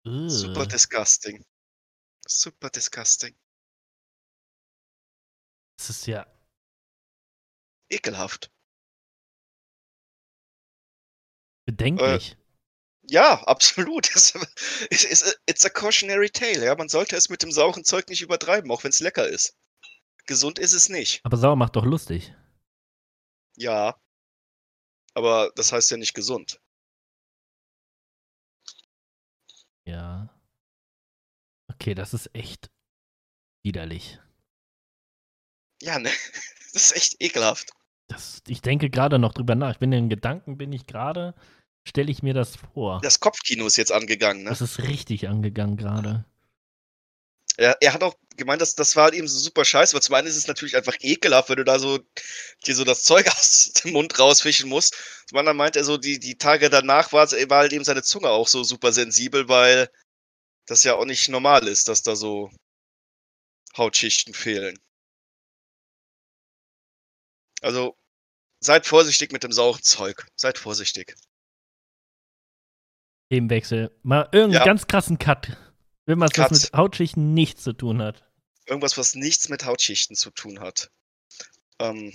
Super 0.04 0.66
disgusting. 0.66 1.44
Super 2.26 2.70
disgusting. 2.70 3.34
Das 5.76 5.90
ist 5.90 6.06
ja. 6.06 6.26
Ekelhaft. 7.90 8.50
Bedenklich. 11.64 12.36
Ja, 13.08 13.42
absolut. 13.44 14.10
Es 14.14 14.34
es 14.90 15.04
ist, 15.04 15.40
it's 15.46 15.64
a 15.64 15.68
cautionary 15.68 16.30
tale. 16.30 16.64
Ja, 16.64 16.74
man 16.74 16.88
sollte 16.88 17.16
es 17.16 17.28
mit 17.28 17.42
dem 17.42 17.52
sauren 17.52 17.84
Zeug 17.84 18.08
nicht 18.08 18.22
übertreiben, 18.22 18.70
auch 18.70 18.84
wenn 18.84 18.90
es 18.90 19.00
lecker 19.00 19.26
ist. 19.26 19.56
Gesund 20.26 20.58
ist 20.58 20.72
es 20.72 20.88
nicht. 20.88 21.20
Aber 21.24 21.36
sauer 21.36 21.56
macht 21.56 21.76
doch 21.76 21.84
lustig. 21.84 22.34
Ja. 23.56 24.00
Aber 25.14 25.52
das 25.56 25.72
heißt 25.72 25.90
ja 25.90 25.96
nicht 25.96 26.14
gesund. 26.14 26.60
Ja. 29.84 30.30
Okay, 31.68 31.94
das 31.94 32.14
ist 32.14 32.32
echt 32.34 32.70
widerlich. 33.64 34.18
Ja, 35.82 35.98
ne? 35.98 36.10
Das 36.72 36.84
ist 36.84 36.96
echt 36.96 37.16
ekelhaft. 37.20 37.70
Das, 38.12 38.42
ich 38.46 38.62
denke 38.62 38.90
gerade 38.90 39.18
noch 39.18 39.34
drüber 39.34 39.54
nach. 39.54 39.72
Ich 39.72 39.78
bin 39.78 39.92
in 39.92 40.08
Gedanken, 40.08 40.58
bin 40.58 40.72
ich 40.72 40.86
gerade, 40.86 41.34
stelle 41.86 42.10
ich 42.10 42.22
mir 42.22 42.34
das 42.34 42.56
vor. 42.56 43.00
Das 43.02 43.20
Kopfkino 43.20 43.66
ist 43.66 43.76
jetzt 43.76 43.92
angegangen, 43.92 44.44
ne? 44.44 44.50
Das 44.50 44.60
ist 44.60 44.82
richtig 44.82 45.28
angegangen 45.28 45.76
gerade. 45.76 46.24
Er, 47.56 47.76
er 47.80 47.92
hat 47.92 48.02
auch 48.02 48.14
gemeint, 48.36 48.62
dass 48.62 48.74
das 48.74 48.96
war 48.96 49.04
halt 49.04 49.14
eben 49.14 49.28
so 49.28 49.38
super 49.38 49.64
scheiße, 49.64 49.94
weil 49.94 50.02
zum 50.02 50.14
einen 50.14 50.26
ist 50.26 50.36
es 50.36 50.46
natürlich 50.46 50.76
einfach 50.76 50.96
ekelhaft, 51.00 51.50
wenn 51.50 51.56
du 51.56 51.64
da 51.64 51.78
so 51.78 51.98
dir 52.66 52.74
so 52.74 52.84
das 52.84 53.02
Zeug 53.02 53.26
aus 53.30 53.72
dem 53.74 53.92
Mund 53.92 54.18
rausfischen 54.18 54.68
musst. 54.68 54.96
Zum 55.26 55.38
anderen 55.38 55.58
meint 55.58 55.76
er 55.76 55.84
so, 55.84 55.98
die, 55.98 56.18
die 56.18 56.38
Tage 56.38 56.70
danach 56.70 57.12
war, 57.12 57.30
war 57.30 57.58
halt 57.58 57.72
eben 57.72 57.84
seine 57.84 58.02
Zunge 58.02 58.28
auch 58.30 58.48
so 58.48 58.64
super 58.64 58.92
sensibel, 58.92 59.48
weil 59.48 59.90
das 60.66 60.84
ja 60.84 60.94
auch 60.94 61.04
nicht 61.04 61.28
normal 61.28 61.68
ist, 61.68 61.88
dass 61.88 62.02
da 62.02 62.16
so 62.16 62.50
Hautschichten 63.76 64.34
fehlen. 64.34 64.78
Also 67.62 67.96
seid 68.62 68.86
vorsichtig 68.86 69.32
mit 69.32 69.42
dem 69.44 69.52
sauren 69.52 69.82
Zeug. 69.82 70.26
Seid 70.36 70.58
vorsichtig. 70.58 71.14
Themenwechsel. 73.30 73.96
Mal 74.02 74.22
irgendeinen 74.32 74.52
Ja. 74.52 74.64
ganz 74.64 74.86
krassen 74.86 75.18
Cut. 75.18 75.56
Wenn 76.06 76.20
was, 76.20 76.30
was 76.36 76.48
Cut. 76.48 76.50
mit 76.52 76.72
Hautschichten 76.74 77.34
nichts 77.34 77.62
zu 77.62 77.72
tun 77.72 78.02
hat. 78.02 78.24
Irgendwas, 78.66 78.96
was 78.98 79.14
nichts 79.14 79.48
mit 79.48 79.64
Hautschichten 79.64 80.16
zu 80.16 80.30
tun 80.30 80.60
hat. 80.60 80.90
Ähm, 81.78 82.12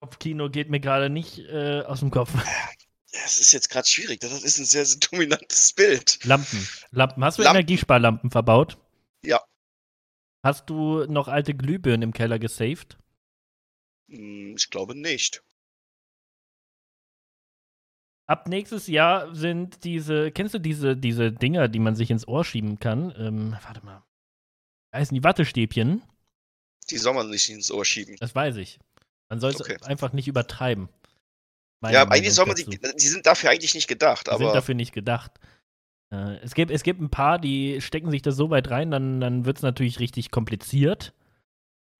Kopfkino 0.00 0.48
geht 0.48 0.70
mir 0.70 0.80
gerade 0.80 1.10
nicht 1.10 1.38
äh, 1.40 1.82
aus 1.82 2.00
dem 2.00 2.10
Kopf. 2.10 2.32
ja, 3.12 3.20
es 3.24 3.38
ist 3.38 3.52
jetzt 3.52 3.68
gerade 3.68 3.88
schwierig. 3.88 4.20
Das 4.20 4.32
ist 4.42 4.58
ein 4.58 4.64
sehr, 4.64 4.86
sehr 4.86 4.98
dominantes 4.98 5.72
Bild. 5.72 6.24
Lampen. 6.24 6.66
Lampen. 6.90 7.24
Hast 7.24 7.38
du 7.38 7.42
Lampen. 7.42 7.56
Energiesparlampen 7.58 8.30
verbaut? 8.30 8.78
Ja. 9.24 9.44
Hast 10.42 10.70
du 10.70 11.04
noch 11.06 11.28
alte 11.28 11.54
Glühbirnen 11.54 12.02
im 12.02 12.12
Keller 12.14 12.38
gesaved? 12.38 12.96
Hm, 14.08 14.54
Ich 14.56 14.70
glaube 14.70 14.94
nicht. 14.94 15.42
Ab 18.30 18.46
nächstes 18.46 18.86
Jahr 18.86 19.34
sind 19.34 19.82
diese, 19.82 20.30
kennst 20.30 20.54
du 20.54 20.60
diese, 20.60 20.96
diese 20.96 21.32
Dinger, 21.32 21.66
die 21.66 21.80
man 21.80 21.96
sich 21.96 22.12
ins 22.12 22.28
Ohr 22.28 22.44
schieben 22.44 22.78
kann? 22.78 23.12
Ähm, 23.18 23.56
warte 23.64 23.84
mal. 23.84 24.04
Heißen 24.94 25.16
die 25.16 25.24
Wattestäbchen? 25.24 26.02
Die 26.90 26.98
soll 26.98 27.14
man 27.14 27.28
nicht 27.28 27.48
ins 27.48 27.72
Ohr 27.72 27.84
schieben. 27.84 28.14
Das 28.20 28.32
weiß 28.32 28.54
ich. 28.58 28.78
Man 29.28 29.40
soll 29.40 29.50
es 29.50 29.60
Okay. 29.60 29.78
einfach 29.82 30.12
nicht 30.12 30.28
übertreiben. 30.28 30.88
Meine 31.80 31.94
Ja, 31.94 32.08
eigentlich 32.08 32.32
soll 32.32 32.46
man 32.46 32.54
die, 32.54 32.66
die 32.66 33.08
sind 33.08 33.26
dafür 33.26 33.50
eigentlich 33.50 33.74
nicht 33.74 33.88
gedacht, 33.88 34.28
Die 34.28 34.30
sind 34.36 34.42
aber 34.44 34.52
dafür 34.52 34.76
nicht 34.76 34.92
gedacht. 34.92 35.32
Äh, 36.12 36.36
es, 36.36 36.54
gibt, 36.54 36.70
es 36.70 36.84
gibt 36.84 37.00
ein 37.00 37.10
paar, 37.10 37.40
die 37.40 37.80
stecken 37.80 38.12
sich 38.12 38.22
da 38.22 38.30
so 38.30 38.48
weit 38.50 38.70
rein, 38.70 38.92
dann, 38.92 39.20
dann 39.20 39.44
wird 39.44 39.56
es 39.56 39.62
natürlich 39.64 39.98
richtig 39.98 40.30
kompliziert. 40.30 41.14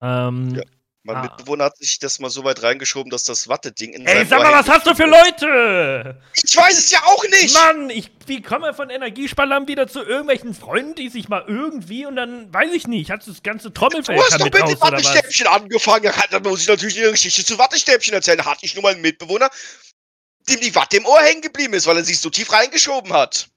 Ähm, 0.01 0.55
Ja. 0.55 0.63
Mein 1.03 1.17
Ah. 1.17 1.23
Mitbewohner 1.23 1.65
hat 1.65 1.79
sich 1.79 1.99
das 1.99 2.19
mal 2.21 2.29
so 2.29 2.45
weit 2.45 2.63
reingeschoben, 2.63 3.09
dass 3.11 3.25
das 3.25 3.49
Watteding 3.49 3.95
in 3.95 4.07
Ey, 4.07 4.27
sag 4.27 4.43
mal, 4.43 4.53
was 4.53 4.69
hast 4.69 4.87
du 4.87 4.95
für. 4.95 5.07
Leute? 5.07 6.21
Ich 6.35 6.55
weiß 6.55 6.79
es 6.79 6.91
ja 6.91 6.99
auch 7.05 7.25
nicht! 7.31 7.55
Mann, 7.55 7.89
ich, 7.89 8.11
wie 8.27 8.43
kommen 8.43 8.65
wir 8.65 8.75
von 8.75 8.91
Energiespannern 8.91 9.67
wieder 9.67 9.89
zu 9.89 10.03
irgendwelchen 10.03 10.53
Freunden, 10.55 10.95
die 10.95 11.09
sich 11.09 11.29
mal 11.31 11.43
irgendwie 11.47 12.05
und 12.05 12.17
dann, 12.17 12.53
weiß 12.53 12.73
ich 12.75 12.87
nicht, 12.87 13.11
hat 13.11 13.27
das 13.27 13.43
ganze 13.43 13.73
Trommelfell 13.73 14.15
Du 14.15 14.23
hast 14.23 14.39
doch 14.39 14.45
mit 14.45 14.55
was? 14.55 14.81
Wattestäbchen 14.83 15.47
angefangen. 15.47 16.05
Ja, 16.05 16.13
dann 16.31 16.43
muss 16.43 16.61
ich 16.63 16.69
natürlich 16.69 16.99
eine 17.01 17.13
Geschichte 17.13 17.45
zu 17.47 17.59
Wattestäbchen 17.59 18.13
erzählen. 18.13 18.37
Da 18.39 18.45
hatte 18.45 18.67
ich 18.67 18.75
nur 18.75 18.83
mal 18.83 18.93
einen 18.93 19.01
Mitbewohner, 19.01 19.49
dem 20.51 20.61
die 20.61 20.75
Watte 20.75 20.99
im 20.99 21.07
Ohr 21.07 21.21
hängen 21.23 21.41
geblieben 21.41 21.73
ist, 21.73 21.87
weil 21.87 21.97
er 21.97 22.05
sich 22.05 22.21
so 22.21 22.29
tief 22.29 22.53
reingeschoben 22.53 23.13
hat. 23.15 23.49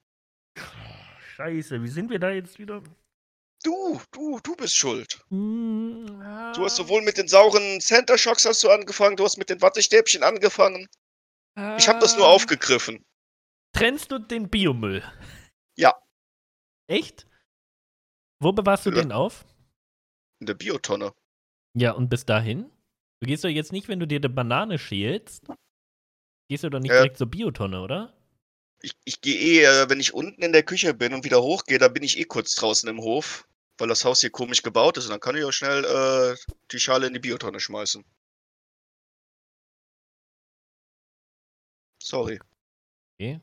Scheiße, 1.35 1.81
wie 1.83 1.89
sind 1.89 2.09
wir 2.09 2.19
da 2.19 2.29
jetzt 2.29 2.57
wieder? 2.57 2.81
Du, 3.63 4.01
du, 4.11 4.39
du 4.41 4.55
bist 4.55 4.75
schuld. 4.75 5.23
Hm, 5.29 6.05
Du 6.55 6.65
hast 6.65 6.75
sowohl 6.75 7.01
mit 7.01 7.17
den 7.17 7.27
sauren 7.27 7.81
Center 7.81 8.17
Shocks 8.17 8.45
hast 8.45 8.63
du 8.63 8.69
angefangen, 8.69 9.15
du 9.15 9.23
hast 9.23 9.37
mit 9.37 9.49
den 9.49 9.61
Wattestäbchen 9.61 10.21
angefangen. 10.23 10.87
Ich 11.77 11.87
habe 11.87 11.99
das 11.99 12.15
nur 12.15 12.27
Ah. 12.27 12.31
aufgegriffen. 12.31 13.03
Trennst 13.73 14.11
du 14.11 14.19
den 14.19 14.49
Biomüll? 14.49 15.01
Ja. 15.77 15.95
Echt? 16.87 17.25
Wo 18.39 18.51
bewahrst 18.51 18.85
du 18.85 18.89
Ja. 18.91 19.01
den 19.01 19.11
auf? 19.11 19.45
In 20.39 20.45
der 20.47 20.53
Biotonne. 20.55 21.13
Ja, 21.75 21.93
und 21.93 22.09
bis 22.09 22.25
dahin? 22.25 22.69
Du 23.21 23.27
gehst 23.27 23.43
doch 23.43 23.49
jetzt 23.49 23.71
nicht, 23.71 23.87
wenn 23.87 23.99
du 23.99 24.05
dir 24.05 24.17
eine 24.17 24.29
Banane 24.29 24.77
schälst, 24.77 25.47
gehst 26.49 26.63
du 26.63 26.69
doch 26.69 26.79
nicht 26.79 26.91
Ja. 26.91 26.97
direkt 26.97 27.17
zur 27.17 27.27
Biotonne, 27.27 27.81
oder? 27.81 28.13
Ich, 28.81 28.93
ich 29.05 29.21
gehe 29.21 29.35
eh, 29.39 29.63
äh, 29.63 29.89
wenn 29.89 29.99
ich 30.01 30.13
unten 30.13 30.41
in 30.43 30.51
der 30.51 30.63
Küche 30.63 30.93
bin 30.93 31.13
und 31.13 31.23
wieder 31.23 31.41
hochgehe, 31.41 31.79
da 31.79 31.87
bin 31.87 32.03
ich 32.03 32.19
eh 32.19 32.25
kurz 32.25 32.53
draußen 32.55 32.87
im 32.89 32.99
Hof, 32.99 33.47
weil 33.77 33.87
das 33.87 34.05
Haus 34.05 34.21
hier 34.21 34.29
komisch 34.31 34.61
gebaut 34.61 34.97
ist 34.97 35.05
und 35.05 35.11
dann 35.11 35.19
kann 35.19 35.35
ich 35.35 35.43
auch 35.43 35.51
schnell 35.51 35.83
äh, 35.85 36.53
die 36.71 36.79
Schale 36.79 37.07
in 37.07 37.13
die 37.13 37.19
Biotonne 37.19 37.59
schmeißen. 37.59 38.03
Sorry. 42.01 42.39
Okay. 43.15 43.39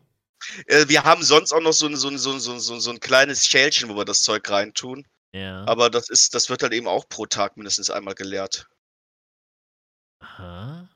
Äh, 0.66 0.88
wir 0.88 1.04
haben 1.04 1.22
sonst 1.22 1.52
auch 1.52 1.60
noch 1.60 1.72
so 1.72 1.86
ein, 1.86 1.96
so, 1.96 2.08
ein, 2.08 2.18
so, 2.18 2.32
ein, 2.32 2.40
so, 2.40 2.52
ein- 2.52 2.80
so, 2.80 2.92
kleines 2.94 3.46
Schälchen, 3.46 3.88
wo 3.88 3.96
wir 3.96 4.04
das 4.04 4.22
Zeug 4.22 4.48
reintun. 4.48 5.06
Ja. 5.32 5.64
Aber 5.66 5.90
das 5.90 6.08
ist, 6.08 6.34
das 6.34 6.48
wird 6.50 6.62
halt 6.62 6.72
eben 6.72 6.88
auch 6.88 7.08
pro 7.08 7.26
Tag 7.26 7.56
mindestens 7.56 7.90
einmal 7.90 8.14
geleert. 8.14 8.68
Aha. 10.20 10.88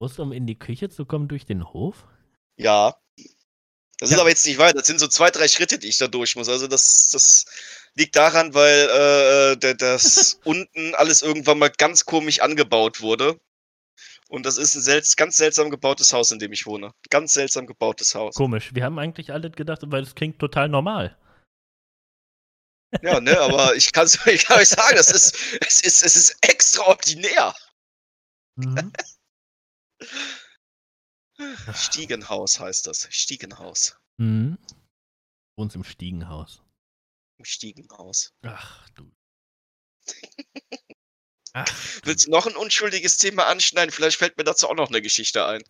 Musst 0.00 0.18
du, 0.18 0.22
um 0.22 0.32
in 0.32 0.46
die 0.46 0.58
Küche 0.58 0.88
zu 0.88 1.06
kommen, 1.06 1.28
durch 1.28 1.46
den 1.46 1.72
Hof? 1.72 2.08
Ja. 2.56 2.96
Das 4.02 4.10
ist 4.10 4.16
Ja. 4.16 4.22
aber 4.22 4.30
jetzt 4.30 4.44
nicht 4.46 4.58
weit. 4.58 4.76
Das 4.76 4.88
sind 4.88 4.98
so 4.98 5.06
zwei, 5.06 5.30
drei 5.30 5.46
Schritte, 5.46 5.78
die 5.78 5.86
ich 5.86 5.96
da 5.96 6.08
durch 6.08 6.34
muss. 6.34 6.48
Also 6.48 6.66
das, 6.66 7.10
das 7.10 7.44
liegt 7.94 8.16
daran, 8.16 8.52
weil 8.52 8.88
äh, 8.88 9.56
der, 9.56 9.74
das 9.74 10.40
unten 10.44 10.96
alles 10.96 11.22
irgendwann 11.22 11.60
mal 11.60 11.70
ganz 11.70 12.04
komisch 12.04 12.40
angebaut 12.40 13.00
wurde. 13.00 13.40
Und 14.28 14.44
das 14.44 14.56
ist 14.58 14.74
ein 14.74 14.82
selts 14.82 15.14
ganz 15.14 15.36
seltsam 15.36 15.70
gebautes 15.70 16.12
Haus, 16.12 16.32
in 16.32 16.40
dem 16.40 16.52
ich 16.52 16.66
wohne. 16.66 16.92
Ganz 17.10 17.34
seltsam 17.34 17.68
gebautes 17.68 18.16
Haus. 18.16 18.34
Komisch. 18.34 18.74
Wir 18.74 18.82
haben 18.82 18.98
eigentlich 18.98 19.32
alle 19.32 19.52
gedacht, 19.52 19.82
weil 19.84 20.02
es 20.02 20.16
klingt 20.16 20.40
total 20.40 20.68
normal. 20.68 21.16
Ja, 23.02 23.20
ne, 23.20 23.38
aber 23.38 23.72
ich 23.76 23.92
kann 23.92 24.06
es 24.06 24.18
ich 24.26 24.46
kann 24.46 24.58
euch 24.58 24.70
sagen, 24.70 24.96
das 24.96 25.12
ist, 25.12 25.36
es 25.60 25.80
ist, 25.80 26.04
es 26.04 26.16
ist 26.16 26.36
extraordinär. 26.40 27.54
Mhm. 28.56 28.92
Stiegenhaus 31.74 32.60
heißt 32.60 32.86
das. 32.86 33.08
Stiegenhaus. 33.10 33.96
mhm. 34.18 34.58
Wohnst 35.56 35.76
im 35.76 35.84
Stiegenhaus. 35.84 36.62
Im 37.38 37.44
Stiegenhaus. 37.44 38.32
Ach 38.42 38.88
du. 38.90 39.10
Ach, 41.52 42.00
du. 42.00 42.06
Willst 42.06 42.26
du 42.26 42.30
noch 42.30 42.46
ein 42.46 42.56
unschuldiges 42.56 43.18
Thema 43.18 43.46
anschneiden? 43.46 43.90
Vielleicht 43.92 44.16
fällt 44.16 44.38
mir 44.38 44.44
dazu 44.44 44.68
auch 44.68 44.74
noch 44.74 44.88
eine 44.88 45.02
Geschichte 45.02 45.44
ein. 45.46 45.62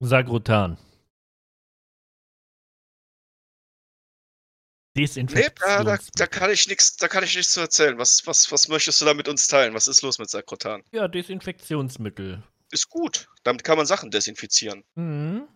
Sagrotan. 0.00 0.76
Nee, 4.96 5.08
da, 5.56 5.98
da 6.14 6.26
kann 6.28 6.50
ich 6.52 6.68
nichts, 6.68 6.96
da 6.96 7.08
kann 7.08 7.24
ich 7.24 7.34
nichts 7.34 7.52
zu 7.52 7.60
erzählen. 7.60 7.98
Was, 7.98 8.24
was, 8.28 8.52
was 8.52 8.68
möchtest 8.68 9.00
du 9.00 9.04
da 9.04 9.14
mit 9.14 9.26
uns 9.28 9.48
teilen? 9.48 9.74
Was 9.74 9.88
ist 9.88 10.02
los 10.02 10.18
mit 10.18 10.30
Sakrotan? 10.30 10.84
ja, 10.92 11.08
Desinfektionsmittel. 11.08 12.44
Ist 12.74 12.90
gut. 12.90 13.28
Damit 13.44 13.62
kann 13.62 13.76
man 13.76 13.86
Sachen 13.86 14.10
desinfizieren. 14.10 14.82
Mhm. 14.96 15.46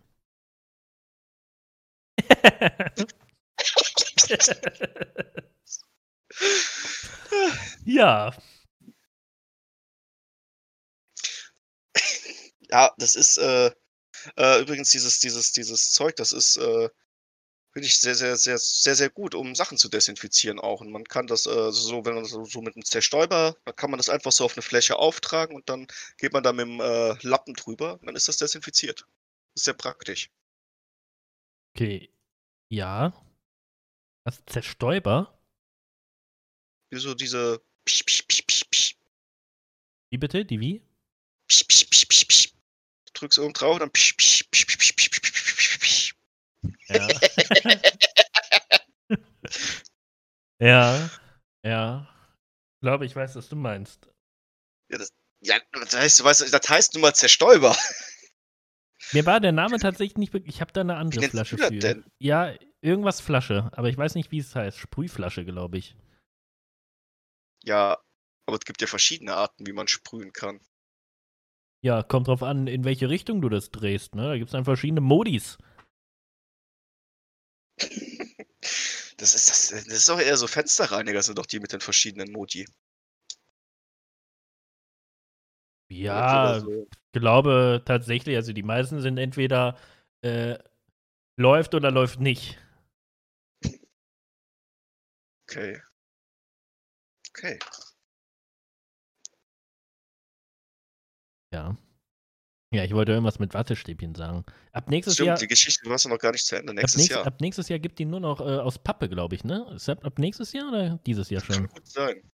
ja, 7.85 8.33
Ja, 12.71 12.95
das 12.99 13.16
ist 13.16 13.39
äh, 13.39 13.73
äh, 14.37 14.61
übrigens 14.61 14.91
dieses, 14.91 15.19
dieses, 15.19 15.53
dieses 15.53 15.91
Zeug, 15.91 16.14
das 16.16 16.33
ist, 16.33 16.57
äh, 16.59 16.89
finde 17.79 17.87
ich 17.87 18.01
sehr, 18.01 18.16
sehr, 18.16 18.37
sehr, 18.37 18.59
sehr, 18.59 18.97
sehr 18.97 19.09
gut, 19.09 19.37
um 19.37 19.55
Sachen 19.55 19.79
zu 19.79 19.89
desinfizieren 19.89 20.59
auch. 20.59 20.81
Und 20.81 20.91
man 20.91 21.05
kann 21.05 21.29
das 21.29 21.47
äh, 21.47 21.70
so, 21.70 22.05
wenn 22.05 22.14
man 22.14 22.24
das 22.24 22.33
so 22.33 22.61
mit 22.61 22.74
einem 22.74 22.85
Zerstäuber, 22.85 23.57
dann 23.64 23.76
kann 23.76 23.93
man 23.93 23.99
das 23.99 24.09
einfach 24.09 24.33
so 24.33 24.45
auf 24.45 24.57
eine 24.57 24.62
Fläche 24.62 24.97
auftragen 24.97 25.55
und 25.55 25.68
dann 25.68 25.87
geht 26.16 26.33
man 26.33 26.43
da 26.43 26.53
mit 26.53 26.66
dem 26.66 26.81
äh, 26.81 27.14
Lappen 27.22 27.55
drüber, 27.55 28.01
dann 28.03 28.16
ist 28.16 28.26
das 28.26 28.37
desinfiziert. 28.37 29.03
Das 29.55 29.61
ist 29.61 29.64
sehr 29.66 29.74
praktisch. 29.74 30.29
Okay, 31.76 32.12
ja. 32.68 33.12
Also 34.24 34.43
Zerstäuber? 34.47 35.41
Wie 36.91 36.99
so 36.99 37.14
diese 37.14 37.62
Psch, 37.85 38.03
Psch, 38.05 38.26
Psch, 38.26 38.43
Psch, 38.45 38.64
Psch. 38.72 38.97
Wie 40.11 40.18
bitte? 40.18 40.45
Die 40.45 40.59
wie? 40.59 40.83
Psch, 41.47 41.64
Psch, 41.68 41.89
Psch, 41.91 42.09
Psch, 42.09 42.26
Psch. 42.26 42.53
Du 43.07 43.12
drückst 43.14 43.39
oben 43.39 43.53
drauf, 43.53 43.74
und 43.74 43.81
dann 43.83 43.93
Psch, 43.93 44.16
Psch, 44.16 44.51
Psch, 44.51 44.66
Psch, 44.66 44.79
Psch, 44.79 44.97
Psch, 44.97 45.22
Psch, 45.22 45.79
Psch. 45.79 46.14
Ja. 46.89 47.09
ja. 50.61 51.11
Ja. 51.65 52.09
Ich 52.77 52.83
glaube, 52.83 53.07
ich 53.07 53.17
weiß, 53.17 53.37
was 53.37 53.49
du 53.49 53.57
meinst. 53.57 54.11
Ja, 55.41 55.59
das 55.73 55.97
heißt, 55.97 56.21
du 56.21 56.25
weißt, 56.25 56.53
das 56.53 56.69
heißt 56.69 56.95
nun 56.95 57.03
mal 57.03 57.15
Zerstäuber. 57.15 57.77
Mir 59.13 59.27
war 59.27 59.41
der 59.41 59.53
Name 59.53 59.79
tatsächlich 59.79 60.19
nicht 60.19 60.33
wirklich. 60.33 60.57
Ich 60.57 60.61
habe 60.61 60.73
da 60.73 60.83
eine 60.83 60.95
Wie 60.95 60.99
andere 60.99 61.21
nennst 61.21 61.33
Flasche 61.33 61.57
du 61.57 61.63
das 61.63 61.69
für. 61.69 61.79
denn? 61.79 62.05
Ja, 62.19 62.55
irgendwas 62.81 63.21
Flasche, 63.21 63.71
aber 63.73 63.89
ich 63.89 63.97
weiß 63.97 64.15
nicht, 64.15 64.31
wie 64.31 64.39
es 64.39 64.55
heißt. 64.55 64.79
Sprühflasche, 64.79 65.45
glaube 65.45 65.79
ich. 65.79 65.97
Ja, 67.65 67.99
aber 68.47 68.57
es 68.57 68.65
gibt 68.65 68.81
ja 68.81 68.87
verschiedene 68.87 69.35
Arten, 69.35 69.67
wie 69.67 69.73
man 69.73 69.89
sprühen 69.89 70.33
kann. 70.33 70.61
Ja, 71.81 72.03
kommt 72.03 72.27
drauf 72.27 72.43
an, 72.43 72.67
in 72.67 72.85
welche 72.85 73.09
Richtung 73.09 73.41
du 73.41 73.49
das 73.49 73.71
drehst, 73.71 74.15
ne? 74.15 74.25
Da 74.25 74.37
gibt 74.37 74.49
es 74.49 74.53
dann 74.53 74.65
verschiedene 74.65 75.01
Modis. 75.01 75.59
Das 79.18 79.35
ist, 79.35 79.51
das, 79.51 79.68
das 79.85 79.95
ist 79.95 80.09
doch 80.09 80.20
eher 80.20 80.37
so 80.37 80.47
Fensterreiniger, 80.47 81.20
sind 81.22 81.39
doch 81.39 81.47
die 81.47 81.59
mit 81.59 81.72
den 81.72 81.81
verschiedenen 81.81 82.31
Modi. 82.31 82.66
Ja, 85.91 86.61
so. 86.61 86.87
glaube 87.12 87.83
tatsächlich, 87.85 88.37
also 88.37 88.53
die 88.53 88.62
meisten 88.62 89.01
sind 89.01 89.18
entweder 89.18 89.76
äh, 90.22 90.57
läuft 91.37 91.74
oder 91.74 91.91
läuft 91.91 92.20
nicht. 92.20 92.59
Okay. 95.51 95.81
Okay. 97.31 97.59
Ja. 101.53 101.76
Ja, 102.71 102.85
ich 102.85 102.93
wollte 102.93 103.12
irgendwas 103.12 103.39
mit 103.39 103.55
Wattestäbchen 103.55 104.14
sagen. 104.14 104.45
Ab 104.73 104.91
nächstes 104.91 105.14
Stimmt, 105.14 105.27
Jahr. 105.29 105.39
die 105.39 105.47
Geschichte 105.47 105.89
warst 105.89 106.05
du 106.05 106.11
noch 106.11 106.19
gar 106.19 106.33
nicht 106.33 106.45
zu 106.45 106.55
Ende. 106.57 106.73
Ab, 106.73 106.77
Nächstes 106.77 106.99
nächst, 106.99 107.11
Jahr. 107.16 107.27
ab 107.27 107.41
nächstes 107.41 107.69
Jahr 107.71 107.79
gibt 107.79 107.99
die 107.99 108.05
nur 108.05 108.21
noch 108.21 108.41
äh, 108.41 108.45
aus 108.59 108.79
Pappe, 108.79 109.09
glaube 109.09 109.35
ich, 109.37 109.45
ne? 109.45 109.66
Ist 109.75 109.89
das 109.89 110.03
ab 110.03 110.19
nächstes 110.19 110.53
Jahr 110.53 110.69
oder 110.69 110.99
dieses 111.07 111.31
Jahr 111.31 111.41
Kann 111.43 111.55
schon? 111.57 111.69
gut 111.69 111.87
sein. 111.87 112.31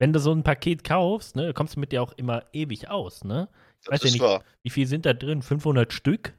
Wenn 0.00 0.12
du 0.12 0.18
so 0.18 0.32
ein 0.32 0.42
Paket 0.42 0.82
kaufst, 0.84 1.36
ne, 1.36 1.52
kommst 1.54 1.76
du 1.76 1.80
mit 1.80 1.92
dir 1.92 2.02
auch 2.02 2.12
immer 2.14 2.44
ewig 2.52 2.88
aus, 2.88 3.22
ne? 3.22 3.48
Das 3.84 3.92
Weiß 3.92 4.02
ja 4.04 4.10
nicht. 4.10 4.20
wahr. 4.20 4.44
Wie 4.64 4.70
viel 4.70 4.86
sind 4.88 5.06
da 5.06 5.12
drin? 5.12 5.42
500 5.42 5.92
Stück? 5.92 6.36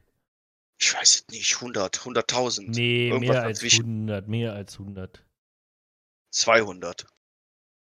Ich 0.78 0.92
weiß 0.94 1.14
es 1.22 1.28
nicht. 1.28 1.54
100, 1.56 1.96
100.000. 1.98 2.68
Nee, 2.68 3.08
Irgendwas 3.08 3.28
mehr 3.36 3.42
als 3.42 3.58
dazwischen. 3.58 3.84
100, 4.10 4.28
mehr 4.28 4.52
als 4.52 4.78
100. 4.78 5.24
200. 6.32 7.06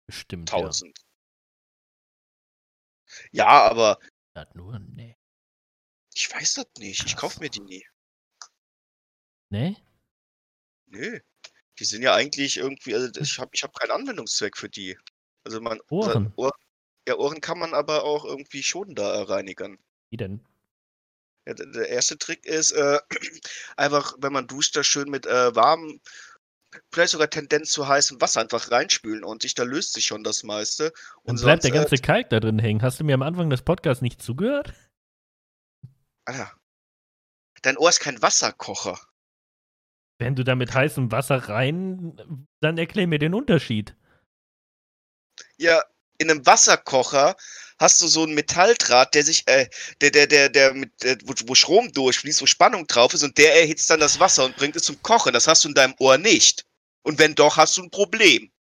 Bestimmt. 0.08 0.52
1000. 0.54 0.96
Ja, 3.32 3.48
aber 3.48 3.98
Ja. 4.36 4.46
Das 4.46 4.54
nur? 4.56 4.78
Nee. 4.80 5.16
Ich 6.20 6.34
weiß 6.34 6.56
das 6.56 6.68
nicht. 6.78 7.06
Ich 7.06 7.16
kaufe 7.16 7.40
mir 7.40 7.50
die 7.50 7.62
nie. 7.62 7.86
Nee? 9.50 9.78
Nö. 10.88 11.20
Die 11.80 11.86
sind 11.86 12.02
ja 12.02 12.14
eigentlich 12.14 12.58
irgendwie, 12.58 12.94
also 12.94 13.10
ich 13.22 13.40
habe 13.40 13.52
ich 13.54 13.64
hab 13.64 13.74
keinen 13.74 13.92
Anwendungszweck 13.92 14.58
für 14.58 14.70
die. 14.70 14.98
Also 15.46 15.62
man. 15.62 15.80
Ohren. 15.90 16.34
Ohr, 16.36 16.52
ja, 17.08 17.16
Ohren 17.16 17.40
kann 17.40 17.58
man 17.58 17.74
aber 17.74 18.04
auch 18.04 18.26
irgendwie 18.26 18.64
schon 18.64 18.96
da 18.96 19.24
reinigen. 19.24 19.80
Wie 20.10 20.18
denn? 20.18 20.46
Ja, 21.48 21.54
der, 21.54 21.68
der 21.68 21.88
erste 21.88 22.18
Trick 22.18 22.46
ist 22.46 22.72
äh, 22.72 23.00
einfach, 23.78 24.14
wenn 24.20 24.34
man 24.34 24.46
duscht, 24.48 24.76
das 24.76 24.88
schön 24.88 25.10
mit 25.10 25.26
äh, 25.26 25.56
warmem 25.56 26.02
vielleicht 26.92 27.14
sogar 27.14 27.30
Tendenz 27.30 27.72
zu 27.72 27.88
heißem 27.88 28.22
Wasser 28.22 28.42
einfach 28.42 28.70
reinspülen 28.70 29.24
und 29.24 29.42
sich, 29.42 29.56
da 29.56 29.64
löst 29.64 29.94
sich 29.94 30.06
schon 30.06 30.24
das 30.24 30.44
meiste. 30.44 30.92
Dann 31.24 31.36
Und 31.36 31.42
bleibt 31.42 31.64
der 31.64 31.72
sonst, 31.72 31.90
ganze 31.90 32.04
Kalk 32.04 32.30
da 32.30 32.40
drin 32.40 32.60
hängen. 32.60 32.82
Hast 32.84 33.00
du 33.00 33.04
mir 33.06 33.16
am 33.16 33.24
Anfang 33.24 33.50
des 33.50 33.64
Podcasts 33.64 34.04
nicht 34.04 34.22
zugehört? 34.22 34.74
Äh, 36.30 36.32
Alter, 36.32 36.52
dein 37.62 37.78
Ohr 37.78 37.90
ist 37.90 38.00
kein 38.00 38.22
Wasserkocher. 38.22 39.00
Wenn 40.20 40.36
du 40.36 40.44
da 40.44 40.56
mit 40.56 40.74
heißem 40.74 41.12
Wasser 41.12 41.50
rein, 41.50 42.48
dann 42.60 42.78
erklär 42.78 43.08
mir 43.08 43.20
den 43.20 43.34
Unterschied. 43.34 43.96
Ja, 45.58 45.82
in 46.18 46.30
einem 46.30 46.46
Wasserkocher 46.46 47.38
hast 47.80 48.02
du 48.02 48.08
so 48.08 48.24
einen 48.24 48.36
Metalldraht, 48.36 49.16
der 49.16 49.24
sich, 49.24 49.48
äh, 49.48 49.70
der, 50.02 50.12
der, 50.12 50.28
der, 50.28 50.50
der, 50.50 50.74
mit, 50.74 50.92
der 51.02 51.18
wo, 51.24 51.34
wo 51.48 51.56
Strom 51.56 51.92
durchfließt, 51.94 52.42
wo 52.42 52.46
Spannung 52.46 52.86
drauf 52.88 53.14
ist 53.14 53.24
und 53.24 53.38
der 53.38 53.56
erhitzt 53.56 53.90
dann 53.90 54.02
das 54.02 54.20
Wasser 54.20 54.46
und 54.46 54.58
bringt 54.58 54.76
es 54.76 54.84
zum 54.84 55.02
Kochen. 55.02 55.34
Das 55.34 55.48
hast 55.48 55.64
du 55.64 55.70
in 55.70 55.76
deinem 55.76 55.96
Ohr 56.00 56.18
nicht. 56.18 56.66
Und 57.04 57.18
wenn 57.18 57.36
doch, 57.36 57.56
hast 57.56 57.78
du 57.78 57.84
ein 57.84 57.90
Problem. 57.90 58.52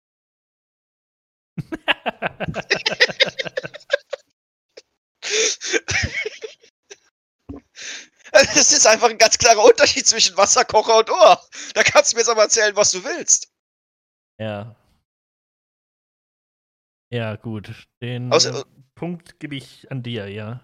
Das 8.33 8.72
ist 8.72 8.87
einfach 8.87 9.09
ein 9.09 9.16
ganz 9.18 9.39
klarer 9.39 9.64
Unterschied 9.64 10.07
zwischen 10.07 10.37
Wasserkocher 10.37 10.99
und 10.99 11.09
Ohr. 11.11 11.43
Da 11.74 11.83
kannst 11.83 12.12
du 12.12 12.16
mir 12.16 12.20
jetzt 12.20 12.29
aber 12.29 12.43
erzählen, 12.43 12.76
was 12.76 12.91
du 12.91 13.03
willst. 13.05 13.49
ja. 14.39 14.74
Ja, 17.11 17.37
gut. 17.37 17.72
Den 18.03 18.31
Außer- 18.31 18.66
Punkt 18.95 19.41
gebe 19.41 19.57
ich 19.57 19.91
an 19.91 20.03
dir, 20.03 20.29
ja. 20.29 20.61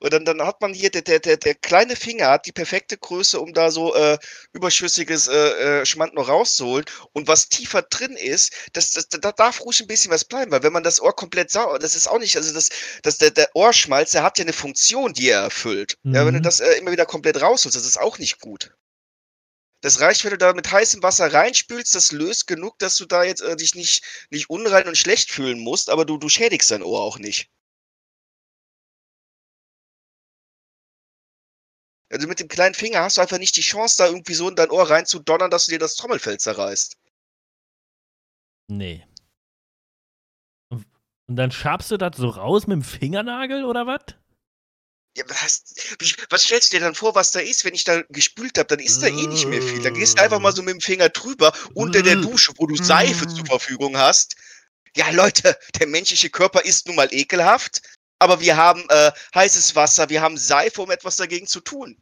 Und 0.00 0.12
dann, 0.12 0.24
dann 0.24 0.42
hat 0.42 0.60
man 0.60 0.72
hier, 0.72 0.90
der, 0.90 1.02
der, 1.02 1.20
der, 1.20 1.54
kleine 1.54 1.96
Finger 1.96 2.28
hat 2.28 2.46
die 2.46 2.52
perfekte 2.52 2.96
Größe, 2.98 3.40
um 3.40 3.52
da 3.52 3.70
so 3.70 3.94
äh, 3.94 4.18
überschüssiges 4.52 5.28
äh, 5.28 5.80
äh, 5.82 5.86
Schmand 5.86 6.14
noch 6.14 6.28
rauszuholen. 6.28 6.84
Und 7.12 7.28
was 7.28 7.48
tiefer 7.48 7.82
drin 7.82 8.16
ist, 8.16 8.52
das, 8.72 8.92
das, 8.92 9.08
da 9.08 9.32
darf 9.32 9.60
ruhig 9.60 9.80
ein 9.80 9.86
bisschen 9.86 10.10
was 10.10 10.24
bleiben, 10.24 10.50
weil 10.50 10.62
wenn 10.62 10.72
man 10.72 10.82
das 10.82 11.00
Ohr 11.00 11.14
komplett 11.14 11.50
sauer, 11.50 11.78
das 11.78 11.94
ist 11.94 12.08
auch 12.08 12.18
nicht, 12.18 12.36
also 12.36 12.52
das, 12.54 12.70
das, 13.02 13.18
der, 13.18 13.30
der 13.30 13.50
Ohrschmalz, 13.54 14.12
der 14.12 14.22
hat 14.22 14.38
ja 14.38 14.44
eine 14.44 14.52
Funktion, 14.52 15.12
die 15.12 15.28
er 15.28 15.40
erfüllt. 15.42 15.96
Ja, 16.04 16.26
wenn 16.26 16.34
du 16.34 16.40
Mhm. 16.40 16.44
das 16.44 16.60
äh, 16.60 16.72
immer 16.78 16.92
wieder 16.92 17.06
komplett 17.06 17.40
rausholst, 17.40 17.76
das 17.76 17.86
ist 17.86 17.98
auch 18.00 18.18
nicht 18.18 18.40
gut. 18.40 18.72
Das 19.82 20.00
reicht, 20.00 20.24
wenn 20.24 20.30
du 20.32 20.38
da 20.38 20.52
mit 20.52 20.70
heißem 20.70 21.02
Wasser 21.02 21.32
reinspülst, 21.32 21.94
das 21.94 22.12
löst 22.12 22.46
genug, 22.46 22.78
dass 22.78 22.96
du 22.96 23.06
da 23.06 23.24
jetzt 23.24 23.40
äh, 23.42 23.56
dich 23.56 23.74
nicht, 23.74 24.02
nicht 24.30 24.50
unrein 24.50 24.86
und 24.88 24.96
schlecht 24.98 25.30
fühlen 25.32 25.58
musst, 25.60 25.88
aber 25.90 26.04
du, 26.04 26.18
du 26.18 26.28
schädigst 26.28 26.70
dein 26.70 26.82
Ohr 26.82 27.00
auch 27.00 27.18
nicht. 27.18 27.50
Also 32.10 32.26
mit 32.26 32.40
dem 32.40 32.48
kleinen 32.48 32.74
Finger 32.74 33.02
hast 33.02 33.16
du 33.16 33.20
einfach 33.20 33.38
nicht 33.38 33.56
die 33.56 33.62
Chance, 33.62 33.96
da 33.98 34.06
irgendwie 34.06 34.34
so 34.34 34.48
in 34.48 34.56
dein 34.56 34.70
Ohr 34.70 34.90
reinzudonnern, 34.90 35.50
dass 35.50 35.66
du 35.66 35.72
dir 35.72 35.78
das 35.78 35.94
Trommelfell 35.94 36.38
zerreißt. 36.38 36.96
Nee. 38.68 39.06
Und 40.68 41.36
dann 41.36 41.52
schabst 41.52 41.90
du 41.92 41.96
das 41.96 42.16
so 42.16 42.28
raus 42.28 42.66
mit 42.66 42.74
dem 42.74 42.82
Fingernagel 42.82 43.64
oder 43.64 43.86
was? 43.86 44.16
Ja, 45.16 45.24
was, 45.28 45.64
was 46.28 46.42
stellst 46.42 46.72
du 46.72 46.76
dir 46.76 46.84
dann 46.84 46.94
vor, 46.94 47.14
was 47.14 47.32
da 47.32 47.40
ist? 47.40 47.64
Wenn 47.64 47.74
ich 47.74 47.84
da 47.84 48.02
gespült 48.08 48.58
habe, 48.58 48.68
dann 48.68 48.78
ist 48.78 49.02
da 49.02 49.06
eh 49.06 49.26
nicht 49.26 49.46
mehr 49.46 49.62
viel. 49.62 49.82
Dann 49.82 49.94
gehst 49.94 50.18
du 50.18 50.22
einfach 50.22 50.40
mal 50.40 50.54
so 50.54 50.62
mit 50.62 50.74
dem 50.74 50.80
Finger 50.80 51.08
drüber 51.08 51.52
unter 51.74 52.02
der 52.02 52.16
Dusche, 52.16 52.52
wo 52.56 52.66
du 52.66 52.76
Seife 52.76 53.26
zur 53.28 53.46
Verfügung 53.46 53.96
hast. 53.96 54.36
Ja, 54.96 55.10
Leute, 55.10 55.56
der 55.78 55.86
menschliche 55.86 56.30
Körper 56.30 56.64
ist 56.64 56.86
nun 56.86 56.96
mal 56.96 57.08
ekelhaft, 57.12 57.82
aber 58.20 58.40
wir 58.40 58.56
haben 58.56 58.84
äh, 58.90 59.10
heißes 59.34 59.74
Wasser, 59.74 60.08
wir 60.10 60.22
haben 60.22 60.36
Seife, 60.36 60.82
um 60.82 60.90
etwas 60.90 61.16
dagegen 61.16 61.46
zu 61.46 61.60
tun. 61.60 62.00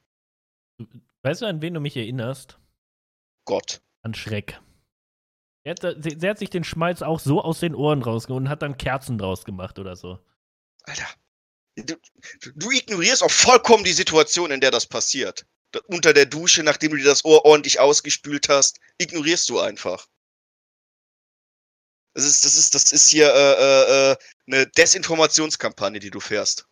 Weißt 1.23 1.43
du, 1.43 1.47
an 1.47 1.63
wen 1.63 1.75
du 1.75 1.81
mich 1.81 1.97
erinnerst? 1.97 2.59
Gott. 3.45 3.81
An 4.03 4.15
Schreck. 4.15 4.61
Der 5.65 5.73
hat, 5.73 5.83
der 5.83 6.31
hat 6.31 6.39
sich 6.39 6.51
den 6.51 6.65
Schmalz 6.65 7.03
auch 7.03 7.21
so 7.21 7.41
aus 7.41 7.61
den 7.61 7.75
Ohren 7.75 8.03
rausgeholt 8.03 8.43
und 8.43 8.49
hat 8.49 8.63
dann 8.63 8.79
Kerzen 8.79 9.19
draus 9.19 9.45
gemacht 9.45 9.79
oder 9.79 9.97
so. 9.97 10.19
Alter. 10.85 11.07
Du, 11.77 11.95
du 12.57 12.71
ignorierst 12.71 13.23
auch 13.23 13.31
vollkommen 13.31 13.85
die 13.85 13.93
Situation, 13.93 14.51
in 14.51 14.61
der 14.61 14.73
das 14.73 14.87
passiert. 14.87 15.47
Da, 15.71 15.81
unter 15.87 16.13
der 16.13 16.27
Dusche, 16.27 16.65
nachdem 16.65 16.91
du 16.93 16.97
dir 16.97 17.05
das 17.05 17.25
Ohr 17.25 17.45
ordentlich 17.45 17.79
ausgespült 17.79 18.49
hast, 18.49 18.81
ignorierst 18.99 19.49
du 19.49 19.61
einfach. 19.61 20.09
Das 22.15 22.25
ist, 22.25 22.45
das 22.45 22.57
ist, 22.57 22.75
das 22.75 22.91
ist 22.91 23.09
hier 23.09 23.33
äh, 23.33 23.53
äh, 23.53 24.13
äh, 24.13 24.17
eine 24.49 24.67
Desinformationskampagne, 24.67 26.01
die 26.01 26.11
du 26.11 26.21
fährst. 26.21 26.67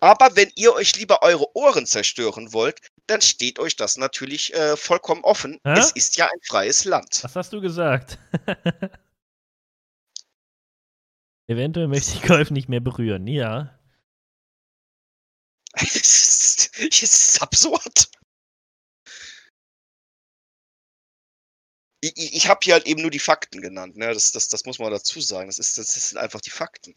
Aber 0.00 0.36
wenn 0.36 0.50
ihr 0.56 0.74
euch 0.74 0.94
lieber 0.96 1.22
eure 1.22 1.56
Ohren 1.56 1.86
zerstören 1.86 2.52
wollt, 2.52 2.80
dann 3.06 3.22
steht 3.22 3.58
euch 3.58 3.76
das 3.76 3.96
natürlich 3.96 4.52
äh, 4.54 4.76
vollkommen 4.76 5.24
offen. 5.24 5.58
Hä? 5.64 5.78
Es 5.78 5.90
ist 5.92 6.16
ja 6.16 6.26
ein 6.26 6.40
freies 6.42 6.84
Land. 6.84 7.20
Was 7.22 7.34
hast 7.34 7.52
du 7.52 7.60
gesagt? 7.60 8.18
Eventuell 11.48 11.86
möchte 11.88 12.12
ich 12.12 12.22
Golf 12.22 12.50
nicht 12.50 12.68
mehr 12.68 12.80
berühren, 12.80 13.26
ja. 13.26 13.72
Es 15.78 15.94
ist, 15.94 16.78
es 16.78 17.02
ist 17.02 17.42
absurd. 17.42 18.10
Ich, 22.00 22.12
ich, 22.16 22.48
habe 22.48 22.60
hier 22.62 22.74
halt 22.74 22.86
eben 22.86 23.02
nur 23.02 23.10
die 23.10 23.18
Fakten 23.18 23.60
genannt. 23.60 23.96
Ne? 23.96 24.12
Das, 24.12 24.30
das, 24.32 24.48
das 24.48 24.64
muss 24.64 24.78
man 24.78 24.90
dazu 24.90 25.20
sagen. 25.20 25.48
Das, 25.48 25.58
ist, 25.58 25.78
das 25.78 25.92
sind 25.92 26.18
einfach 26.18 26.40
die 26.40 26.50
Fakten. 26.50 26.94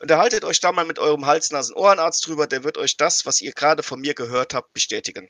Unterhaltet 0.00 0.44
euch 0.44 0.60
da 0.60 0.72
mal 0.72 0.84
mit 0.84 0.98
eurem 0.98 1.26
Hals-Nasen-Ohrenarzt 1.26 2.26
drüber. 2.26 2.46
Der 2.46 2.64
wird 2.64 2.76
euch 2.76 2.96
das, 2.96 3.26
was 3.26 3.40
ihr 3.40 3.52
gerade 3.52 3.82
von 3.82 4.00
mir 4.00 4.14
gehört 4.14 4.54
habt, 4.54 4.72
bestätigen. 4.72 5.28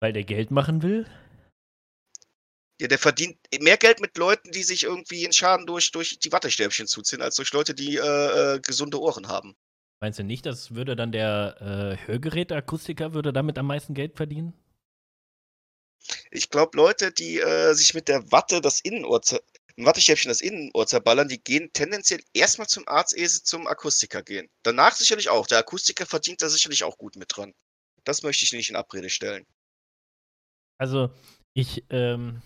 Weil 0.00 0.12
der 0.12 0.24
Geld 0.24 0.50
machen 0.50 0.82
will? 0.82 1.06
Ja, 2.80 2.88
der 2.88 2.98
verdient 2.98 3.38
mehr 3.60 3.76
Geld 3.76 4.00
mit 4.00 4.16
Leuten, 4.16 4.50
die 4.52 4.62
sich 4.62 4.84
irgendwie 4.84 5.24
einen 5.24 5.34
Schaden 5.34 5.66
durch, 5.66 5.92
durch 5.92 6.18
die 6.18 6.32
Wattestäbchen 6.32 6.86
zuziehen, 6.86 7.20
als 7.20 7.36
durch 7.36 7.52
Leute, 7.52 7.74
die 7.74 7.96
äh, 7.96 8.54
äh, 8.54 8.60
gesunde 8.60 8.98
Ohren 8.98 9.28
haben. 9.28 9.54
Meinst 10.00 10.18
du 10.18 10.24
nicht, 10.24 10.46
das 10.46 10.74
würde 10.74 10.96
dann 10.96 11.12
der 11.12 11.98
äh, 12.00 12.06
Hörgeräteakustiker 12.06 13.12
würde 13.12 13.34
damit 13.34 13.58
am 13.58 13.66
meisten 13.66 13.92
Geld 13.92 14.16
verdienen? 14.16 14.54
Ich 16.30 16.50
glaube, 16.50 16.76
Leute, 16.76 17.12
die 17.12 17.38
äh, 17.38 17.74
sich 17.74 17.94
mit 17.94 18.08
der 18.08 18.30
Watte 18.32 18.60
das 18.60 18.80
Innenohr, 18.80 19.20
Wattestäbchen 19.76 20.28
das 20.28 20.40
Innenohr 20.40 20.86
zerballern, 20.86 21.28
die 21.28 21.42
gehen 21.42 21.70
tendenziell 21.72 22.20
erstmal 22.32 22.68
zum 22.68 22.86
Arzt, 22.88 23.16
ehe 23.16 23.28
sie 23.28 23.42
zum 23.42 23.66
Akustiker 23.66 24.22
gehen. 24.22 24.48
Danach 24.62 24.94
sicherlich 24.94 25.28
auch. 25.28 25.46
Der 25.46 25.58
Akustiker 25.58 26.06
verdient 26.06 26.42
da 26.42 26.48
sicherlich 26.48 26.84
auch 26.84 26.98
gut 26.98 27.16
mit 27.16 27.36
dran. 27.36 27.54
Das 28.04 28.22
möchte 28.22 28.44
ich 28.44 28.52
nicht 28.52 28.70
in 28.70 28.76
Abrede 28.76 29.10
stellen. 29.10 29.46
Also, 30.78 31.10
ich, 31.54 31.84
ähm, 31.90 32.42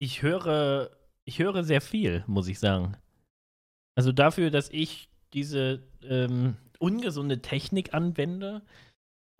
ich 0.00 0.22
höre, 0.22 0.96
ich 1.24 1.38
höre 1.38 1.64
sehr 1.64 1.80
viel, 1.80 2.24
muss 2.26 2.48
ich 2.48 2.58
sagen. 2.58 2.96
Also 3.96 4.12
dafür, 4.12 4.50
dass 4.50 4.68
ich 4.70 5.08
diese 5.32 5.82
ähm, 6.02 6.56
ungesunde 6.78 7.42
Technik 7.42 7.94
anwende. 7.94 8.62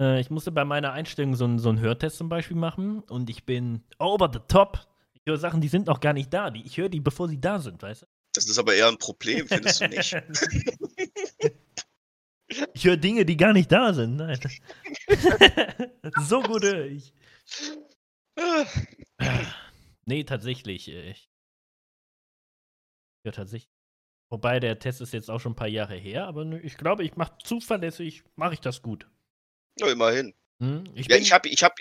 Äh, 0.00 0.20
ich 0.20 0.30
musste 0.30 0.52
bei 0.52 0.64
meiner 0.64 0.92
Einstellung 0.92 1.34
so, 1.34 1.44
einen- 1.44 1.58
so 1.58 1.74
Hörtest 1.74 2.16
zum 2.18 2.28
Beispiel 2.28 2.56
machen 2.56 3.00
und 3.00 3.28
ich 3.30 3.44
bin 3.44 3.82
over 3.98 4.30
the 4.32 4.40
top. 4.48 4.86
Ich 5.14 5.22
höre 5.26 5.38
Sachen, 5.38 5.60
die 5.60 5.68
sind 5.68 5.86
noch 5.86 6.00
gar 6.00 6.12
nicht 6.12 6.32
da. 6.32 6.50
Die, 6.50 6.64
ich 6.64 6.76
höre 6.76 6.88
die, 6.88 7.00
bevor 7.00 7.28
sie 7.28 7.40
da 7.40 7.58
sind, 7.58 7.82
weißt 7.82 8.02
du? 8.02 8.06
Das 8.34 8.46
ist 8.48 8.58
aber 8.58 8.74
eher 8.74 8.88
ein 8.88 8.98
Problem, 8.98 9.46
findest 9.48 9.80
du 9.80 9.88
nicht? 9.88 10.14
ich 12.74 12.84
höre 12.84 12.96
Dinge, 12.96 13.24
die 13.24 13.36
gar 13.36 13.52
nicht 13.52 13.70
da 13.72 13.92
sind. 13.92 14.16
Nein. 14.16 14.38
so 16.20 16.40
gut 16.42 16.62
höre 16.64 16.86
ich. 16.86 17.12
Nee, 20.06 20.24
tatsächlich. 20.24 20.88
äh, 20.88 21.10
Ich, 21.10 21.28
ja, 23.26 23.32
tatsächlich. 23.32 23.68
Wobei 24.30 24.58
der 24.60 24.78
Test 24.78 25.00
ist 25.02 25.12
jetzt 25.12 25.30
auch 25.30 25.38
schon 25.38 25.52
ein 25.52 25.56
paar 25.56 25.68
Jahre 25.68 25.96
her, 25.96 26.26
aber 26.26 26.44
ich 26.62 26.78
glaube, 26.78 27.04
ich 27.04 27.16
mache 27.16 27.36
zuverlässig, 27.42 28.24
mache 28.36 28.54
ich 28.54 28.60
das 28.60 28.80
gut. 28.80 29.06
Ja, 29.80 29.88
immerhin. 29.88 30.34
Hm? 30.60 30.84
Ich 30.94 31.08
Ja, 31.08 31.16
ich 31.16 31.32
habe 31.32 31.48
ich 31.48 31.62
hab, 31.62 31.74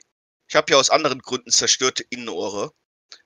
ich 0.49 0.55
hab 0.55 0.69
ja 0.69 0.77
aus 0.77 0.89
anderen 0.89 1.19
Gründen 1.19 1.51
zerstörte 1.51 2.03
Innenohre. 2.09 2.71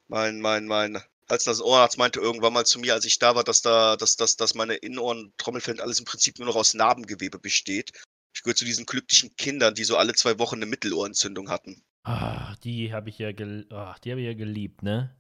Mein, 0.07 0.41
mein, 0.41 0.65
mein 0.65 1.01
Hals-Nasen-Ohrenarzt 1.29 1.97
meinte 1.97 2.19
irgendwann 2.19 2.53
mal 2.53 2.65
zu 2.65 2.79
mir, 2.79 2.93
als 2.93 3.05
ich 3.05 3.19
da 3.19 3.35
war, 3.35 3.43
dass 3.43 3.61
da, 3.61 3.95
dass, 3.95 4.15
dass, 4.17 4.35
dass 4.35 4.53
meine 4.53 4.75
Innenohren, 4.75 5.33
Trommelfell 5.37 5.79
alles 5.81 5.99
im 5.99 6.05
Prinzip 6.05 6.37
nur 6.37 6.47
noch 6.47 6.55
aus 6.55 6.73
Narbengewebe 6.73 7.39
besteht. 7.39 7.91
Ich 8.33 8.43
gehöre 8.43 8.55
zu 8.55 8.65
diesen 8.65 8.85
glücklichen 8.85 9.35
Kindern, 9.35 9.73
die 9.75 9.83
so 9.83 9.97
alle 9.97 10.13
zwei 10.13 10.39
Wochen 10.39 10.55
eine 10.55 10.65
Mittelohrentzündung 10.65 11.49
hatten. 11.49 11.83
ah, 12.03 12.55
die 12.63 12.93
habe 12.93 13.09
ich 13.09 13.17
ja, 13.19 13.31
gel 13.31 13.67
ah, 13.71 13.95
die 14.03 14.11
habe 14.11 14.21
ich 14.21 14.27
ja 14.27 14.33
geliebt, 14.33 14.83
ne? 14.83 15.15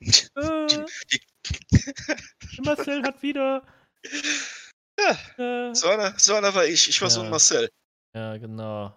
Äh, 2.54 2.60
Marcel 2.64 3.02
hat 3.02 3.22
wieder. 3.22 3.66
ja, 4.98 5.18
Äh, 5.70 5.74
so, 5.74 5.88
einer, 5.88 6.18
so 6.18 6.34
einer 6.34 6.54
war 6.54 6.64
ich. 6.64 6.88
Ich 6.88 7.00
war 7.00 7.10
so 7.10 7.20
ein 7.20 7.26
Ja. 7.26 7.30
Marcel. 7.30 7.70
Ja, 8.14 8.36
genau. 8.36 8.94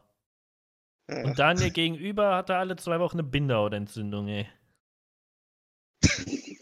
Ja. 1.09 1.23
Und 1.23 1.37
Daniel 1.37 1.71
gegenüber 1.71 2.35
hatte 2.35 2.55
alle 2.55 2.75
zwei 2.77 2.99
Wochen 2.99 3.19
eine 3.19 3.27
Bindehautentzündung, 3.27 4.27
ey. 4.27 4.47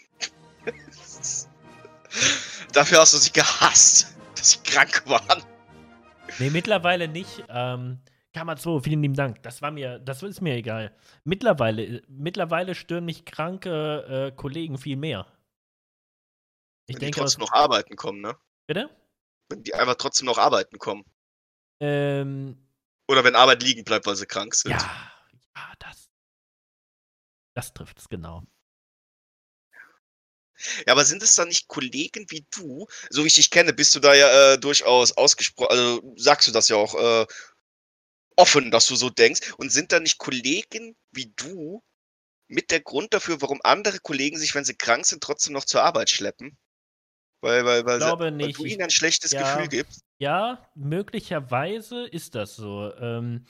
Dafür 2.74 3.00
hast 3.00 3.14
du 3.14 3.18
sie 3.18 3.32
gehasst, 3.32 4.18
dass 4.36 4.52
sie 4.52 4.60
krank 4.64 5.04
waren. 5.06 5.44
Nee, 6.40 6.50
mittlerweile 6.50 7.08
nicht. 7.08 7.44
Ähm, 7.50 8.00
Kammer 8.34 8.58
vielen 8.58 9.02
lieben 9.02 9.14
Dank. 9.14 9.44
Das 9.44 9.62
war 9.62 9.70
mir, 9.72 10.00
das 10.00 10.24
ist 10.24 10.42
mir 10.42 10.56
egal. 10.56 10.92
Mittlerweile, 11.24 12.02
mittlerweile 12.08 12.74
stören 12.74 13.06
mich 13.06 13.26
kranke 13.26 14.32
äh, 14.32 14.36
Kollegen 14.36 14.78
viel 14.80 14.98
mehr. 14.98 15.28
Ich 16.88 16.96
Wenn 16.96 17.02
denke, 17.02 17.16
die 17.16 17.22
trotzdem 17.22 17.42
noch 17.42 17.54
arbeiten 17.54 17.96
kommen, 17.96 18.22
ne? 18.22 18.36
Bitte? 18.68 18.90
Wenn 19.50 19.64
die 19.64 19.76
einfach 19.76 19.96
trotzdem 19.96 20.26
noch 20.26 20.40
arbeiten 20.40 20.80
kommen. 20.80 21.06
Ähm, 21.84 22.58
Oder 23.10 23.26
wenn 23.26 23.36
Arbeit 23.36 23.62
liegen 23.62 23.84
bleibt, 23.84 24.06
weil 24.06 24.16
sie 24.16 24.26
krank 24.26 24.56
sind. 24.56 24.72
Ja, 24.72 25.12
ja, 25.56 25.74
das. 25.80 26.10
Das 27.54 27.74
trifft 27.74 28.00
es 28.00 28.08
genau. 28.08 28.44
Ja, 30.88 30.94
aber 30.94 31.04
sind 31.04 31.22
es 31.22 31.36
dann 31.36 31.50
nicht 31.50 31.68
Kollegen 31.68 32.26
wie 32.30 32.46
du? 32.52 32.88
So 33.10 33.24
wie 33.24 33.28
ich 33.28 33.34
dich 33.34 33.52
kenne, 33.52 33.74
bist 33.74 33.94
du 33.96 34.00
da 34.00 34.14
ja 34.14 34.54
äh, 34.54 34.58
durchaus 34.58 35.12
ausgesprochen, 35.12 35.72
also 35.72 36.14
sagst 36.16 36.48
du 36.48 36.54
das 36.54 36.70
ja 36.70 36.78
auch 36.78 36.96
äh, 36.96 37.26
offen, 38.38 38.72
dass 38.72 38.88
du 38.88 38.96
so 38.96 39.10
denkst. 39.10 39.54
Und 39.58 39.72
sind 39.72 39.92
da 39.92 40.00
nicht 40.00 40.20
Kollegen 40.20 40.96
wie 41.12 41.34
du 41.36 41.84
mit 42.48 42.72
der 42.72 42.80
Grund 42.80 43.14
dafür, 43.14 43.42
warum 43.42 43.60
andere 43.64 44.00
Kollegen 44.00 44.38
sich, 44.38 44.56
wenn 44.56 44.64
sie 44.64 44.76
krank 44.76 45.06
sind, 45.06 45.22
trotzdem 45.22 45.52
noch 45.52 45.66
zur 45.66 45.84
Arbeit 45.84 46.10
schleppen? 46.10 46.58
Weil, 47.42 47.66
weil, 47.66 47.86
weil, 47.86 47.98
glaube 47.98 48.24
weil 48.24 48.32
nicht. 48.32 48.58
du 48.58 48.64
ihnen 48.64 48.84
ein 48.84 48.90
schlechtes 48.90 49.32
ja, 49.32 49.56
Gefühl 49.56 49.68
gibst? 49.68 50.03
Ja, 50.20 50.60
möglicherweise 50.76 52.06
ist 52.06 52.36
das 52.36 52.56
so. 52.56 52.94
Ähm, 53.00 53.46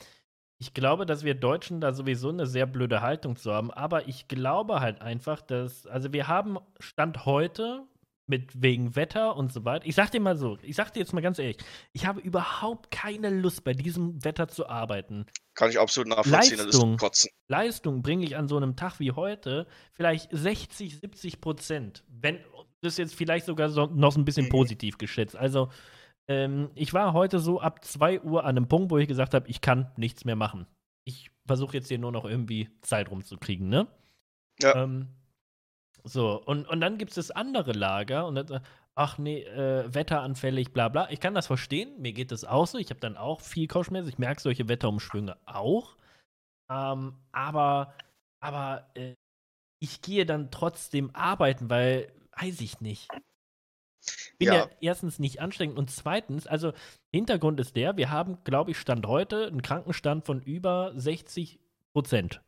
ich 0.58 0.74
glaube, 0.74 1.06
dass 1.06 1.24
wir 1.24 1.36
Deutschen 1.36 1.82
da 1.82 1.94
sowieso 1.94 2.30
eine 2.30 2.48
sehr 2.48 2.66
blöde 2.66 3.02
Haltung 3.02 3.36
zu 3.36 3.52
haben, 3.52 3.70
aber 3.70 4.08
ich 4.08 4.28
glaube 4.28 4.80
halt 4.80 5.02
einfach, 5.02 5.42
dass, 5.42 5.86
also 5.86 6.14
wir 6.14 6.28
haben 6.28 6.58
Stand 6.80 7.26
heute 7.26 7.86
mit 8.26 8.62
wegen 8.62 8.96
Wetter 8.96 9.36
und 9.36 9.52
so 9.52 9.66
weiter. 9.66 9.86
Ich 9.86 9.96
sag 9.96 10.12
dir 10.12 10.22
mal 10.22 10.38
so, 10.38 10.58
ich 10.62 10.76
sag 10.76 10.94
dir 10.94 11.02
jetzt 11.02 11.14
mal 11.14 11.22
ganz 11.22 11.40
ehrlich, 11.40 11.58
ich 11.92 12.06
habe 12.06 12.22
überhaupt 12.22 12.92
keine 12.92 13.30
Lust, 13.30 13.64
bei 13.64 13.74
diesem 13.74 14.24
Wetter 14.24 14.48
zu 14.48 14.68
arbeiten. 14.70 15.26
Kann 15.56 15.70
ich 15.70 15.80
absolut 15.80 16.08
nachvollziehen, 16.08 16.58
Leistung, 16.60 16.98
das 16.98 17.26
ist 17.26 17.34
Leistung 17.48 18.02
bringe 18.02 18.26
ich 18.26 18.38
an 18.38 18.48
so 18.48 18.56
einem 18.56 18.76
Tag 18.76 19.00
wie 19.00 19.12
heute 19.12 19.68
vielleicht 19.94 20.30
60, 20.32 21.00
70 21.02 21.42
Prozent. 21.42 22.04
Wenn, 22.08 22.40
das 22.82 22.94
ist 22.94 23.00
jetzt 23.00 23.16
vielleicht 23.16 23.46
sogar 23.46 23.70
so, 23.70 23.88
noch 23.88 24.16
ein 24.16 24.26
bisschen 24.26 24.46
mhm. 24.46 24.52
positiv 24.52 24.98
geschätzt. 24.98 25.36
Also, 25.36 25.70
ähm, 26.28 26.72
ich 26.76 26.94
war 26.94 27.14
heute 27.14 27.40
so 27.40 27.60
ab 27.60 27.84
2 27.84 28.22
Uhr 28.22 28.44
an 28.44 28.58
einem 28.58 28.68
Punkt, 28.68 28.92
wo 28.92 28.98
ich 28.98 29.08
gesagt 29.08 29.34
habe, 29.34 29.48
ich 29.50 29.62
kann 29.62 29.92
nichts 29.98 30.26
mehr 30.26 30.36
machen. 30.36 30.68
Ich 31.06 31.32
versuche 31.46 31.78
jetzt 31.78 31.90
hier 31.90 32.00
nur 32.00 32.12
noch 32.12 32.26
irgendwie 32.26 32.70
Zeit 32.82 33.12
rumzukriegen, 33.12 33.68
ne? 33.68 33.88
Ja. 34.62 34.84
Ähm, 34.84 35.10
so, 36.04 36.42
und, 36.44 36.68
und 36.68 36.82
dann 36.82 36.98
gibt 36.98 37.12
es 37.12 37.16
das 37.16 37.32
andere 37.32 37.72
Lager 37.72 38.28
und 38.28 38.36
dann, 38.36 38.62
ach 38.96 39.18
nee, 39.18 39.44
äh, 39.44 39.94
wetteranfällig, 39.94 40.74
bla 40.74 40.90
bla. 40.90 41.10
Ich 41.10 41.20
kann 41.20 41.34
das 41.34 41.48
verstehen, 41.48 42.02
mir 42.02 42.14
geht 42.14 42.32
das 42.32 42.46
auch 42.46 42.68
so. 42.68 42.78
Ich 42.78 42.90
habe 42.90 43.00
dann 43.00 43.18
auch 43.18 43.42
viel 43.42 43.68
Kopfschmerzen. 43.68 44.10
Ich 44.10 44.18
merke 44.18 44.42
solche 44.42 44.68
Wetterumschwünge 44.68 45.38
auch. 45.46 45.96
Ähm, 46.70 47.16
aber 47.32 47.94
aber 48.44 48.90
äh, 48.96 49.16
ich 49.80 50.02
gehe 50.02 50.26
dann 50.26 50.52
trotzdem 50.52 51.16
arbeiten, 51.16 51.70
weil, 51.70 52.12
weiß 52.38 52.60
ich 52.60 52.82
nicht. 52.82 53.08
Bin 54.38 54.48
ja. 54.48 54.56
ja. 54.56 54.70
erstens 54.82 55.20
nicht 55.20 55.42
anstrengend 55.42 55.78
und 55.78 55.90
zweitens, 55.90 56.48
also 56.48 56.74
Hintergrund 57.12 57.60
ist 57.60 57.76
der, 57.76 57.98
wir 57.98 58.10
haben, 58.10 58.44
glaube 58.44 58.72
ich, 58.72 58.78
Stand 58.78 59.06
heute 59.08 59.48
einen 59.48 59.62
Krankenstand 59.62 60.26
von 60.26 60.42
über 60.42 60.92
60 60.96 61.60
Prozent. 61.94 62.42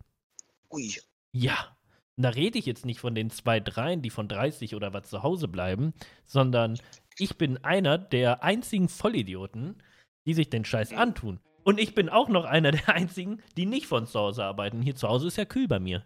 Ui. 0.72 0.96
Ja. 1.32 1.78
Und 2.18 2.24
da 2.24 2.30
rede 2.30 2.58
ich 2.58 2.66
jetzt 2.66 2.86
nicht 2.86 3.00
von 3.00 3.14
den 3.14 3.30
zwei, 3.30 3.60
dreien, 3.60 4.02
die 4.02 4.10
von 4.10 4.28
30 4.28 4.74
oder 4.76 4.94
was 4.94 5.10
zu 5.10 5.22
Hause 5.22 5.48
bleiben, 5.48 5.94
sondern 6.26 6.80
ich 7.18 7.38
bin 7.38 7.64
einer 7.64 7.98
der 7.98 8.44
einzigen 8.44 8.90
Vollidioten, 8.90 9.82
die 10.26 10.34
sich 10.34 10.50
den 10.50 10.66
Scheiß 10.66 10.94
antun. 10.94 11.40
Und 11.64 11.80
ich 11.80 11.96
bin 11.96 12.10
auch 12.10 12.30
noch 12.30 12.46
einer 12.46 12.72
der 12.72 12.90
einzigen, 12.90 13.42
die 13.58 13.66
nicht 13.66 13.88
von 13.88 14.08
zu 14.08 14.20
Hause 14.20 14.44
arbeiten. 14.44 14.82
Hier 14.82 14.96
zu 14.96 15.08
Hause 15.08 15.28
ist 15.28 15.38
ja 15.38 15.46
kühl 15.46 15.68
bei 15.68 15.80
mir. 15.80 16.06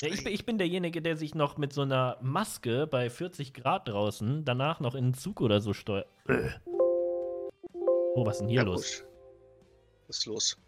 Ja, 0.00 0.08
ich, 0.08 0.24
bin, 0.24 0.32
ich 0.32 0.44
bin 0.44 0.58
derjenige, 0.58 1.00
der 1.00 1.16
sich 1.16 1.34
noch 1.34 1.56
mit 1.56 1.72
so 1.72 1.82
einer 1.82 2.18
Maske 2.20 2.86
bei 2.86 3.08
40 3.08 3.54
Grad 3.54 3.88
draußen 3.88 4.44
danach 4.44 4.80
noch 4.80 4.94
in 4.94 5.04
einen 5.04 5.14
Zug 5.14 5.40
oder 5.40 5.60
so 5.60 5.72
steuert. 5.72 6.08
Oh, 8.16 8.26
was 8.26 8.36
ist 8.36 8.40
denn 8.40 8.48
hier 8.48 8.60
ja, 8.60 8.66
los? 8.66 9.00
Gut. 9.00 9.08
Was 10.08 10.18
ist 10.18 10.26
los? 10.26 10.58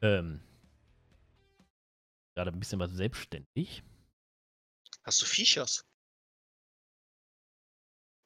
Ähm, 0.00 0.40
gerade 2.34 2.50
ein 2.50 2.60
bisschen 2.60 2.80
was 2.80 2.92
selbstständig. 2.92 3.82
Hast 5.02 5.20
du 5.22 5.26
Viechers? 5.26 5.84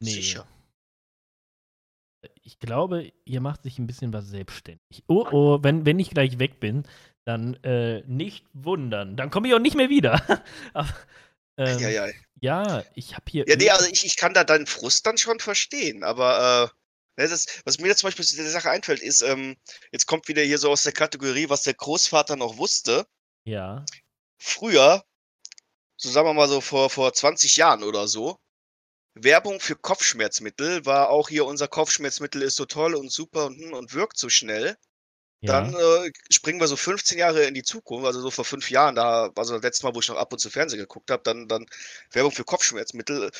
Nee. 0.00 0.10
Sicher. 0.10 0.46
Ich 2.42 2.58
glaube, 2.58 3.12
ihr 3.24 3.40
macht 3.40 3.62
sich 3.62 3.78
ein 3.78 3.86
bisschen 3.86 4.12
was 4.12 4.28
selbstständig. 4.28 5.04
Oh, 5.06 5.26
oh, 5.30 5.58
wenn, 5.62 5.86
wenn 5.86 5.98
ich 5.98 6.10
gleich 6.10 6.38
weg 6.38 6.60
bin, 6.60 6.84
dann 7.24 7.54
äh, 7.64 8.02
nicht 8.06 8.44
wundern. 8.52 9.16
Dann 9.16 9.30
komme 9.30 9.48
ich 9.48 9.54
auch 9.54 9.58
nicht 9.58 9.76
mehr 9.76 9.88
wieder. 9.88 10.22
Aber, 10.74 10.94
ähm, 11.56 11.78
ja, 11.78 11.88
ja. 11.88 12.08
ja, 12.40 12.84
ich 12.94 13.14
habe 13.14 13.24
hier. 13.28 13.44
Ja, 13.46 13.56
nee, 13.56 13.70
also 13.70 13.86
ich, 13.86 14.04
ich 14.04 14.16
kann 14.16 14.34
da 14.34 14.44
deinen 14.44 14.66
Frust 14.66 15.06
dann 15.06 15.18
schon 15.18 15.38
verstehen, 15.38 16.02
aber 16.02 16.72
äh, 17.16 17.22
ne, 17.22 17.28
das, 17.28 17.46
was 17.64 17.78
mir 17.78 17.88
jetzt 17.88 17.98
zum 17.98 18.08
Beispiel 18.08 18.24
zu 18.24 18.36
der 18.36 18.48
Sache 18.50 18.70
einfällt, 18.70 19.00
ist, 19.00 19.22
ähm, 19.22 19.56
jetzt 19.92 20.06
kommt 20.06 20.28
wieder 20.28 20.42
hier 20.42 20.58
so 20.58 20.70
aus 20.70 20.82
der 20.82 20.92
Kategorie, 20.92 21.50
was 21.50 21.62
der 21.62 21.74
Großvater 21.74 22.36
noch 22.36 22.56
wusste. 22.56 23.06
Ja. 23.44 23.84
Früher, 24.38 25.04
so 25.96 26.10
sagen 26.10 26.26
wir 26.26 26.34
mal 26.34 26.48
so 26.48 26.60
vor, 26.60 26.88
vor 26.90 27.12
20 27.12 27.56
Jahren 27.56 27.82
oder 27.82 28.08
so, 28.08 28.38
Werbung 29.14 29.60
für 29.60 29.76
Kopfschmerzmittel 29.76 30.86
war 30.86 31.10
auch 31.10 31.28
hier 31.28 31.44
unser 31.44 31.68
Kopfschmerzmittel 31.68 32.42
ist 32.42 32.56
so 32.56 32.64
toll 32.64 32.94
und 32.94 33.12
super 33.12 33.46
und, 33.46 33.58
hm, 33.58 33.72
und 33.74 33.92
wirkt 33.92 34.16
so 34.18 34.28
schnell. 34.30 34.78
Dann 35.46 35.74
äh, 35.74 36.10
springen 36.30 36.60
wir 36.60 36.68
so 36.68 36.76
15 36.76 37.18
Jahre 37.18 37.44
in 37.44 37.54
die 37.54 37.64
Zukunft, 37.64 38.06
also 38.06 38.20
so 38.20 38.30
vor 38.30 38.44
fünf 38.44 38.70
Jahren, 38.70 38.94
da 38.94 39.30
war 39.34 39.44
so 39.44 39.54
das 39.54 39.62
letzte 39.62 39.84
Mal, 39.86 39.94
wo 39.94 40.00
ich 40.00 40.08
noch 40.08 40.16
ab 40.16 40.32
und 40.32 40.38
zu 40.38 40.50
Fernsehen 40.50 40.78
geguckt 40.78 41.10
habe, 41.10 41.22
dann, 41.24 41.48
dann 41.48 41.66
Werbung 42.12 42.32
für 42.32 42.44
Kopfschmerzmittel. 42.44 43.30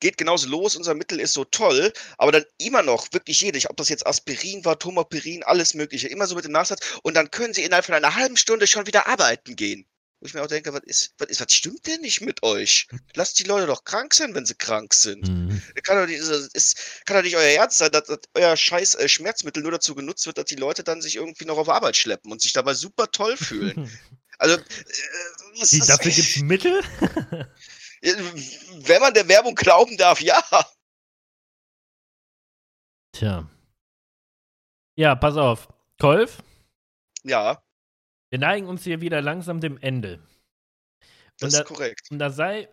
Geht 0.00 0.18
genauso 0.18 0.48
los, 0.48 0.76
unser 0.76 0.94
Mittel 0.94 1.20
ist 1.20 1.34
so 1.34 1.44
toll, 1.44 1.92
aber 2.18 2.32
dann 2.32 2.44
immer 2.58 2.82
noch, 2.82 3.12
wirklich 3.12 3.40
jede, 3.40 3.60
ob 3.70 3.76
das 3.76 3.88
jetzt 3.88 4.06
Aspirin 4.06 4.64
war, 4.64 4.78
Tomapirin, 4.78 5.44
alles 5.44 5.74
Mögliche, 5.74 6.08
immer 6.08 6.26
so 6.26 6.34
mit 6.34 6.44
dem 6.44 6.52
Nachsatz 6.52 6.98
und 7.02 7.14
dann 7.14 7.30
können 7.30 7.54
sie 7.54 7.62
innerhalb 7.64 7.84
von 7.84 7.94
einer 7.94 8.14
halben 8.16 8.36
Stunde 8.36 8.66
schon 8.66 8.86
wieder 8.86 9.06
arbeiten 9.06 9.54
gehen. 9.54 9.86
Wo 10.22 10.26
ich 10.26 10.34
mir 10.34 10.42
auch 10.44 10.46
denke, 10.46 10.72
was 10.72 10.84
ist, 10.84 11.14
was 11.18 11.30
ist, 11.30 11.40
was 11.40 11.52
stimmt 11.52 11.84
denn 11.84 12.00
nicht 12.00 12.20
mit 12.20 12.44
euch? 12.44 12.86
Lasst 13.14 13.40
die 13.40 13.42
Leute 13.42 13.66
doch 13.66 13.82
krank 13.82 14.14
sein, 14.14 14.36
wenn 14.36 14.46
sie 14.46 14.54
krank 14.54 14.94
sind. 14.94 15.26
Mhm. 15.26 15.60
Kann, 15.82 15.96
doch 15.96 16.06
nicht, 16.06 16.20
ist, 16.20 17.04
kann 17.06 17.16
doch 17.16 17.24
nicht 17.24 17.34
euer 17.34 17.42
Ernst 17.42 17.78
sein, 17.78 17.90
dass, 17.90 18.04
dass 18.04 18.20
euer 18.34 18.56
scheiß 18.56 18.94
äh, 18.94 19.08
Schmerzmittel 19.08 19.64
nur 19.64 19.72
dazu 19.72 19.96
genutzt 19.96 20.24
wird, 20.26 20.38
dass 20.38 20.44
die 20.44 20.54
Leute 20.54 20.84
dann 20.84 21.02
sich 21.02 21.16
irgendwie 21.16 21.44
noch 21.44 21.58
auf 21.58 21.68
Arbeit 21.68 21.96
schleppen 21.96 22.30
und 22.30 22.40
sich 22.40 22.52
dabei 22.52 22.72
super 22.74 23.10
toll 23.10 23.36
fühlen. 23.36 23.90
also, 24.38 24.58
äh, 24.58 24.62
Wie, 25.54 25.80
dafür 25.80 26.12
gibt 26.12 26.28
es 26.28 26.36
Mittel? 26.36 26.80
wenn 28.00 29.00
man 29.00 29.14
der 29.14 29.26
Werbung 29.26 29.56
glauben 29.56 29.96
darf, 29.96 30.20
ja. 30.20 30.40
Tja. 33.10 33.50
Ja, 34.94 35.16
pass 35.16 35.36
auf. 35.36 35.66
Kolf? 35.98 36.44
Ja. 37.24 37.60
Wir 38.32 38.38
neigen 38.38 38.66
uns 38.66 38.82
hier 38.82 39.02
wieder 39.02 39.20
langsam 39.20 39.60
dem 39.60 39.76
Ende. 39.76 40.14
Und 40.14 40.22
das 41.40 41.52
ist 41.52 41.60
da, 41.60 41.64
korrekt. 41.64 42.08
Und 42.10 42.18
da 42.18 42.30
sei, 42.30 42.66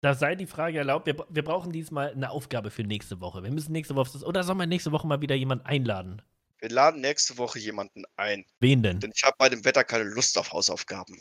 da 0.00 0.12
sei 0.12 0.34
die 0.34 0.48
Frage 0.48 0.78
erlaubt, 0.78 1.06
wir, 1.06 1.24
wir 1.28 1.44
brauchen 1.44 1.70
diesmal 1.70 2.10
eine 2.10 2.30
Aufgabe 2.30 2.72
für 2.72 2.82
nächste 2.82 3.20
Woche. 3.20 3.44
Wir 3.44 3.52
müssen 3.52 3.70
nächste 3.70 3.94
Woche, 3.94 4.18
oder 4.24 4.42
sollen 4.42 4.58
wir 4.58 4.66
nächste 4.66 4.90
Woche 4.90 5.06
mal 5.06 5.20
wieder 5.20 5.36
jemanden 5.36 5.66
einladen? 5.66 6.20
Wir 6.58 6.70
laden 6.70 7.00
nächste 7.00 7.38
Woche 7.38 7.60
jemanden 7.60 8.02
ein. 8.16 8.44
Wen 8.58 8.82
denn? 8.82 8.98
Denn 8.98 9.12
ich 9.14 9.22
habe 9.22 9.36
bei 9.38 9.48
dem 9.48 9.64
Wetter 9.64 9.84
keine 9.84 10.02
Lust 10.02 10.36
auf 10.36 10.52
Hausaufgaben. 10.52 11.16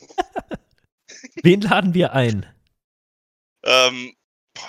Wen 1.44 1.62
laden 1.62 1.94
wir 1.94 2.14
ein? 2.14 2.48
Ähm, 3.62 4.16
boah, 4.56 4.64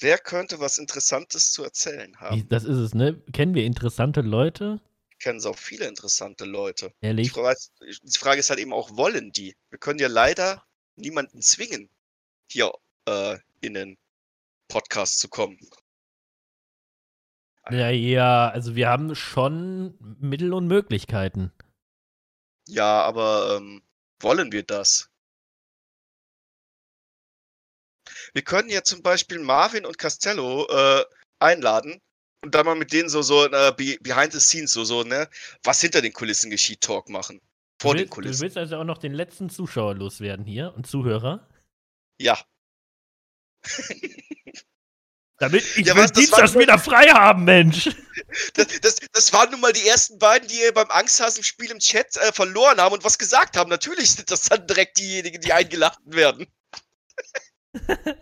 wer 0.00 0.18
könnte 0.18 0.60
was 0.60 0.76
Interessantes 0.76 1.50
zu 1.50 1.64
erzählen 1.64 2.14
haben? 2.20 2.46
Das 2.50 2.64
ist 2.64 2.76
es, 2.76 2.94
ne? 2.94 3.22
Kennen 3.32 3.54
wir 3.54 3.64
interessante 3.64 4.20
Leute? 4.20 4.82
Kennen 5.18 5.40
so 5.40 5.52
viele 5.52 5.86
interessante 5.86 6.44
Leute. 6.44 6.92
Ehrlich? 7.00 7.28
Die 7.28 7.34
Frage, 7.34 7.58
die 7.80 8.18
Frage, 8.18 8.40
ist 8.40 8.50
halt 8.50 8.60
eben 8.60 8.72
auch, 8.72 8.96
wollen 8.96 9.32
die? 9.32 9.56
Wir 9.70 9.78
können 9.78 9.98
ja 9.98 10.08
leider 10.08 10.64
niemanden 10.96 11.42
zwingen, 11.42 11.90
hier 12.50 12.72
äh, 13.06 13.38
in 13.60 13.74
den 13.74 13.98
Podcast 14.68 15.18
zu 15.20 15.28
kommen. 15.28 15.58
Ja, 17.70 17.90
ja, 17.90 18.48
also 18.48 18.76
wir 18.76 18.88
haben 18.88 19.14
schon 19.14 19.96
Mittel 20.20 20.52
und 20.52 20.68
Möglichkeiten. 20.68 21.52
Ja, 22.68 23.02
aber 23.02 23.56
ähm, 23.56 23.82
wollen 24.20 24.52
wir 24.52 24.62
das? 24.62 25.10
Wir 28.32 28.42
können 28.42 28.68
ja 28.68 28.82
zum 28.82 29.02
Beispiel 29.02 29.40
Marvin 29.40 29.84
und 29.84 29.98
Castello 29.98 30.66
äh, 30.68 31.04
einladen, 31.40 32.00
und 32.46 32.54
dann 32.54 32.64
mal 32.64 32.76
mit 32.76 32.92
denen 32.92 33.08
so, 33.08 33.22
so 33.22 33.44
uh, 33.44 33.72
behind 33.74 34.32
the 34.32 34.40
scenes, 34.40 34.72
so, 34.72 34.84
so, 34.84 35.02
ne, 35.02 35.28
was 35.64 35.80
hinter 35.80 36.00
den 36.00 36.12
Kulissen 36.12 36.50
geschieht, 36.50 36.80
Talk 36.80 37.08
machen. 37.08 37.40
Vor 37.80 37.94
willst, 37.94 38.04
den 38.04 38.10
Kulissen. 38.10 38.38
Du 38.38 38.42
willst 38.42 38.56
also 38.56 38.76
auch 38.76 38.84
noch 38.84 38.98
den 38.98 39.12
letzten 39.12 39.50
Zuschauer 39.50 39.94
loswerden 39.94 40.46
hier 40.46 40.72
und 40.74 40.86
Zuhörer? 40.86 41.48
Ja. 42.18 42.38
Damit 45.38 45.64
ich 45.76 45.86
Ja, 45.86 45.94
was, 45.96 46.12
das 46.12 46.12
Dienstags 46.12 46.54
war- 46.54 46.62
wieder 46.62 46.78
frei 46.78 47.08
haben, 47.08 47.44
Mensch. 47.44 47.90
Das, 48.54 48.66
das, 48.80 48.96
das 49.12 49.32
waren 49.32 49.50
nun 49.50 49.60
mal 49.60 49.72
die 49.72 49.86
ersten 49.86 50.18
beiden, 50.18 50.48
die 50.48 50.58
beim 50.74 50.90
Angsthasen-Spiel 50.90 51.70
im 51.70 51.78
Chat 51.78 52.16
äh, 52.16 52.32
verloren 52.32 52.78
haben 52.80 52.92
und 52.92 53.04
was 53.04 53.16
gesagt 53.18 53.56
haben. 53.56 53.70
Natürlich 53.70 54.10
sind 54.10 54.30
das 54.30 54.42
dann 54.42 54.66
direkt 54.66 54.98
diejenigen, 54.98 55.40
die 55.40 55.52
eingeladen 55.52 56.12
werden. 56.12 56.46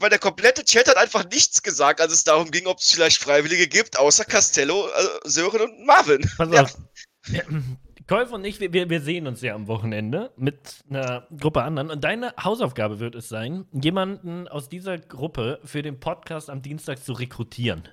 Weil 0.00 0.10
der 0.10 0.18
komplette 0.18 0.64
Chat 0.64 0.88
hat 0.88 0.96
einfach 0.96 1.24
nichts 1.28 1.62
gesagt, 1.62 2.00
als 2.00 2.12
es 2.12 2.24
darum 2.24 2.50
ging, 2.50 2.66
ob 2.66 2.78
es 2.78 2.90
vielleicht 2.92 3.22
Freiwillige 3.22 3.68
gibt, 3.68 3.98
außer 3.98 4.24
Castello, 4.24 4.88
äh, 4.88 5.28
Sören 5.28 5.60
und 5.60 5.84
Marvin. 5.86 6.22
Pass 6.36 6.48
Ja. 6.52 6.62
auf. 6.62 6.78
Kolf 8.08 8.32
und 8.32 8.44
ich, 8.44 8.58
wir, 8.58 8.72
wir 8.72 8.90
wir 8.90 9.00
sehen 9.02 9.28
uns 9.28 9.40
ja 9.40 9.54
am 9.54 9.68
Wochenende 9.68 10.32
mit 10.36 10.82
einer 10.88 11.28
Gruppe 11.38 11.62
anderen. 11.62 11.90
Und 11.90 12.02
deine 12.02 12.34
Hausaufgabe 12.42 12.98
wird 12.98 13.14
es 13.14 13.28
sein, 13.28 13.68
jemanden 13.72 14.48
aus 14.48 14.68
dieser 14.68 14.98
Gruppe 14.98 15.60
für 15.64 15.82
den 15.82 16.00
Podcast 16.00 16.50
am 16.50 16.60
Dienstag 16.60 17.04
zu 17.04 17.12
rekrutieren. 17.12 17.88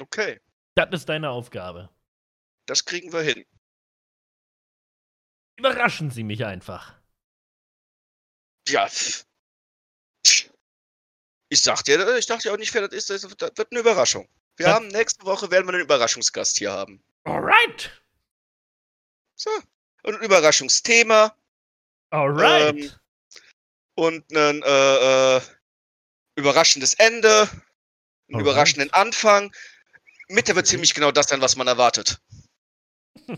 Okay, 0.00 0.40
Das 0.76 0.88
ist 0.92 1.08
deine 1.08 1.30
Aufgabe. 1.30 1.88
das 2.66 2.84
kriegen 2.84 3.12
wir 3.12 3.22
hin. 3.22 3.44
Überraschen 5.58 6.10
Sie 6.10 6.22
mich 6.22 6.44
einfach. 6.44 6.94
Ja. 8.68 8.86
pff. 8.86 9.24
Ich 11.52 11.60
sag 11.60 11.82
dir, 11.84 12.16
ich 12.16 12.24
dachte 12.24 12.48
ja 12.48 12.54
auch 12.54 12.58
nicht, 12.58 12.72
wer 12.72 12.88
das 12.88 13.10
ist. 13.10 13.10
Das 13.10 13.24
wird 13.30 13.70
eine 13.70 13.80
Überraschung. 13.80 14.26
Wir 14.56 14.68
Ja. 14.68 14.72
haben 14.72 14.88
nächste 14.88 15.26
Woche 15.26 15.50
werden 15.50 15.66
wir 15.66 15.74
einen 15.74 15.82
Überraschungsgast 15.82 16.56
hier 16.56 16.72
haben. 16.72 17.04
Alright. 17.24 17.90
So. 19.36 19.50
Und 20.02 20.14
ein 20.14 20.22
Überraschungsthema 20.22 21.36
Alright. 22.08 22.74
Ähm, 22.74 22.90
und 23.96 24.32
ein 24.34 24.62
äh, 24.62 25.36
äh, 25.36 25.40
überraschendes 26.36 26.94
Ende, 26.94 27.42
einen 27.42 27.50
Alright. 28.30 28.40
überraschenden 28.40 28.90
Anfang. 28.94 29.54
Mitte 30.28 30.56
wird 30.56 30.66
ziemlich 30.66 30.94
genau 30.94 31.12
das 31.12 31.26
sein, 31.26 31.42
was 31.42 31.56
man 31.56 31.66
erwartet. 31.66 32.18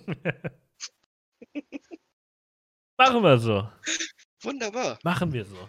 Machen 2.96 3.24
wir 3.24 3.38
so. 3.38 3.68
Wunderbar. 4.42 5.00
Machen 5.02 5.32
wir 5.32 5.44
so. 5.44 5.68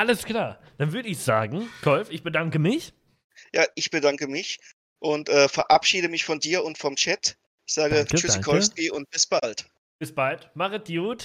Alles 0.00 0.24
klar. 0.24 0.58
Dann 0.78 0.94
würde 0.94 1.10
ich 1.10 1.18
sagen, 1.18 1.68
Kolf, 1.82 2.10
ich 2.10 2.22
bedanke 2.22 2.58
mich. 2.58 2.94
Ja, 3.52 3.66
ich 3.74 3.90
bedanke 3.90 4.28
mich 4.28 4.58
und 4.98 5.28
äh, 5.28 5.46
verabschiede 5.46 6.08
mich 6.08 6.24
von 6.24 6.40
dir 6.40 6.64
und 6.64 6.78
vom 6.78 6.96
Chat. 6.96 7.36
Ich 7.66 7.74
sage 7.74 7.96
Danke, 7.96 8.16
Tschüssikowski 8.16 8.90
und 8.90 9.10
bis 9.10 9.26
bald. 9.26 9.66
Bis 9.98 10.14
bald. 10.14 10.48
Machet 10.56 10.86
gut. 10.88 11.18